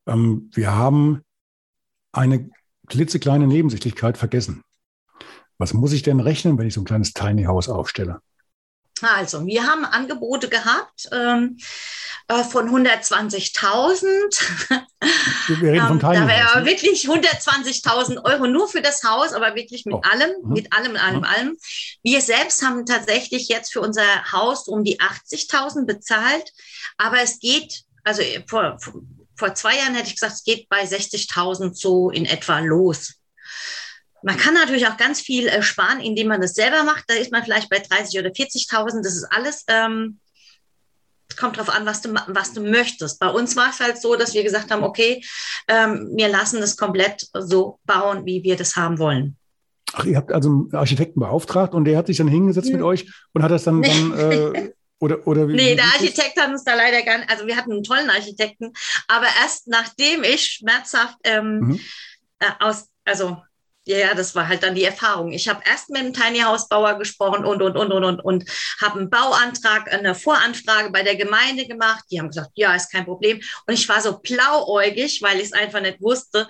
Ähm, 0.08 0.50
wir 0.54 0.76
haben 0.76 1.22
eine 2.12 2.50
klitzekleine 2.88 3.48
Nebensächlichkeit 3.48 4.18
vergessen. 4.18 4.64
Was 5.58 5.74
muss 5.74 5.94
ich 5.94 6.02
denn 6.02 6.20
rechnen, 6.20 6.58
wenn 6.58 6.68
ich 6.68 6.74
so 6.74 6.82
ein 6.82 6.86
kleines 6.86 7.14
Tiny 7.14 7.44
House 7.44 7.70
aufstelle? 7.70 8.20
Also, 9.02 9.46
wir 9.46 9.66
haben 9.66 9.86
Angebote 9.86 10.50
gehabt 10.50 11.08
ähm, 11.12 11.58
äh, 12.28 12.44
von 12.44 12.70
120.000. 12.70 14.84
Wir 15.48 15.72
reden 15.72 15.88
von 15.88 15.98
ähm, 15.98 16.00
Da 16.00 16.28
wäre 16.28 16.60
ne? 16.60 16.66
wirklich 16.66 17.08
120.000 17.08 18.24
Euro 18.24 18.48
nur 18.48 18.68
für 18.68 18.82
das 18.82 19.04
Haus, 19.04 19.34
aber 19.34 19.56
wirklich 19.56 19.86
mit 19.86 19.96
oh. 19.96 20.02
allem, 20.04 20.32
mhm. 20.44 20.54
mit 20.54 20.74
allem, 20.74 20.96
allem, 20.96 21.18
mhm. 21.18 21.24
allem. 21.24 21.58
Wir 22.04 22.22
selbst 22.22 22.64
haben 22.64 22.86
tatsächlich 22.86 23.50
jetzt 23.50 23.74
für 23.74 23.82
unser 23.82 24.32
Haus 24.32 24.68
um 24.68 24.84
die 24.84 25.00
80.000 25.00 25.86
bezahlt, 25.86 26.52
aber 26.98 27.22
es 27.22 27.40
geht, 27.40 27.84
also 28.04 28.22
vor, 28.48 28.78
vor 29.36 29.56
zwei 29.56 29.78
Jahren 29.78 29.96
hätte 29.96 30.08
ich 30.08 30.16
gesagt, 30.16 30.34
es 30.34 30.44
geht 30.44 30.70
bei 30.70 30.84
60.000 30.84 31.74
so 31.74 32.12
in 32.12 32.26
etwa 32.26 32.60
los. 32.60 33.21
Man 34.24 34.38
kann 34.38 34.54
natürlich 34.54 34.88
auch 34.88 34.98
ganz 34.98 35.22
viel 35.22 35.48
äh, 35.48 35.62
sparen, 35.62 36.00
indem 36.00 36.28
man 36.28 36.42
das 36.42 36.54
selber 36.54 36.84
macht. 36.84 37.06
Da 37.08 37.16
ist 37.16 37.32
man 37.32 37.44
vielleicht 37.44 37.70
bei 37.70 37.80
30 37.80 38.20
oder 38.20 38.30
40.000. 38.30 39.02
Das 39.04 39.16
ist 39.16 39.28
alles, 39.32 39.64
ähm, 39.68 40.20
kommt 41.38 41.58
drauf 41.58 41.70
an, 41.70 41.86
was 41.86 42.02
du, 42.02 42.14
was 42.28 42.54
du 42.54 42.62
möchtest. 42.62 43.20
Bei 43.20 43.30
uns 43.30 43.56
war 43.56 43.70
es 43.70 43.80
halt 43.80 44.02
so, 44.02 44.16
dass 44.16 44.34
wir 44.34 44.44
gesagt 44.44 44.72
haben, 44.72 44.84
okay, 44.84 45.24
ähm, 45.68 46.12
wir 46.16 46.28
lassen 46.28 46.62
das 46.62 46.78
komplett 46.78 47.28
so 47.34 47.80
bauen, 47.86 48.26
wie 48.26 48.44
wir 48.44 48.56
das 48.56 48.76
haben 48.76 49.00
wollen. 49.00 49.38
Ach, 49.94 50.06
ihr 50.06 50.18
habt 50.18 50.32
also 50.32 50.50
einen 50.50 50.76
Architekten 50.76 51.20
beauftragt 51.20 51.74
und 51.74 51.86
der 51.86 51.98
hat 51.98 52.08
sich 52.08 52.18
dann 52.18 52.28
hingesetzt 52.28 52.68
hm. 52.68 52.76
mit 52.76 52.84
euch 52.84 53.12
und 53.34 53.44
hat 53.44 53.52
das 53.52 53.64
dann, 53.64 53.82
dann 53.82 54.18
äh, 54.54 54.72
oder, 55.00 55.28
oder 55.28 55.48
wie? 55.48 55.56
Nee, 55.56 55.76
der 55.76 55.86
Architekt 55.86 56.40
hat 56.40 56.50
uns 56.50 56.64
da 56.64 56.76
leider 56.76 57.02
gar 57.02 57.18
nicht, 57.18 57.30
also 57.30 57.48
wir 57.48 57.58
hatten 57.58 57.72
einen 57.72 57.84
tollen 57.84 58.10
Architekten, 58.10 58.72
aber 59.08 59.26
erst 59.42 59.68
nachdem 59.68 60.24
ich 60.24 60.44
schmerzhaft 60.44 61.18
ähm, 61.24 61.60
mhm. 61.60 61.80
äh, 62.40 62.52
aus, 62.60 62.88
also 63.04 63.38
ja, 63.86 63.98
ja, 63.98 64.14
das 64.14 64.36
war 64.36 64.48
halt 64.48 64.62
dann 64.62 64.76
die 64.76 64.84
Erfahrung. 64.84 65.32
Ich 65.32 65.48
habe 65.48 65.64
erst 65.66 65.90
mit 65.90 66.02
dem 66.02 66.14
Tiny 66.14 66.40
House 66.40 66.68
Bauer 66.68 67.00
gesprochen 67.00 67.44
und, 67.46 67.64
und, 67.64 67.76
und, 67.76 67.92
und, 67.92 68.04
und, 68.04 68.20
und 68.20 68.52
habe 68.80 69.00
einen 69.00 69.10
Bauantrag, 69.10 69.92
eine 69.92 70.14
Voranfrage 70.14 70.92
bei 70.92 71.02
der 71.02 71.16
Gemeinde 71.16 71.66
gemacht. 71.66 72.04
Die 72.12 72.20
haben 72.20 72.28
gesagt, 72.28 72.52
ja, 72.54 72.76
ist 72.76 72.92
kein 72.92 73.06
Problem. 73.06 73.42
Und 73.66 73.74
ich 73.74 73.90
war 73.90 74.00
so 74.00 74.20
blauäugig, 74.20 75.24
weil 75.24 75.38
ich 75.38 75.46
es 75.46 75.54
einfach 75.54 75.82
nicht 75.82 76.00
wusste, 76.00 76.48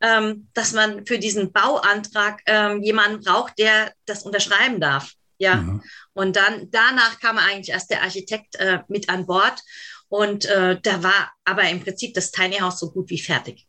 ähm, 0.00 0.48
dass 0.54 0.72
man 0.72 1.06
für 1.06 1.20
diesen 1.20 1.52
Bauantrag 1.52 2.40
ähm, 2.46 2.82
jemanden 2.82 3.22
braucht, 3.22 3.58
der 3.58 3.92
das 4.06 4.24
unterschreiben 4.24 4.80
darf. 4.80 5.12
Ja. 5.38 5.56
Mhm. 5.56 5.82
Und 6.14 6.34
dann 6.34 6.68
danach 6.72 7.20
kam 7.20 7.38
eigentlich 7.38 7.70
erst 7.70 7.90
der 7.90 8.02
Architekt 8.02 8.56
äh, 8.56 8.80
mit 8.88 9.08
an 9.08 9.26
Bord. 9.26 9.60
Und 10.08 10.46
äh, 10.46 10.80
da 10.82 11.02
war 11.04 11.32
aber 11.44 11.62
im 11.70 11.80
Prinzip 11.80 12.12
das 12.14 12.32
Tiny 12.32 12.58
House 12.58 12.80
so 12.80 12.90
gut 12.90 13.08
wie 13.08 13.20
fertig. 13.20 13.68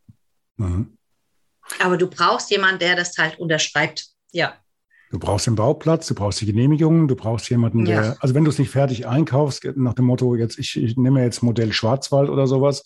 Mhm. 0.58 0.98
Aber 1.80 1.98
du 1.98 2.08
brauchst 2.08 2.52
jemanden, 2.52 2.80
der 2.80 2.96
das 2.96 3.18
halt 3.18 3.40
unterschreibt. 3.40 4.08
Ja. 4.32 4.54
Du 5.12 5.20
brauchst 5.20 5.46
den 5.46 5.56
Bauplatz, 5.56 6.08
du 6.08 6.16
brauchst 6.16 6.42
die 6.42 6.48
Genehmigung, 6.48 7.08
du 7.08 7.16
brauchst 7.16 7.50
jemanden, 7.50 7.86
der, 7.86 8.04
ja. 8.04 8.16
also 8.20 8.34
wenn 8.34 8.44
du 8.44 8.50
es 8.50 8.58
nicht 8.58 8.72
fertig 8.72 9.06
einkaufst, 9.06 9.64
nach 9.76 9.94
dem 9.94 10.06
Motto, 10.06 10.36
jetzt 10.36 10.58
ich, 10.58 10.76
ich 10.76 10.98
nehme 10.98 11.22
jetzt 11.22 11.44
Modell 11.44 11.72
Schwarzwald 11.72 12.30
oder 12.32 12.48
sowas, 12.48 12.84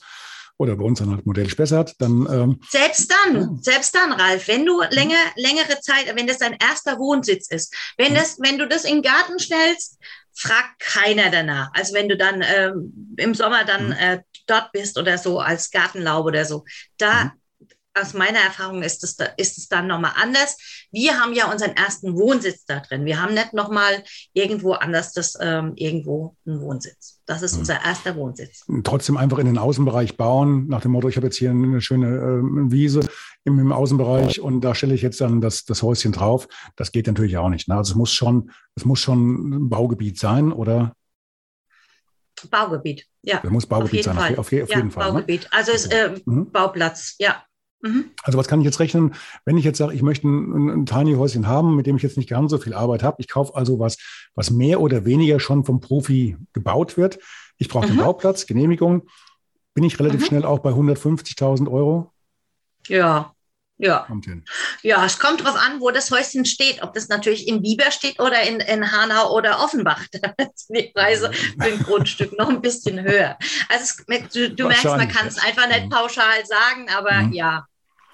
oder 0.57 0.75
bei 0.75 0.83
uns 0.83 0.99
dann 0.99 1.11
halt 1.11 1.25
Modell 1.25 1.49
Spessart, 1.49 1.95
dann. 1.99 2.27
Ähm, 2.29 2.59
selbst 2.69 3.11
dann, 3.11 3.59
selbst 3.61 3.93
dann, 3.95 4.11
Ralf, 4.11 4.47
wenn 4.47 4.65
du 4.65 4.81
länger, 4.89 5.19
längere 5.35 5.79
Zeit, 5.81 6.11
wenn 6.15 6.27
das 6.27 6.39
dein 6.39 6.57
erster 6.59 6.97
Wohnsitz 6.97 7.49
ist, 7.49 7.73
wenn, 7.97 8.15
das, 8.15 8.39
wenn 8.39 8.57
du 8.57 8.67
das 8.67 8.83
in 8.83 8.95
den 8.95 9.03
Garten 9.03 9.39
stellst, 9.39 9.99
fragt 10.33 10.79
keiner 10.79 11.29
danach. 11.29 11.69
Also 11.73 11.93
wenn 11.93 12.09
du 12.09 12.17
dann 12.17 12.43
ähm, 12.43 13.15
im 13.17 13.35
Sommer 13.35 13.65
dann 13.65 13.87
mhm. 13.87 13.93
äh, 13.93 14.19
dort 14.47 14.71
bist 14.71 14.97
oder 14.97 15.17
so 15.17 15.39
als 15.39 15.71
Gartenlaube 15.71 16.27
oder 16.27 16.45
so, 16.45 16.65
da 16.97 17.25
mhm 17.25 17.31
aus 18.01 18.13
meiner 18.13 18.39
Erfahrung 18.39 18.83
ist 18.83 19.03
es, 19.03 19.17
ist 19.37 19.57
es 19.57 19.67
dann 19.67 19.87
nochmal 19.87 20.13
anders. 20.15 20.57
Wir 20.91 21.19
haben 21.19 21.33
ja 21.33 21.51
unseren 21.51 21.71
ersten 21.71 22.15
Wohnsitz 22.15 22.65
da 22.65 22.79
drin. 22.79 23.05
Wir 23.05 23.21
haben 23.21 23.33
nicht 23.33 23.53
nochmal 23.53 24.03
irgendwo 24.33 24.73
anders 24.73 25.13
das, 25.13 25.37
ähm, 25.39 25.73
irgendwo 25.75 26.35
einen 26.45 26.61
Wohnsitz. 26.61 27.19
Das 27.25 27.41
ist 27.41 27.53
hm. 27.53 27.59
unser 27.59 27.83
erster 27.83 28.15
Wohnsitz. 28.15 28.65
Trotzdem 28.83 29.17
einfach 29.17 29.39
in 29.39 29.45
den 29.45 29.57
Außenbereich 29.57 30.17
bauen, 30.17 30.67
nach 30.67 30.81
dem 30.81 30.91
Motto, 30.91 31.09
ich 31.09 31.17
habe 31.17 31.27
jetzt 31.27 31.37
hier 31.37 31.51
eine 31.51 31.81
schöne 31.81 32.07
äh, 32.07 32.71
Wiese 32.71 33.01
im, 33.43 33.59
im, 33.59 33.71
Außenbereich 33.71 34.39
und 34.39 34.61
da 34.61 34.75
stelle 34.75 34.93
ich 34.95 35.01
jetzt 35.01 35.19
dann 35.21 35.41
das, 35.41 35.65
das 35.65 35.83
Häuschen 35.83 36.11
drauf. 36.11 36.47
Das 36.75 36.91
geht 36.91 37.07
natürlich 37.07 37.37
auch 37.37 37.49
nicht. 37.49 37.67
Ne? 37.67 37.75
Also 37.75 37.91
es 37.91 37.95
muss 37.95 38.13
schon, 38.13 38.51
es 38.75 38.85
muss 38.85 38.99
schon 38.99 39.49
ein 39.49 39.69
Baugebiet 39.69 40.19
sein, 40.19 40.51
oder? 40.51 40.93
Baugebiet, 42.51 43.05
ja. 43.23 43.41
Es 43.43 43.49
muss 43.49 43.65
Baugebiet 43.65 43.99
auf 43.99 44.05
sein, 44.05 44.15
Fall. 44.15 44.31
auf, 44.33 44.39
auf, 44.39 44.45
auf 44.45 44.69
ja, 44.69 44.77
jeden 44.77 44.91
Fall. 44.91 45.07
Ne? 45.07 45.11
Baugebiet, 45.13 45.41
ne? 45.41 45.47
also 45.51 45.71
es, 45.71 45.85
äh, 45.87 46.15
mhm. 46.25 46.51
Bauplatz, 46.51 47.15
ja. 47.19 47.43
Mhm. 47.87 48.05
Also 48.23 48.37
was 48.37 48.47
kann 48.47 48.59
ich 48.59 48.65
jetzt 48.65 48.79
rechnen, 48.79 49.13
wenn 49.45 49.57
ich 49.57 49.65
jetzt 49.65 49.77
sage, 49.77 49.93
ich 49.93 50.01
möchte 50.01 50.27
ein, 50.27 50.81
ein 50.81 50.85
Tiny-Häuschen 50.85 51.47
haben, 51.47 51.75
mit 51.75 51.85
dem 51.85 51.97
ich 51.97 52.03
jetzt 52.03 52.17
nicht 52.17 52.29
ganz 52.29 52.51
so 52.51 52.57
viel 52.57 52.73
Arbeit 52.73 53.03
habe. 53.03 53.17
Ich 53.19 53.27
kaufe 53.27 53.55
also 53.55 53.79
was, 53.79 53.97
was 54.35 54.51
mehr 54.51 54.81
oder 54.81 55.05
weniger 55.05 55.39
schon 55.39 55.63
vom 55.65 55.79
Profi 55.79 56.37
gebaut 56.53 56.97
wird. 56.97 57.19
Ich 57.57 57.69
brauche 57.69 57.87
mhm. 57.87 57.91
den 57.91 57.97
Bauplatz, 57.97 58.45
Genehmigung. 58.45 59.07
Bin 59.73 59.83
ich 59.83 59.99
relativ 59.99 60.21
mhm. 60.21 60.25
schnell 60.25 60.45
auch 60.45 60.59
bei 60.59 60.71
150.000 60.71 61.71
Euro? 61.71 62.11
Ja, 62.87 63.33
ja. 63.77 64.07
Ja, 64.81 65.05
es 65.05 65.19
kommt 65.19 65.41
darauf 65.41 65.55
an, 65.55 65.79
wo 65.79 65.91
das 65.91 66.09
Häuschen 66.09 66.45
steht. 66.45 66.81
Ob 66.81 66.93
das 66.93 67.09
natürlich 67.09 67.47
in 67.47 67.61
Bieber 67.61 67.91
steht 67.91 68.19
oder 68.19 68.41
in, 68.41 68.59
in 68.59 68.91
Hanau 68.91 69.35
oder 69.35 69.63
Offenbach. 69.63 70.05
Da 70.21 70.33
sind 70.55 70.79
die 70.79 70.91
Preise 70.93 71.31
für 71.31 71.63
ein 71.63 71.83
Grundstück 71.83 72.37
noch 72.37 72.49
ein 72.49 72.61
bisschen 72.61 72.99
höher. 73.01 73.37
Also 73.69 73.83
es, 74.07 74.29
du, 74.33 74.49
du 74.49 74.67
merkst, 74.67 74.85
man 74.85 75.07
kann 75.07 75.27
es 75.27 75.37
einfach 75.37 75.67
nicht 75.67 75.85
mhm. 75.85 75.89
pauschal 75.89 76.45
sagen, 76.45 76.89
aber 76.89 77.13
mhm. 77.13 77.33
ja, 77.33 77.65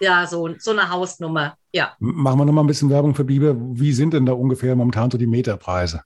ja, 0.03 0.27
so, 0.27 0.49
so 0.59 0.71
eine 0.71 0.89
Hausnummer. 0.89 1.57
Ja. 1.71 1.95
Machen 1.99 2.39
wir 2.39 2.45
noch 2.45 2.53
mal 2.53 2.61
ein 2.61 2.67
bisschen 2.67 2.89
Werbung 2.89 3.15
für 3.15 3.23
Bieber. 3.23 3.55
Wie 3.57 3.93
sind 3.93 4.13
denn 4.13 4.25
da 4.25 4.33
ungefähr 4.33 4.75
momentan 4.75 5.09
so 5.09 5.17
die 5.17 5.27
Meterpreise? 5.27 6.01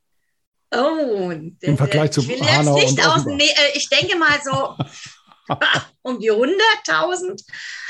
Oh, 0.73 1.31
im 1.31 1.77
Vergleich 1.77 2.11
zu 2.11 2.21
Hanau 2.21 2.75
und 2.75 2.83
Offenbach. 2.83 3.25
Nee, 3.25 3.43
äh, 3.43 3.77
ich 3.77 3.89
denke 3.89 4.17
mal 4.17 4.37
so 4.43 4.75
um 6.03 6.19
die 6.19 6.31
100.000 6.31 7.43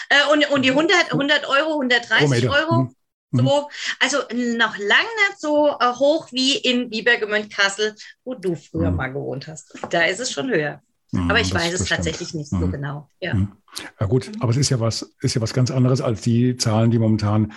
äh, 0.09 0.31
und, 0.31 0.49
und 0.51 0.63
die 0.63 0.69
100, 0.69 1.11
100 1.11 1.47
Euro, 1.49 1.73
130 1.73 2.49
Euro. 2.49 2.89
Mhm. 3.31 3.39
So, 3.39 3.69
also 3.99 4.19
noch 4.31 4.77
lange 4.77 5.13
nicht 5.27 5.39
so 5.39 5.75
äh, 5.79 5.93
hoch 5.93 6.27
wie 6.31 6.57
in 6.57 6.89
Biebergemünd 6.89 7.53
Kassel, 7.53 7.95
wo 8.23 8.35
du 8.35 8.55
früher 8.55 8.91
mhm. 8.91 8.97
mal 8.97 9.07
gewohnt 9.11 9.47
hast. 9.47 9.73
Da 9.89 10.03
ist 10.03 10.19
es 10.19 10.31
schon 10.31 10.49
höher. 10.49 10.81
Mhm, 11.11 11.29
aber 11.29 11.39
ich 11.39 11.53
weiß 11.53 11.73
es 11.73 11.87
tatsächlich 11.87 12.33
nicht 12.33 12.49
so 12.49 12.57
mhm. 12.57 12.71
genau. 12.71 13.09
Ja. 13.19 13.33
Mhm. 13.33 13.53
ja 13.99 14.05
gut, 14.07 14.31
aber 14.39 14.51
es 14.51 14.57
ist 14.57 14.69
ja 14.69 14.79
was, 14.79 15.13
ist 15.21 15.35
ja 15.35 15.41
was 15.41 15.53
ganz 15.53 15.71
anderes 15.71 16.01
als 16.01 16.21
die 16.21 16.57
Zahlen, 16.57 16.91
die 16.91 16.99
momentan 16.99 17.53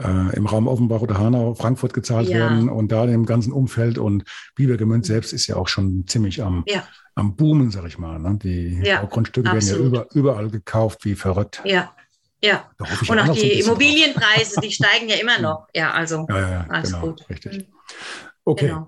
äh, 0.00 0.36
im 0.36 0.46
Raum 0.46 0.68
Offenbach 0.68 1.00
oder 1.00 1.18
Hanau, 1.18 1.54
Frankfurt 1.54 1.94
gezahlt 1.94 2.28
ja. 2.28 2.38
werden 2.38 2.68
und 2.68 2.92
da 2.92 3.04
im 3.04 3.26
ganzen 3.26 3.52
Umfeld 3.52 3.98
und 3.98 4.24
Biebergemünd 4.54 5.06
selbst 5.06 5.32
ist 5.32 5.46
ja 5.46 5.56
auch 5.56 5.68
schon 5.68 6.06
ziemlich 6.06 6.42
am, 6.42 6.64
ja. 6.66 6.86
am 7.14 7.34
Boomen, 7.36 7.70
sag 7.70 7.86
ich 7.86 7.98
mal. 7.98 8.18
Ne? 8.18 8.38
Die 8.42 8.80
ja, 8.84 9.02
Grundstücke 9.04 9.50
werden 9.50 9.66
ja 9.66 9.76
über, 9.76 10.06
überall 10.14 10.50
gekauft 10.50 11.04
wie 11.04 11.14
verrückt. 11.14 11.62
Ja. 11.64 11.92
Ja, 12.44 12.70
und 13.08 13.18
auch, 13.18 13.28
auch 13.30 13.34
die 13.34 13.60
Immobilienpreise, 13.60 14.60
die 14.60 14.70
steigen 14.70 15.08
ja 15.08 15.16
immer 15.16 15.40
noch. 15.40 15.68
Ja, 15.74 15.92
also 15.92 16.26
ja, 16.28 16.50
ja, 16.50 16.66
alles 16.68 16.92
genau, 16.92 17.06
gut. 17.06 17.28
Richtig. 17.30 17.66
Okay. 18.44 18.68
Genau. 18.68 18.86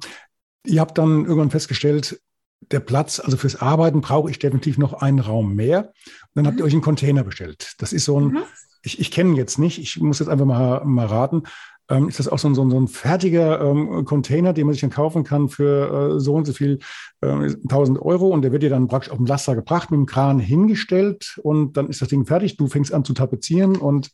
Ihr 0.67 0.81
habt 0.83 0.99
dann 0.99 1.25
irgendwann 1.25 1.51
festgestellt, 1.51 2.21
der 2.61 2.81
Platz, 2.81 3.21
also 3.21 3.37
fürs 3.37 3.57
Arbeiten 3.57 4.01
brauche 4.01 4.31
ich 4.31 4.39
definitiv 4.39 4.79
noch 4.79 4.95
einen 4.95 5.21
Raum 5.21 5.55
mehr. 5.55 5.81
Und 5.89 5.95
dann 6.35 6.45
mhm. 6.45 6.49
habt 6.49 6.59
ihr 6.59 6.63
mhm. 6.63 6.67
euch 6.67 6.73
einen 6.75 6.83
Container 6.83 7.25
bestellt. 7.25 7.75
Das 7.79 7.93
ist 7.93 8.05
so 8.05 8.21
ein, 8.21 8.27
mhm 8.29 8.43
ich, 8.83 9.01
ich 9.01 9.11
kenne 9.11 9.31
ihn 9.31 9.37
jetzt 9.37 9.59
nicht, 9.59 9.79
ich 9.79 10.01
muss 10.01 10.19
jetzt 10.19 10.29
einfach 10.29 10.47
mal, 10.47 10.85
mal 10.85 11.07
raten. 11.07 11.43
Ähm, 11.91 12.09
ist 12.09 12.19
das 12.19 12.29
auch 12.29 12.39
so 12.39 12.49
ein, 12.49 12.55
so 12.55 12.63
ein, 12.63 12.71
so 12.71 12.79
ein 12.79 12.89
fertiger 12.89 13.61
ähm, 13.63 14.05
Container, 14.05 14.53
den 14.53 14.67
man 14.67 14.75
sich 14.75 14.83
dann 14.83 14.91
kaufen 14.91 15.25
kann 15.25 15.49
für 15.49 16.17
äh, 16.17 16.21
so 16.21 16.35
und 16.35 16.47
so 16.47 16.53
viel 16.53 16.81
äh, 17.23 17.27
1000 17.27 18.01
Euro 18.01 18.29
und 18.29 18.43
der 18.43 18.53
wird 18.53 18.63
dir 18.63 18.71
dann 18.71 18.89
praktisch 18.89 19.11
auf 19.11 19.17
dem 19.17 19.27
Laster 19.27 19.55
gebracht, 19.55 19.91
mit 19.91 19.97
dem 19.97 20.07
Kran 20.07 20.39
hingestellt 20.39 21.39
und 21.43 21.77
dann 21.77 21.89
ist 21.89 22.03
das 22.03 22.09
Ding 22.09 22.27
fertig. 22.27 22.59
Du 22.59 22.67
fängst 22.67 22.93
an 22.93 23.05
zu 23.05 23.15
tapezieren 23.15 23.77
und 23.77 24.11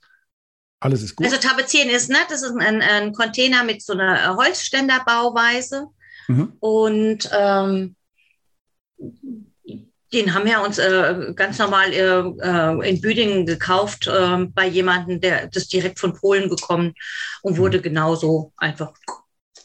alles 0.78 1.02
ist 1.02 1.16
gut. 1.16 1.26
Also 1.26 1.38
tapezieren 1.38 1.90
ist, 1.90 2.10
ne, 2.10 2.18
das 2.28 2.42
ist 2.42 2.54
ein, 2.56 2.80
ein 2.80 3.12
Container 3.12 3.64
mit 3.64 3.82
so 3.82 3.94
einer 3.94 4.36
Holzständerbauweise 4.36 5.88
mhm. 6.28 6.52
und 6.60 7.28
ähm, 7.36 7.96
den 10.14 10.32
haben 10.32 10.46
wir 10.46 10.62
uns 10.62 10.78
äh, 10.78 11.32
ganz 11.34 11.58
normal 11.58 11.92
äh, 11.92 12.20
äh 12.20 12.88
in 12.88 13.00
Büdingen 13.00 13.46
gekauft 13.46 14.06
äh, 14.06 14.46
bei 14.46 14.68
jemandem, 14.68 15.20
der 15.20 15.48
das 15.48 15.68
direkt 15.68 15.98
von 15.98 16.14
Polen 16.14 16.48
gekommen 16.48 16.94
und 17.42 17.54
mhm. 17.54 17.58
wurde 17.58 17.80
genauso 17.80 18.52
einfach 18.56 18.92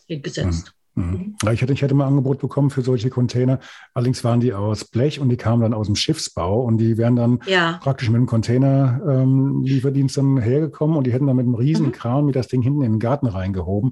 hingesetzt. 0.08 0.74
Mhm. 0.96 1.04
mhm. 1.04 1.36
Ich, 1.52 1.62
hatte, 1.62 1.74
ich 1.74 1.84
hatte 1.84 1.94
mal 1.94 2.06
ein 2.06 2.10
Angebot 2.10 2.40
bekommen 2.40 2.72
für 2.72 2.82
solche 2.82 3.10
Container. 3.10 3.60
Allerdings 3.94 4.24
waren 4.24 4.40
die 4.40 4.54
aus 4.54 4.86
Blech 4.86 5.20
und 5.20 5.30
die 5.30 5.38
kamen 5.38 5.62
dann 5.62 5.74
aus 5.74 5.86
dem 5.86 5.96
Schiffsbau 5.96 6.64
und 6.64 6.80
die 6.80 6.98
wären 6.98 7.16
dann 7.16 7.40
ja. 7.46 7.80
praktisch 7.84 8.10
mit 8.10 8.18
dem 8.18 8.26
Container-Lieferdienst 8.26 10.18
ähm, 10.18 10.36
dann 10.36 10.44
hergekommen 10.44 10.98
und 10.98 11.06
die 11.06 11.14
hätten 11.14 11.28
dann 11.28 11.36
mit 11.36 11.46
einem 11.46 11.56
riesen 11.56 11.94
mhm. 12.04 12.26
Mit 12.26 12.36
das 12.36 12.48
Ding 12.48 12.62
hinten 12.62 12.82
in 12.82 12.94
den 12.94 13.00
Garten 13.00 13.28
reingehoben. 13.28 13.92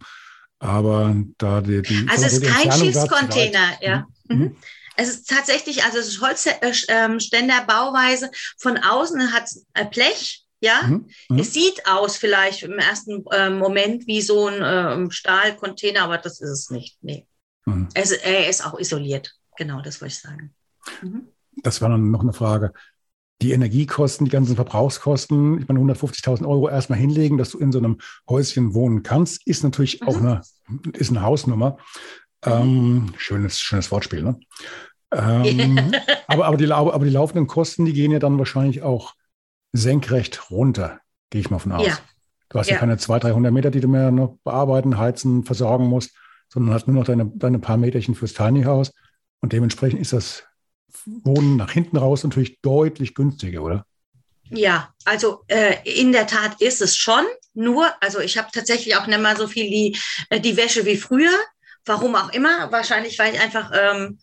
Aber 0.60 1.16
da 1.38 1.62
die, 1.62 1.84
die 1.84 2.08
also 2.10 2.26
es 2.26 2.34
ist 2.34 2.44
kein 2.44 2.72
Schiffscontainer, 2.72 3.78
ja. 3.80 4.08
Mhm. 4.28 4.56
Es 4.98 5.10
ist 5.10 5.30
tatsächlich, 5.30 5.84
also 5.84 6.00
es 6.00 6.08
ist 6.08 6.22
Holzständerbauweise. 6.22 8.26
Äh, 8.26 8.30
ähm, 8.30 8.36
Von 8.58 8.78
außen 8.78 9.32
hat 9.32 9.46
es 9.46 9.66
Blech, 9.92 10.44
ja. 10.60 10.82
Mhm. 10.84 11.08
Mhm. 11.30 11.40
Es 11.40 11.54
sieht 11.54 11.88
aus 11.88 12.18
vielleicht 12.18 12.64
im 12.64 12.80
ersten 12.80 13.24
äh, 13.32 13.50
Moment 13.50 14.08
wie 14.08 14.22
so 14.22 14.48
ein 14.48 14.62
äh, 14.62 15.10
Stahlcontainer, 15.12 16.02
aber 16.02 16.18
das 16.18 16.42
ist 16.42 16.50
es 16.50 16.72
nicht. 16.72 16.98
Nee. 17.02 17.28
Mhm. 17.66 17.88
Es, 17.94 18.12
er 18.12 18.50
ist 18.50 18.66
auch 18.66 18.78
isoliert. 18.80 19.34
Genau, 19.56 19.82
das 19.82 20.02
wollte 20.02 20.14
ich 20.14 20.20
sagen. 20.20 20.54
Mhm. 21.02 21.28
Das 21.64 21.82
war 21.82 21.90
dann 21.90 22.12
noch 22.12 22.22
eine 22.22 22.34
Frage. 22.34 22.74
Die 23.42 23.52
Energiekosten, 23.52 24.26
die 24.26 24.32
ganzen 24.32 24.56
Verbrauchskosten, 24.56 25.60
ich 25.60 25.68
meine 25.68 25.80
150.000 25.80 26.48
Euro 26.48 26.70
erstmal 26.70 26.98
hinlegen, 26.98 27.38
dass 27.38 27.52
du 27.52 27.60
in 27.60 27.72
so 27.72 27.78
einem 27.78 28.00
Häuschen 28.28 28.74
wohnen 28.74 29.04
kannst, 29.04 29.46
ist 29.46 29.64
natürlich 29.64 30.02
auch 30.02 30.20
mhm. 30.20 30.28
eine, 30.28 30.42
ist 30.94 31.12
eine 31.12 31.22
Hausnummer. 31.22 31.78
Ähm, 32.46 33.14
schönes, 33.18 33.60
schönes 33.60 33.92
Wortspiel, 33.92 34.24
ne? 34.24 34.40
Ähm, 35.10 35.94
aber, 36.28 36.48
aber, 36.48 36.58
die, 36.58 36.70
aber 36.70 37.06
die 37.06 37.12
laufenden 37.12 37.48
Kosten, 37.48 37.86
die 37.86 37.94
gehen 37.94 38.12
ja 38.12 38.20
dann 38.20 38.38
wahrscheinlich 38.38 38.82
auch 38.82 39.14
senkrecht 39.72 40.52
runter, 40.52 41.00
gehe 41.30 41.40
ich 41.40 41.50
mal 41.50 41.60
von 41.60 41.72
aus. 41.72 41.88
Ja. 41.88 41.98
Du 42.50 42.60
hast 42.60 42.68
ja. 42.68 42.74
ja, 42.74 42.80
keine 42.82 42.98
200, 42.98 43.32
300 43.32 43.54
Meter, 43.54 43.72
die 43.72 43.80
du 43.80 43.88
mehr 43.88 44.12
noch 44.12 44.38
bearbeiten, 44.44 44.98
heizen, 44.98 45.46
versorgen 45.46 45.88
musst, 45.88 46.12
sondern 46.50 46.74
hast 46.74 46.88
nur 46.88 46.98
noch 46.98 47.06
deine, 47.06 47.26
deine 47.36 47.60
paar 47.60 47.78
Meterchen 47.78 48.16
fürs 48.16 48.34
Tiny 48.34 48.64
House. 48.64 48.92
Und 49.40 49.54
dementsprechend 49.54 50.02
ist 50.02 50.12
das 50.12 50.44
Wohnen 51.06 51.58
nach 51.58 51.72
hinten 51.72 51.98
raus 51.98 52.24
natürlich 52.24 52.60
deutlich 52.62 53.16
günstiger, 53.16 53.62
oder? 53.62 53.86
Ja, 54.50 54.94
also 55.06 55.44
äh, 55.48 55.76
in 55.84 56.12
der 56.12 56.28
Tat 56.28 56.62
ist 56.62 56.82
es 56.82 56.96
schon. 56.96 57.26
Nur, 57.54 57.88
also 58.02 58.20
ich 58.20 58.38
habe 58.38 58.50
tatsächlich 58.52 58.96
auch 58.96 59.08
nicht 59.08 59.20
mal 59.20 59.36
so 59.36 59.48
viel 59.48 59.70
die, 59.70 59.98
äh, 60.30 60.40
die 60.40 60.56
Wäsche 60.56 60.86
wie 60.86 60.98
früher. 60.98 61.32
Warum 61.88 62.16
auch 62.16 62.30
immer. 62.34 62.72
Wahrscheinlich, 62.72 63.18
weil 63.18 63.34
ich 63.34 63.42
einfach 63.42 63.72
ähm, 63.74 64.20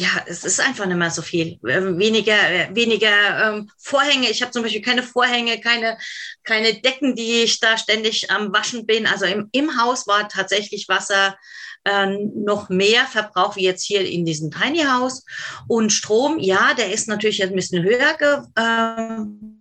ja, 0.00 0.08
es 0.26 0.44
ist 0.44 0.60
einfach 0.60 0.86
nicht 0.86 0.96
mehr 0.96 1.10
so 1.10 1.20
viel. 1.20 1.58
Ähm, 1.68 1.98
weniger, 1.98 2.50
äh, 2.50 2.74
weniger 2.74 3.48
ähm, 3.48 3.70
Vorhänge. 3.78 4.30
Ich 4.30 4.40
habe 4.40 4.50
zum 4.50 4.62
Beispiel 4.62 4.80
keine 4.80 5.02
Vorhänge, 5.02 5.60
keine, 5.60 5.98
keine 6.42 6.80
Decken, 6.80 7.14
die 7.14 7.42
ich 7.42 7.60
da 7.60 7.76
ständig 7.76 8.30
am 8.30 8.52
Waschen 8.52 8.86
bin. 8.86 9.06
Also 9.06 9.26
im, 9.26 9.48
im 9.52 9.78
Haus 9.80 10.06
war 10.06 10.28
tatsächlich 10.28 10.88
Wasser 10.88 11.36
äh, 11.84 12.06
noch 12.34 12.70
mehr 12.70 13.04
Verbrauch 13.06 13.56
wie 13.56 13.64
jetzt 13.64 13.84
hier 13.84 14.00
in 14.00 14.24
diesem 14.24 14.50
Tiny 14.50 14.84
House. 14.84 15.24
Und 15.68 15.90
Strom, 15.92 16.38
ja, 16.38 16.72
der 16.74 16.92
ist 16.92 17.08
natürlich 17.08 17.42
ein 17.42 17.54
bisschen 17.54 17.82
höher 17.82 18.14
ge, 18.14 18.38
äh, 18.54 19.59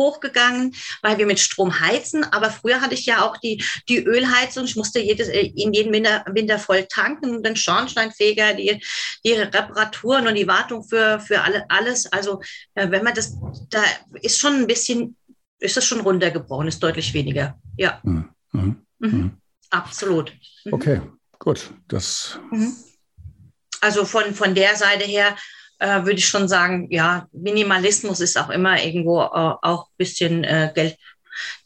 hochgegangen, 0.00 0.74
weil 1.02 1.18
wir 1.18 1.26
mit 1.26 1.38
Strom 1.38 1.78
heizen. 1.78 2.24
Aber 2.24 2.50
früher 2.50 2.80
hatte 2.80 2.94
ich 2.94 3.06
ja 3.06 3.22
auch 3.22 3.36
die, 3.36 3.62
die 3.88 3.98
Ölheizung. 3.98 4.64
Ich 4.64 4.76
musste 4.76 4.98
jedes, 4.98 5.28
äh, 5.28 5.52
in 5.54 5.72
jedem 5.72 5.92
Winter, 5.92 6.24
Winter 6.26 6.58
voll 6.58 6.86
tanken, 6.86 7.42
den 7.42 7.54
Schornsteinfeger, 7.54 8.54
die, 8.54 8.82
die 9.24 9.32
Reparaturen 9.32 10.26
und 10.26 10.34
die 10.34 10.48
Wartung 10.48 10.82
für, 10.82 11.20
für 11.20 11.42
alle, 11.42 11.64
alles. 11.68 12.10
Also 12.10 12.40
äh, 12.74 12.90
wenn 12.90 13.04
man 13.04 13.14
das, 13.14 13.36
da 13.68 13.82
ist 14.22 14.38
schon 14.38 14.54
ein 14.54 14.66
bisschen, 14.66 15.16
ist 15.58 15.76
das 15.76 15.84
schon 15.84 16.00
runtergebrochen, 16.00 16.68
ist 16.68 16.82
deutlich 16.82 17.12
weniger. 17.12 17.58
Ja. 17.76 18.00
Mhm. 18.02 18.30
Mhm. 18.52 18.86
Mhm. 18.98 19.30
Absolut. 19.68 20.32
Mhm. 20.64 20.72
Okay, 20.72 21.00
gut. 21.38 21.70
Das. 21.88 22.38
Mhm. 22.50 22.74
Also 23.82 24.04
von, 24.04 24.34
von 24.34 24.54
der 24.54 24.76
Seite 24.76 25.04
her 25.04 25.36
äh, 25.80 26.04
würde 26.04 26.18
ich 26.18 26.26
schon 26.26 26.48
sagen, 26.48 26.86
ja, 26.90 27.26
Minimalismus 27.32 28.20
ist 28.20 28.38
auch 28.38 28.50
immer 28.50 28.82
irgendwo 28.82 29.20
äh, 29.20 29.54
auch 29.62 29.86
ein 29.88 29.96
bisschen 29.96 30.44
äh, 30.44 30.70
Geld, 30.74 30.96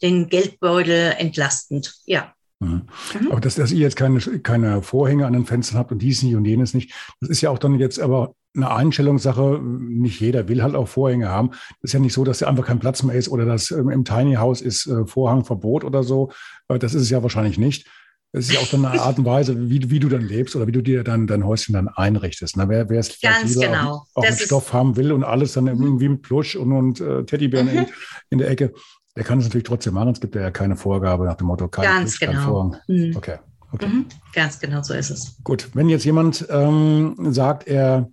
den 0.01 0.29
Geldbeutel 0.29 1.13
entlastend. 1.17 1.93
Ja. 2.05 2.33
Mhm. 2.59 2.87
Mhm. 3.19 3.31
Aber 3.31 3.41
dass, 3.41 3.55
dass 3.55 3.71
ihr 3.71 3.79
jetzt 3.79 3.97
keine, 3.97 4.19
keine 4.19 4.81
Vorhänge 4.81 5.25
an 5.25 5.33
den 5.33 5.45
Fenstern 5.45 5.77
habt 5.77 5.91
und 5.91 5.99
dies 5.99 6.23
nicht 6.23 6.35
und 6.35 6.45
jenes 6.45 6.73
nicht, 6.73 6.93
das 7.19 7.29
ist 7.29 7.41
ja 7.41 7.49
auch 7.49 7.59
dann 7.59 7.77
jetzt 7.77 7.99
aber 7.99 8.33
eine 8.55 8.71
Einstellungssache. 8.71 9.59
Nicht 9.61 10.21
jeder 10.21 10.47
will 10.47 10.63
halt 10.63 10.75
auch 10.75 10.87
Vorhänge 10.87 11.29
haben. 11.29 11.49
Das 11.49 11.89
ist 11.89 11.93
ja 11.93 11.99
nicht 11.99 12.13
so, 12.13 12.23
dass 12.23 12.39
da 12.39 12.47
einfach 12.47 12.65
kein 12.65 12.79
Platz 12.79 13.03
mehr 13.03 13.15
ist 13.15 13.29
oder 13.29 13.45
dass 13.45 13.71
ähm, 13.71 13.89
im 13.89 14.05
Tiny 14.05 14.35
House 14.35 14.61
ist 14.61 14.87
äh, 14.87 15.05
Vorhangverbot 15.05 15.83
oder 15.83 16.03
so. 16.03 16.31
Äh, 16.69 16.79
das 16.79 16.93
ist 16.93 17.03
es 17.03 17.09
ja 17.09 17.21
wahrscheinlich 17.21 17.57
nicht. 17.57 17.87
Es 18.35 18.49
ist 18.49 18.53
ja 18.53 18.59
auch 18.59 18.65
so 18.65 18.75
eine 18.75 18.99
Art 19.01 19.17
und 19.17 19.23
Weise, 19.23 19.69
wie, 19.69 19.89
wie 19.89 19.99
du 19.99 20.09
dann 20.09 20.21
lebst 20.21 20.57
oder 20.57 20.67
wie 20.67 20.73
du 20.73 20.81
dir 20.81 21.05
dann 21.05 21.25
dein 21.25 21.45
Häuschen 21.45 21.73
dann 21.73 21.87
einrichtest. 21.87 22.57
Ne? 22.57 22.67
Wer, 22.67 22.89
wer 22.89 22.99
es 22.99 23.21
Ganz 23.21 23.57
genau. 23.57 23.91
auch, 23.91 24.07
auch 24.15 24.23
mit 24.23 24.39
Stoff 24.39 24.73
haben 24.73 24.97
will 24.97 25.13
und 25.13 25.23
alles 25.23 25.53
dann 25.53 25.63
mhm. 25.63 25.81
irgendwie 25.81 26.09
mit 26.09 26.21
Plusch 26.21 26.57
und, 26.57 26.73
und 26.73 26.99
äh, 26.99 27.23
Teddybären 27.23 27.67
mhm. 27.67 27.77
in, 27.77 27.87
in, 28.31 28.37
der 28.39 28.49
Ecke, 28.49 28.73
der 29.15 29.23
kann 29.23 29.39
es 29.39 29.45
natürlich 29.45 29.63
trotzdem 29.63 29.93
machen. 29.93 30.09
Es 30.09 30.19
gibt 30.19 30.35
ja 30.35 30.51
keine 30.51 30.75
Vorgabe 30.75 31.23
nach 31.23 31.35
dem 31.35 31.47
Motto, 31.47 31.69
kein 31.69 31.85
Ganz 31.85 32.19
Plusch, 32.19 32.31
genau. 32.31 32.75
Mhm. 32.87 33.15
Okay. 33.15 33.37
okay. 33.71 33.87
Mhm. 33.87 34.05
Ganz 34.33 34.59
genau 34.59 34.83
so 34.83 34.93
ist 34.93 35.11
es. 35.11 35.37
Gut, 35.45 35.69
wenn 35.73 35.87
jetzt 35.87 36.03
jemand 36.03 36.45
ähm, 36.49 37.15
sagt, 37.31 37.67
er 37.67 38.09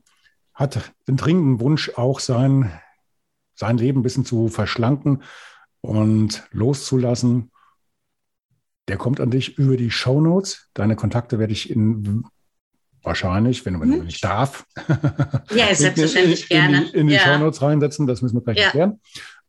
hat 0.54 0.92
den 1.08 1.16
dringenden 1.16 1.58
Wunsch, 1.58 1.90
auch 1.96 2.20
sein, 2.20 2.70
sein 3.56 3.76
Leben 3.76 4.00
ein 4.00 4.02
bisschen 4.04 4.24
zu 4.24 4.46
verschlanken 4.46 5.24
und 5.80 6.44
loszulassen, 6.52 7.51
der 8.89 8.97
kommt 8.97 9.20
an 9.20 9.30
dich 9.30 9.59
über 9.59 9.76
die 9.76 9.91
Show 9.91 10.20
Notes. 10.20 10.68
Deine 10.74 10.97
Kontakte 10.97 11.39
werde 11.39 11.53
ich 11.53 11.70
in 11.70 12.24
wahrscheinlich, 13.03 13.64
wenn, 13.66 13.80
wenn 13.80 13.93
hm. 13.93 14.07
ich 14.07 14.20
darf, 14.20 14.64
ja, 15.55 15.74
selbstverständlich 15.74 16.51
in, 16.51 16.57
in, 16.57 16.62
gerne. 16.62 16.76
In 16.78 16.85
die, 16.85 16.99
in 16.99 17.07
die 17.09 17.14
ja. 17.14 17.20
Show 17.20 17.39
Notes 17.39 17.62
reinsetzen. 17.62 18.07
Das 18.07 18.22
müssen 18.22 18.37
wir 18.37 18.43
gleich 18.43 18.59
ja. 18.59 18.64
erklären. 18.64 19.01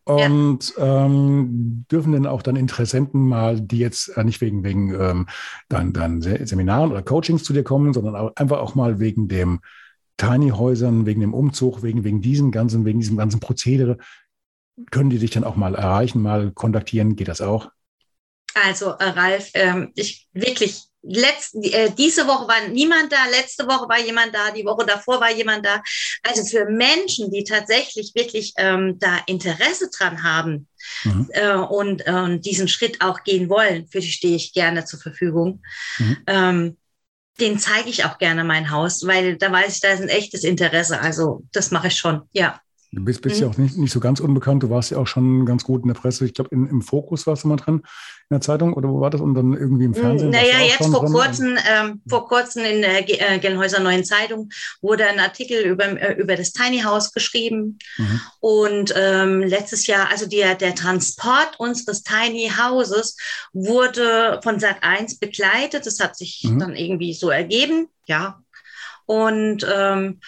Und 0.05 0.75
ja. 0.75 1.05
ähm, 1.05 1.85
dürfen 1.89 2.11
denn 2.11 2.27
auch 2.27 2.41
dann 2.41 2.57
Interessenten 2.57 3.25
mal, 3.25 3.61
die 3.61 3.77
jetzt 3.77 4.09
äh, 4.17 4.23
nicht 4.25 4.41
wegen, 4.41 4.63
wegen 4.63 4.93
ähm, 4.99 5.27
dann, 5.69 5.93
dann 5.93 6.21
Seminaren 6.21 6.91
oder 6.91 7.03
Coachings 7.03 7.43
zu 7.43 7.53
dir 7.53 7.63
kommen, 7.63 7.93
sondern 7.93 8.15
auch, 8.15 8.35
einfach 8.35 8.59
auch 8.59 8.75
mal 8.75 8.99
wegen 8.99 9.29
dem 9.29 9.61
Tiny-Häusern, 10.17 11.05
wegen 11.05 11.21
dem 11.21 11.33
Umzug, 11.33 11.83
wegen, 11.83 12.03
wegen 12.03 12.21
diesem 12.21 12.51
ganzen, 12.51 12.83
wegen 12.83 12.99
diesem 12.99 13.15
ganzen 13.15 13.39
Prozedere, 13.39 13.97
können 14.91 15.09
die 15.09 15.19
dich 15.19 15.31
dann 15.31 15.45
auch 15.45 15.55
mal 15.55 15.75
erreichen, 15.75 16.21
mal 16.21 16.51
kontaktieren? 16.51 17.15
Geht 17.15 17.29
das 17.29 17.39
auch? 17.39 17.69
Also, 18.53 18.91
äh, 18.91 19.05
Ralf, 19.05 19.49
ähm, 19.53 19.91
ich 19.95 20.27
wirklich, 20.33 20.83
letzt, 21.03 21.55
äh, 21.55 21.91
diese 21.91 22.25
Woche 22.27 22.47
war 22.47 22.67
niemand 22.69 23.11
da, 23.11 23.25
letzte 23.29 23.67
Woche 23.67 23.87
war 23.89 23.99
jemand 23.99 24.33
da, 24.33 24.51
die 24.51 24.65
Woche 24.65 24.85
davor 24.85 25.19
war 25.19 25.31
jemand 25.31 25.65
da. 25.65 25.81
Also 26.23 26.45
für 26.45 26.65
Menschen, 26.65 27.29
die 27.29 27.43
tatsächlich 27.43 28.13
wirklich 28.15 28.53
ähm, 28.57 28.97
da 28.99 29.19
Interesse 29.27 29.89
dran 29.95 30.23
haben 30.23 30.67
mhm. 31.03 31.29
äh, 31.33 31.55
und 31.55 32.07
äh, 32.07 32.39
diesen 32.39 32.67
Schritt 32.67 33.01
auch 33.01 33.23
gehen 33.23 33.49
wollen, 33.49 33.87
für 33.87 33.99
die 33.99 34.11
stehe 34.11 34.35
ich 34.35 34.53
gerne 34.53 34.85
zur 34.85 34.99
Verfügung. 34.99 35.61
Mhm. 35.97 36.17
Ähm, 36.27 36.77
den 37.39 37.59
zeige 37.59 37.89
ich 37.89 38.05
auch 38.05 38.19
gerne 38.19 38.43
mein 38.43 38.69
Haus, 38.69 39.05
weil 39.07 39.37
da 39.37 39.51
weiß 39.51 39.75
ich, 39.75 39.81
da 39.81 39.91
ist 39.91 40.01
ein 40.01 40.09
echtes 40.09 40.43
Interesse. 40.43 41.01
Also 41.01 41.43
das 41.51 41.71
mache 41.71 41.87
ich 41.87 41.97
schon, 41.97 42.21
ja. 42.31 42.59
Du 42.95 43.03
bist, 43.03 43.21
bist 43.21 43.37
mhm. 43.37 43.41
ja 43.41 43.49
auch 43.49 43.57
nicht, 43.57 43.75
nicht 43.75 43.91
so 43.91 43.99
ganz 43.99 44.19
unbekannt. 44.19 44.61
Du 44.61 44.69
warst 44.69 44.91
ja 44.91 44.97
auch 44.99 45.07
schon 45.07 45.47
ganz 45.47 45.63
gut 45.63 45.81
in 45.81 45.87
der 45.87 45.95
Presse. 45.95 46.25
Ich 46.25 46.35
glaube, 46.35 46.51
im 46.51 46.81
Fokus 46.83 47.25
warst 47.25 47.43
du 47.43 47.47
mal 47.47 47.55
drin 47.55 47.77
in 47.77 48.35
der 48.35 48.41
Zeitung 48.41 48.73
oder 48.73 48.87
wo 48.87 49.01
war 49.01 49.09
das? 49.09 49.19
Und 49.19 49.33
dann 49.33 49.53
irgendwie 49.53 49.85
im 49.85 49.95
Fernsehen? 49.95 50.29
Naja, 50.29 50.59
jetzt 50.59 50.91
vor 50.91 51.05
kurzem, 51.05 51.57
ähm, 51.67 52.01
vor 52.07 52.27
kurzem 52.27 52.63
in 52.65 52.81
der 52.81 53.09
äh, 53.09 53.39
Gelnhäuser 53.39 53.79
Neuen 53.79 54.05
Zeitung 54.05 54.49
wurde 54.81 55.07
ein 55.07 55.19
Artikel 55.19 55.65
über, 55.65 55.85
äh, 55.85 56.13
über 56.21 56.35
das 56.35 56.53
Tiny 56.53 56.81
House 56.81 57.11
geschrieben. 57.11 57.79
Mhm. 57.97 58.21
Und 58.39 58.93
ähm, 58.95 59.41
letztes 59.41 59.87
Jahr, 59.87 60.11
also 60.11 60.27
der, 60.27 60.53
der 60.53 60.75
Transport 60.75 61.55
unseres 61.57 62.03
Tiny 62.03 62.51
Houses 62.55 63.17
wurde 63.53 64.39
von 64.43 64.59
Sat 64.59 64.83
1 64.83 65.17
begleitet. 65.17 65.87
Das 65.87 65.99
hat 65.99 66.15
sich 66.15 66.43
mhm. 66.47 66.59
dann 66.59 66.75
irgendwie 66.75 67.13
so 67.13 67.31
ergeben, 67.31 67.87
ja. 68.05 68.39
Und 69.05 69.65
ähm, 69.73 70.19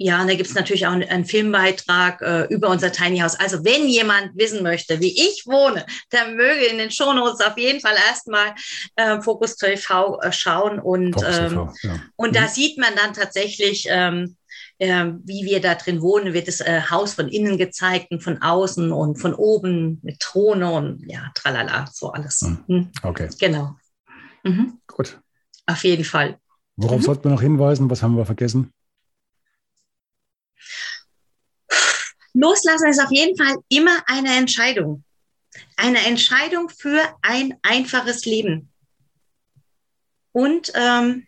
ja, 0.00 0.20
und 0.20 0.28
da 0.28 0.34
gibt 0.34 0.48
es 0.48 0.54
natürlich 0.54 0.86
auch 0.86 0.92
einen, 0.92 1.24
Filmbeitrag 1.24 2.22
äh, 2.22 2.44
über 2.54 2.68
unser 2.68 2.92
Tiny 2.92 3.18
House. 3.18 3.38
Also 3.38 3.64
wenn 3.64 3.88
jemand 3.88 4.30
wissen 4.36 4.62
möchte, 4.62 5.00
wie 5.00 5.10
ich 5.10 5.42
wohne, 5.44 5.84
der 6.12 6.28
möge 6.28 6.66
in 6.66 6.78
den 6.78 6.92
Shownotes 6.92 7.40
auf 7.40 7.58
jeden 7.58 7.80
Fall 7.80 7.96
erstmal 8.08 8.54
äh, 8.94 9.20
Fokus 9.20 9.56
TV 9.56 10.20
äh, 10.20 10.30
schauen. 10.30 10.78
Und, 10.78 11.16
ähm, 11.16 11.48
TV, 11.48 11.72
ja. 11.82 12.00
und 12.14 12.30
mhm. 12.30 12.34
da 12.34 12.46
sieht 12.46 12.78
man 12.78 12.94
dann 12.94 13.12
tatsächlich, 13.12 13.86
ähm, 13.90 14.36
äh, 14.78 15.06
wie 15.24 15.44
wir 15.44 15.60
da 15.60 15.74
drin 15.74 16.00
wohnen, 16.00 16.32
wird 16.32 16.46
das 16.46 16.60
äh, 16.60 16.80
Haus 16.88 17.14
von 17.14 17.26
innen 17.28 17.58
gezeigt 17.58 18.12
und 18.12 18.22
von 18.22 18.40
außen 18.40 18.92
und 18.92 19.16
von 19.16 19.34
oben 19.34 19.98
mit 20.04 20.20
Throne 20.20 20.70
und 20.70 21.04
ja, 21.10 21.32
tralala, 21.34 21.86
so 21.92 22.12
alles. 22.12 22.42
Mhm. 22.42 22.64
mhm. 22.68 22.90
Okay. 23.02 23.28
Genau. 23.40 23.74
Mhm. 24.44 24.78
Gut. 24.86 25.20
Auf 25.66 25.82
jeden 25.82 26.04
Fall. 26.04 26.38
Worauf 26.76 27.00
mhm. 27.00 27.04
sollten 27.04 27.24
wir 27.24 27.32
noch 27.32 27.42
hinweisen? 27.42 27.90
Was 27.90 28.04
haben 28.04 28.16
wir 28.16 28.24
vergessen? 28.24 28.72
Loslassen 32.38 32.88
ist 32.88 33.00
auf 33.00 33.10
jeden 33.10 33.36
Fall 33.36 33.56
immer 33.68 34.02
eine 34.06 34.36
Entscheidung. 34.36 35.04
Eine 35.76 36.06
Entscheidung 36.06 36.68
für 36.68 37.00
ein 37.22 37.54
einfaches 37.62 38.24
Leben. 38.24 38.70
Und 40.32 40.72
ähm, 40.74 41.26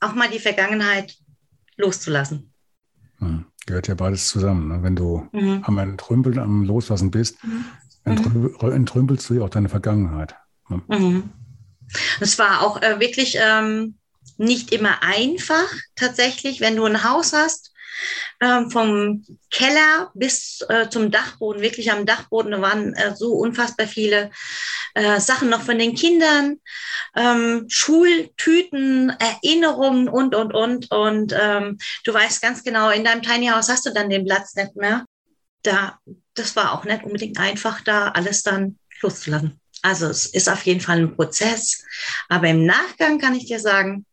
auch 0.00 0.14
mal 0.14 0.30
die 0.30 0.38
Vergangenheit 0.38 1.16
loszulassen. 1.76 2.52
Hm. 3.18 3.46
Gehört 3.66 3.88
ja 3.88 3.94
beides 3.94 4.28
zusammen. 4.28 4.68
Ne? 4.68 4.82
Wenn 4.82 4.96
du 4.96 5.28
mhm. 5.32 5.62
am 5.64 5.78
Entrümpeln, 5.78 6.38
am 6.38 6.64
Loslassen 6.64 7.10
bist, 7.10 7.36
mhm. 7.44 7.64
entrümpelst 8.04 9.28
du 9.28 9.34
ja 9.34 9.42
auch 9.42 9.50
deine 9.50 9.68
Vergangenheit. 9.68 10.34
Ne? 10.68 10.82
Mhm. 10.88 11.30
Es 12.20 12.38
war 12.38 12.62
auch 12.62 12.80
äh, 12.80 13.00
wirklich 13.00 13.36
ähm, 13.40 13.96
nicht 14.36 14.72
immer 14.72 15.02
einfach, 15.02 15.68
tatsächlich, 15.96 16.60
wenn 16.60 16.76
du 16.76 16.84
ein 16.84 17.04
Haus 17.04 17.32
hast 17.32 17.72
ähm, 18.40 18.70
vom 18.70 19.24
Keller 19.50 20.10
bis 20.14 20.64
äh, 20.68 20.88
zum 20.88 21.10
Dachboden, 21.10 21.62
wirklich 21.62 21.90
am 21.90 22.06
Dachboden, 22.06 22.52
da 22.52 22.60
waren 22.60 22.94
äh, 22.94 23.14
so 23.16 23.32
unfassbar 23.32 23.86
viele 23.86 24.30
äh, 24.94 25.20
Sachen 25.20 25.48
noch 25.48 25.62
von 25.62 25.78
den 25.78 25.94
Kindern, 25.94 26.58
ähm, 27.16 27.66
Schultüten, 27.68 29.10
Erinnerungen 29.18 30.08
und, 30.08 30.34
und, 30.34 30.54
und. 30.54 30.90
Und 30.90 31.34
ähm, 31.38 31.78
du 32.04 32.14
weißt 32.14 32.42
ganz 32.42 32.64
genau, 32.64 32.90
in 32.90 33.04
deinem 33.04 33.22
Tiny 33.22 33.48
House 33.48 33.68
hast 33.68 33.86
du 33.86 33.92
dann 33.92 34.10
den 34.10 34.24
Platz 34.24 34.54
nicht 34.54 34.76
mehr. 34.76 35.04
Da, 35.62 35.98
das 36.34 36.56
war 36.56 36.72
auch 36.72 36.84
nicht 36.84 37.04
unbedingt 37.04 37.38
einfach, 37.38 37.80
da 37.80 38.08
alles 38.08 38.42
dann 38.42 38.78
loszulassen. 39.00 39.60
Also 39.82 40.06
es 40.06 40.26
ist 40.26 40.48
auf 40.48 40.62
jeden 40.62 40.80
Fall 40.80 40.98
ein 40.98 41.14
Prozess. 41.14 41.84
Aber 42.28 42.48
im 42.48 42.64
Nachgang 42.64 43.18
kann 43.18 43.34
ich 43.34 43.46
dir 43.46 43.60
sagen, 43.60 44.04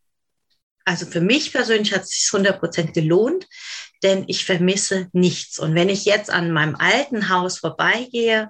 also 0.85 1.07
für 1.07 1.21
mich 1.21 1.51
persönlich 1.51 1.93
hat 1.93 2.03
es 2.03 2.11
sich 2.11 2.29
100 2.31 2.59
Prozent 2.59 2.93
gelohnt, 2.93 3.47
denn 4.03 4.25
ich 4.27 4.45
vermisse 4.45 5.07
nichts. 5.13 5.57
Und 5.57 5.73
wenn 5.73 5.89
ich 5.89 6.05
jetzt 6.05 6.29
an 6.29 6.51
meinem 6.51 6.75
alten 6.75 7.29
Haus 7.29 7.57
vorbeigehe 7.57 8.49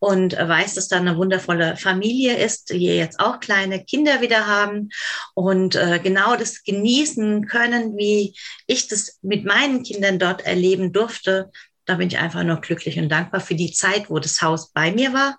und 0.00 0.32
weiß, 0.32 0.74
dass 0.74 0.88
da 0.88 0.96
eine 0.96 1.16
wundervolle 1.16 1.76
Familie 1.76 2.36
ist, 2.36 2.70
die 2.70 2.86
jetzt 2.86 3.20
auch 3.20 3.38
kleine 3.38 3.84
Kinder 3.84 4.20
wieder 4.20 4.48
haben 4.48 4.90
und 5.34 5.76
äh, 5.76 6.00
genau 6.02 6.34
das 6.34 6.64
genießen 6.64 7.46
können, 7.46 7.96
wie 7.96 8.34
ich 8.66 8.88
das 8.88 9.18
mit 9.22 9.44
meinen 9.44 9.84
Kindern 9.84 10.18
dort 10.18 10.44
erleben 10.44 10.92
durfte, 10.92 11.52
da 11.84 11.94
bin 11.94 12.08
ich 12.08 12.18
einfach 12.18 12.42
nur 12.42 12.60
glücklich 12.60 12.98
und 12.98 13.08
dankbar 13.08 13.40
für 13.40 13.54
die 13.54 13.72
Zeit, 13.72 14.10
wo 14.10 14.18
das 14.18 14.42
Haus 14.42 14.72
bei 14.72 14.90
mir 14.90 15.12
war 15.12 15.38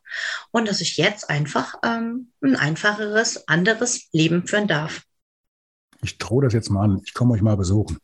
und 0.52 0.70
dass 0.70 0.80
ich 0.80 0.96
jetzt 0.96 1.30
einfach 1.30 1.76
ähm, 1.84 2.32
ein 2.42 2.56
einfacheres, 2.56 3.50
anderes 3.50 4.08
Leben 4.14 4.48
führen 4.48 4.70
darf 4.70 5.02
ich 6.02 6.18
drohe 6.18 6.44
das 6.44 6.54
jetzt 6.54 6.70
mal 6.70 6.84
an, 6.84 7.02
ich 7.06 7.14
komme 7.14 7.34
euch 7.34 7.42
mal 7.42 7.58
besuchen. 7.58 7.98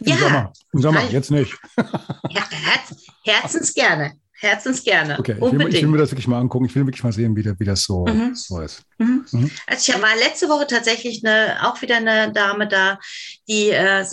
Im 0.00 0.06
ja, 0.06 0.16
Sommer, 0.16 0.52
Im 0.72 0.80
Sommer 0.80 1.10
jetzt 1.10 1.30
nicht. 1.30 1.54
ja, 1.76 2.50
herz, 2.50 2.94
herzens 3.24 3.74
gerne. 3.74 4.14
Herzens 4.42 4.82
gerne. 4.82 5.20
Okay, 5.20 5.36
ich 5.36 5.40
will, 5.40 5.68
ich 5.68 5.82
will, 5.82 5.88
mir 5.88 5.98
das 5.98 6.10
wirklich 6.10 6.26
mal 6.26 6.40
angucken. 6.40 6.64
Ich 6.64 6.74
will 6.74 6.84
wirklich 6.84 7.04
mal 7.04 7.12
sehen, 7.12 7.36
wie, 7.36 7.44
wie 7.44 7.64
das 7.64 7.84
so, 7.84 8.04
mhm. 8.04 8.34
so 8.34 8.60
ist. 8.60 8.82
Mhm. 8.98 9.24
Mhm. 9.30 9.50
Also 9.68 9.92
ich 9.92 10.02
war 10.02 10.16
letzte 10.16 10.48
Woche 10.48 10.66
tatsächlich 10.66 11.24
eine, 11.24 11.64
auch 11.64 11.80
wieder 11.80 11.98
eine 11.98 12.32
Dame 12.32 12.66
da, 12.66 12.98
die, 13.46 13.70
äh, 13.70 14.04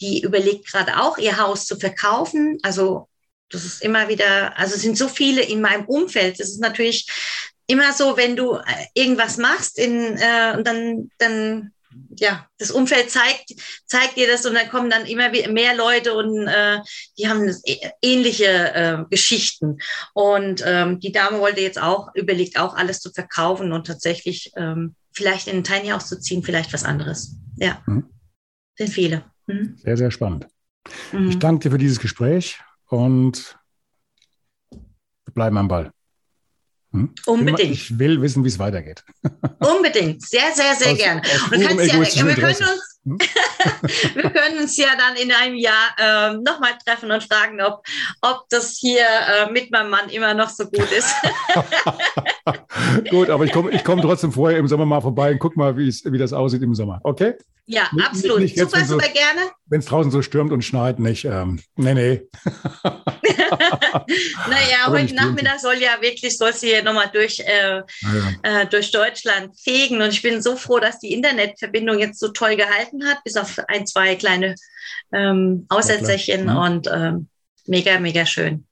die 0.00 0.22
überlegt 0.22 0.70
gerade 0.70 0.98
auch, 1.02 1.18
ihr 1.18 1.36
Haus 1.36 1.66
zu 1.66 1.76
verkaufen. 1.76 2.58
Also 2.62 3.08
das 3.50 3.66
ist 3.66 3.82
immer 3.82 4.08
wieder, 4.08 4.58
also 4.58 4.74
es 4.74 4.80
sind 4.80 4.96
so 4.96 5.06
viele 5.06 5.42
in 5.42 5.60
meinem 5.60 5.84
Umfeld. 5.84 6.40
Das 6.40 6.48
ist 6.48 6.60
natürlich 6.60 7.06
immer 7.66 7.92
so, 7.92 8.16
wenn 8.16 8.36
du 8.36 8.54
äh, 8.54 8.62
irgendwas 8.94 9.36
machst 9.36 9.78
in, 9.78 10.16
äh, 10.16 10.54
und 10.56 10.66
dann, 10.66 11.10
dann 11.18 11.73
ja, 12.18 12.46
das 12.58 12.70
Umfeld 12.70 13.10
zeigt, 13.10 13.54
zeigt 13.86 14.16
dir 14.16 14.26
das 14.26 14.46
und 14.46 14.54
dann 14.54 14.68
kommen 14.68 14.90
dann 14.90 15.06
immer 15.06 15.30
mehr 15.30 15.74
Leute 15.76 16.14
und 16.14 16.46
äh, 16.46 16.80
die 17.18 17.28
haben 17.28 17.54
ähnliche 18.02 18.44
äh, 18.74 19.04
Geschichten. 19.10 19.78
Und 20.12 20.62
ähm, 20.66 21.00
die 21.00 21.12
Dame 21.12 21.40
wollte 21.40 21.60
jetzt 21.60 21.80
auch, 21.80 22.14
überlegt 22.14 22.58
auch 22.58 22.74
alles 22.74 23.00
zu 23.00 23.12
verkaufen 23.12 23.72
und 23.72 23.86
tatsächlich 23.86 24.52
ähm, 24.56 24.94
vielleicht 25.12 25.48
in 25.48 25.58
ein 25.58 25.64
Tiny 25.64 25.88
House 25.88 26.08
zu 26.08 26.20
ziehen, 26.20 26.42
vielleicht 26.42 26.72
was 26.72 26.84
anderes. 26.84 27.36
Ja, 27.56 27.82
mhm. 27.86 28.08
sind 28.76 28.90
viele. 28.90 29.24
Mhm. 29.46 29.76
Sehr, 29.78 29.96
sehr 29.96 30.10
spannend. 30.10 30.46
Mhm. 31.12 31.28
Ich 31.28 31.38
danke 31.38 31.64
dir 31.64 31.70
für 31.70 31.78
dieses 31.78 32.00
Gespräch 32.00 32.60
und 32.86 33.58
wir 34.70 35.34
bleiben 35.34 35.56
am 35.56 35.68
Ball. 35.68 35.90
Hm? 36.94 37.12
Unbedingt. 37.26 37.72
Ich 37.72 37.98
will 37.98 38.22
wissen, 38.22 38.44
wie 38.44 38.48
es 38.48 38.58
weitergeht. 38.60 39.02
Unbedingt. 39.58 40.22
Sehr, 40.22 40.52
sehr, 40.54 40.76
sehr 40.76 40.92
aus, 40.92 40.98
gerne. 40.98 41.22
Aus 41.22 41.50
ja, 41.50 42.24
wir, 42.24 42.34
können 42.36 42.54
uns, 42.54 42.98
hm? 43.04 43.18
wir 44.14 44.30
können 44.30 44.58
uns 44.60 44.76
ja 44.76 44.86
dann 44.96 45.16
in 45.16 45.32
einem 45.32 45.56
Jahr 45.56 45.88
äh, 45.98 46.34
nochmal 46.34 46.78
treffen 46.86 47.10
und 47.10 47.24
fragen, 47.24 47.60
ob, 47.60 47.84
ob 48.22 48.48
das 48.48 48.76
hier 48.78 49.00
äh, 49.02 49.50
mit 49.50 49.72
meinem 49.72 49.90
Mann 49.90 50.08
immer 50.08 50.34
noch 50.34 50.48
so 50.50 50.66
gut 50.66 50.88
ist. 50.92 51.12
gut, 53.10 53.28
aber 53.28 53.44
ich 53.44 53.50
komme 53.50 53.72
ich 53.72 53.82
komm 53.82 54.00
trotzdem 54.00 54.30
vorher 54.30 54.60
im 54.60 54.68
Sommer 54.68 54.86
mal 54.86 55.00
vorbei 55.00 55.32
und 55.32 55.40
guck 55.40 55.56
mal, 55.56 55.76
wie 55.76 56.18
das 56.18 56.32
aussieht 56.32 56.62
im 56.62 56.76
Sommer. 56.76 57.00
Okay? 57.02 57.34
Ja, 57.66 57.88
nicht, 57.92 58.06
absolut. 58.06 58.38
Nicht 58.38 58.56
jetzt, 58.56 58.70
super, 58.70 58.84
super 58.84 59.08
gerne. 59.08 59.50
Wenn 59.66 59.80
es 59.80 59.86
draußen 59.86 60.10
so 60.10 60.20
stürmt 60.20 60.52
und 60.52 60.62
schneit, 60.62 60.98
nicht. 60.98 61.24
Ähm, 61.24 61.60
nee, 61.76 61.94
nee. 61.94 62.22
naja, 64.48 64.88
heute 64.88 65.14
Nachmittag 65.14 65.58
soll 65.58 65.76
ja 65.76 66.00
wirklich, 66.00 66.36
soll 66.36 66.52
sie 66.52 66.68
hier 66.68 66.82
nochmal 66.82 67.10
durch, 67.12 67.40
äh, 67.40 67.78
ja. 67.78 67.82
äh, 68.42 68.66
durch 68.66 68.90
Deutschland 68.90 69.58
fegen. 69.58 70.02
Und 70.02 70.10
ich 70.10 70.20
bin 70.20 70.42
so 70.42 70.56
froh, 70.56 70.80
dass 70.80 70.98
die 70.98 71.14
Internetverbindung 71.14 71.98
jetzt 71.98 72.20
so 72.20 72.28
toll 72.28 72.56
gehalten 72.56 73.06
hat, 73.06 73.24
bis 73.24 73.36
auf 73.36 73.58
ein, 73.68 73.86
zwei 73.86 74.16
kleine 74.16 74.54
ähm, 75.12 75.64
Aussetzerchen 75.70 76.46
ja, 76.46 76.62
und 76.62 76.86
ähm, 76.92 77.28
mega, 77.66 77.98
mega 77.98 78.26
schön. 78.26 78.66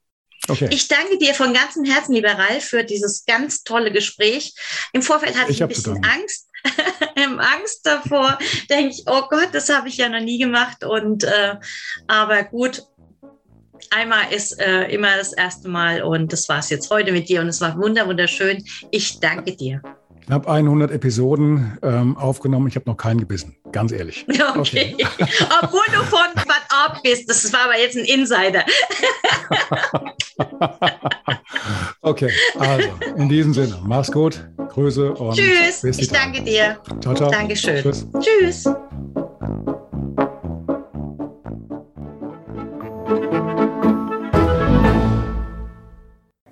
Okay. 0.47 0.67
Ich 0.71 0.89
danke 0.89 1.17
dir 1.17 1.33
von 1.33 1.53
ganzem 1.53 1.85
Herzen, 1.85 2.13
lieber 2.13 2.33
Ralf, 2.33 2.65
für 2.65 2.83
dieses 2.83 3.23
ganz 3.25 3.63
tolle 3.63 3.91
Gespräch. 3.91 4.53
Im 4.91 5.01
Vorfeld 5.01 5.37
hatte 5.37 5.51
ich, 5.51 5.57
ich 5.57 5.63
ein 5.63 5.69
bisschen 5.69 6.03
Angst, 6.03 6.49
Angst 7.39 7.85
davor. 7.85 8.37
Denke 8.69 8.89
ich, 8.89 9.03
oh 9.07 9.23
Gott, 9.29 9.49
das 9.53 9.69
habe 9.69 9.87
ich 9.87 9.97
ja 9.97 10.09
noch 10.09 10.21
nie 10.21 10.37
gemacht. 10.37 10.83
Und 10.83 11.23
äh, 11.23 11.55
aber 12.07 12.43
gut, 12.43 12.83
einmal 13.91 14.31
ist 14.31 14.59
äh, 14.59 14.85
immer 14.85 15.17
das 15.17 15.33
erste 15.33 15.69
Mal 15.69 16.03
und 16.03 16.31
das 16.31 16.47
war 16.49 16.59
es 16.59 16.69
jetzt 16.69 16.89
heute 16.89 17.11
mit 17.11 17.29
dir 17.29 17.41
und 17.41 17.47
es 17.47 17.61
war 17.61 17.77
wunderschön. 17.77 18.63
Ich 18.91 19.19
danke 19.19 19.55
dir. 19.55 19.81
Habe 20.29 20.49
100 20.49 20.91
Episoden 20.91 21.77
ähm, 21.81 22.17
aufgenommen. 22.17 22.67
Ich 22.67 22.75
habe 22.75 22.89
noch 22.89 22.97
keinen 22.97 23.19
gebissen, 23.19 23.55
ganz 23.71 23.91
ehrlich. 23.91 24.25
Okay. 24.55 24.95
okay. 24.95 25.27
Obwohl 25.61 25.81
du 25.91 26.03
von 26.03 26.19
Bad 26.35 26.63
Orb 26.85 27.01
bist. 27.03 27.29
Das 27.29 27.51
war 27.53 27.65
aber 27.65 27.79
jetzt 27.79 27.97
ein 27.97 28.05
Insider. 28.05 28.63
okay, 32.01 32.29
also 32.59 32.89
in 33.15 33.29
diesem 33.29 33.53
Sinne, 33.53 33.79
mach's 33.83 34.11
gut, 34.11 34.47
Grüße 34.69 35.13
und 35.13 35.35
Tschüss. 35.35 35.81
Bis 35.81 35.99
ich 35.99 36.09
danke 36.09 36.43
dir. 36.43 36.77
Ciao, 37.01 37.15
ciao. 37.15 37.31
Dankeschön. 37.31 37.81
Tschüss. 37.81 38.07
Tschüss. 38.19 38.69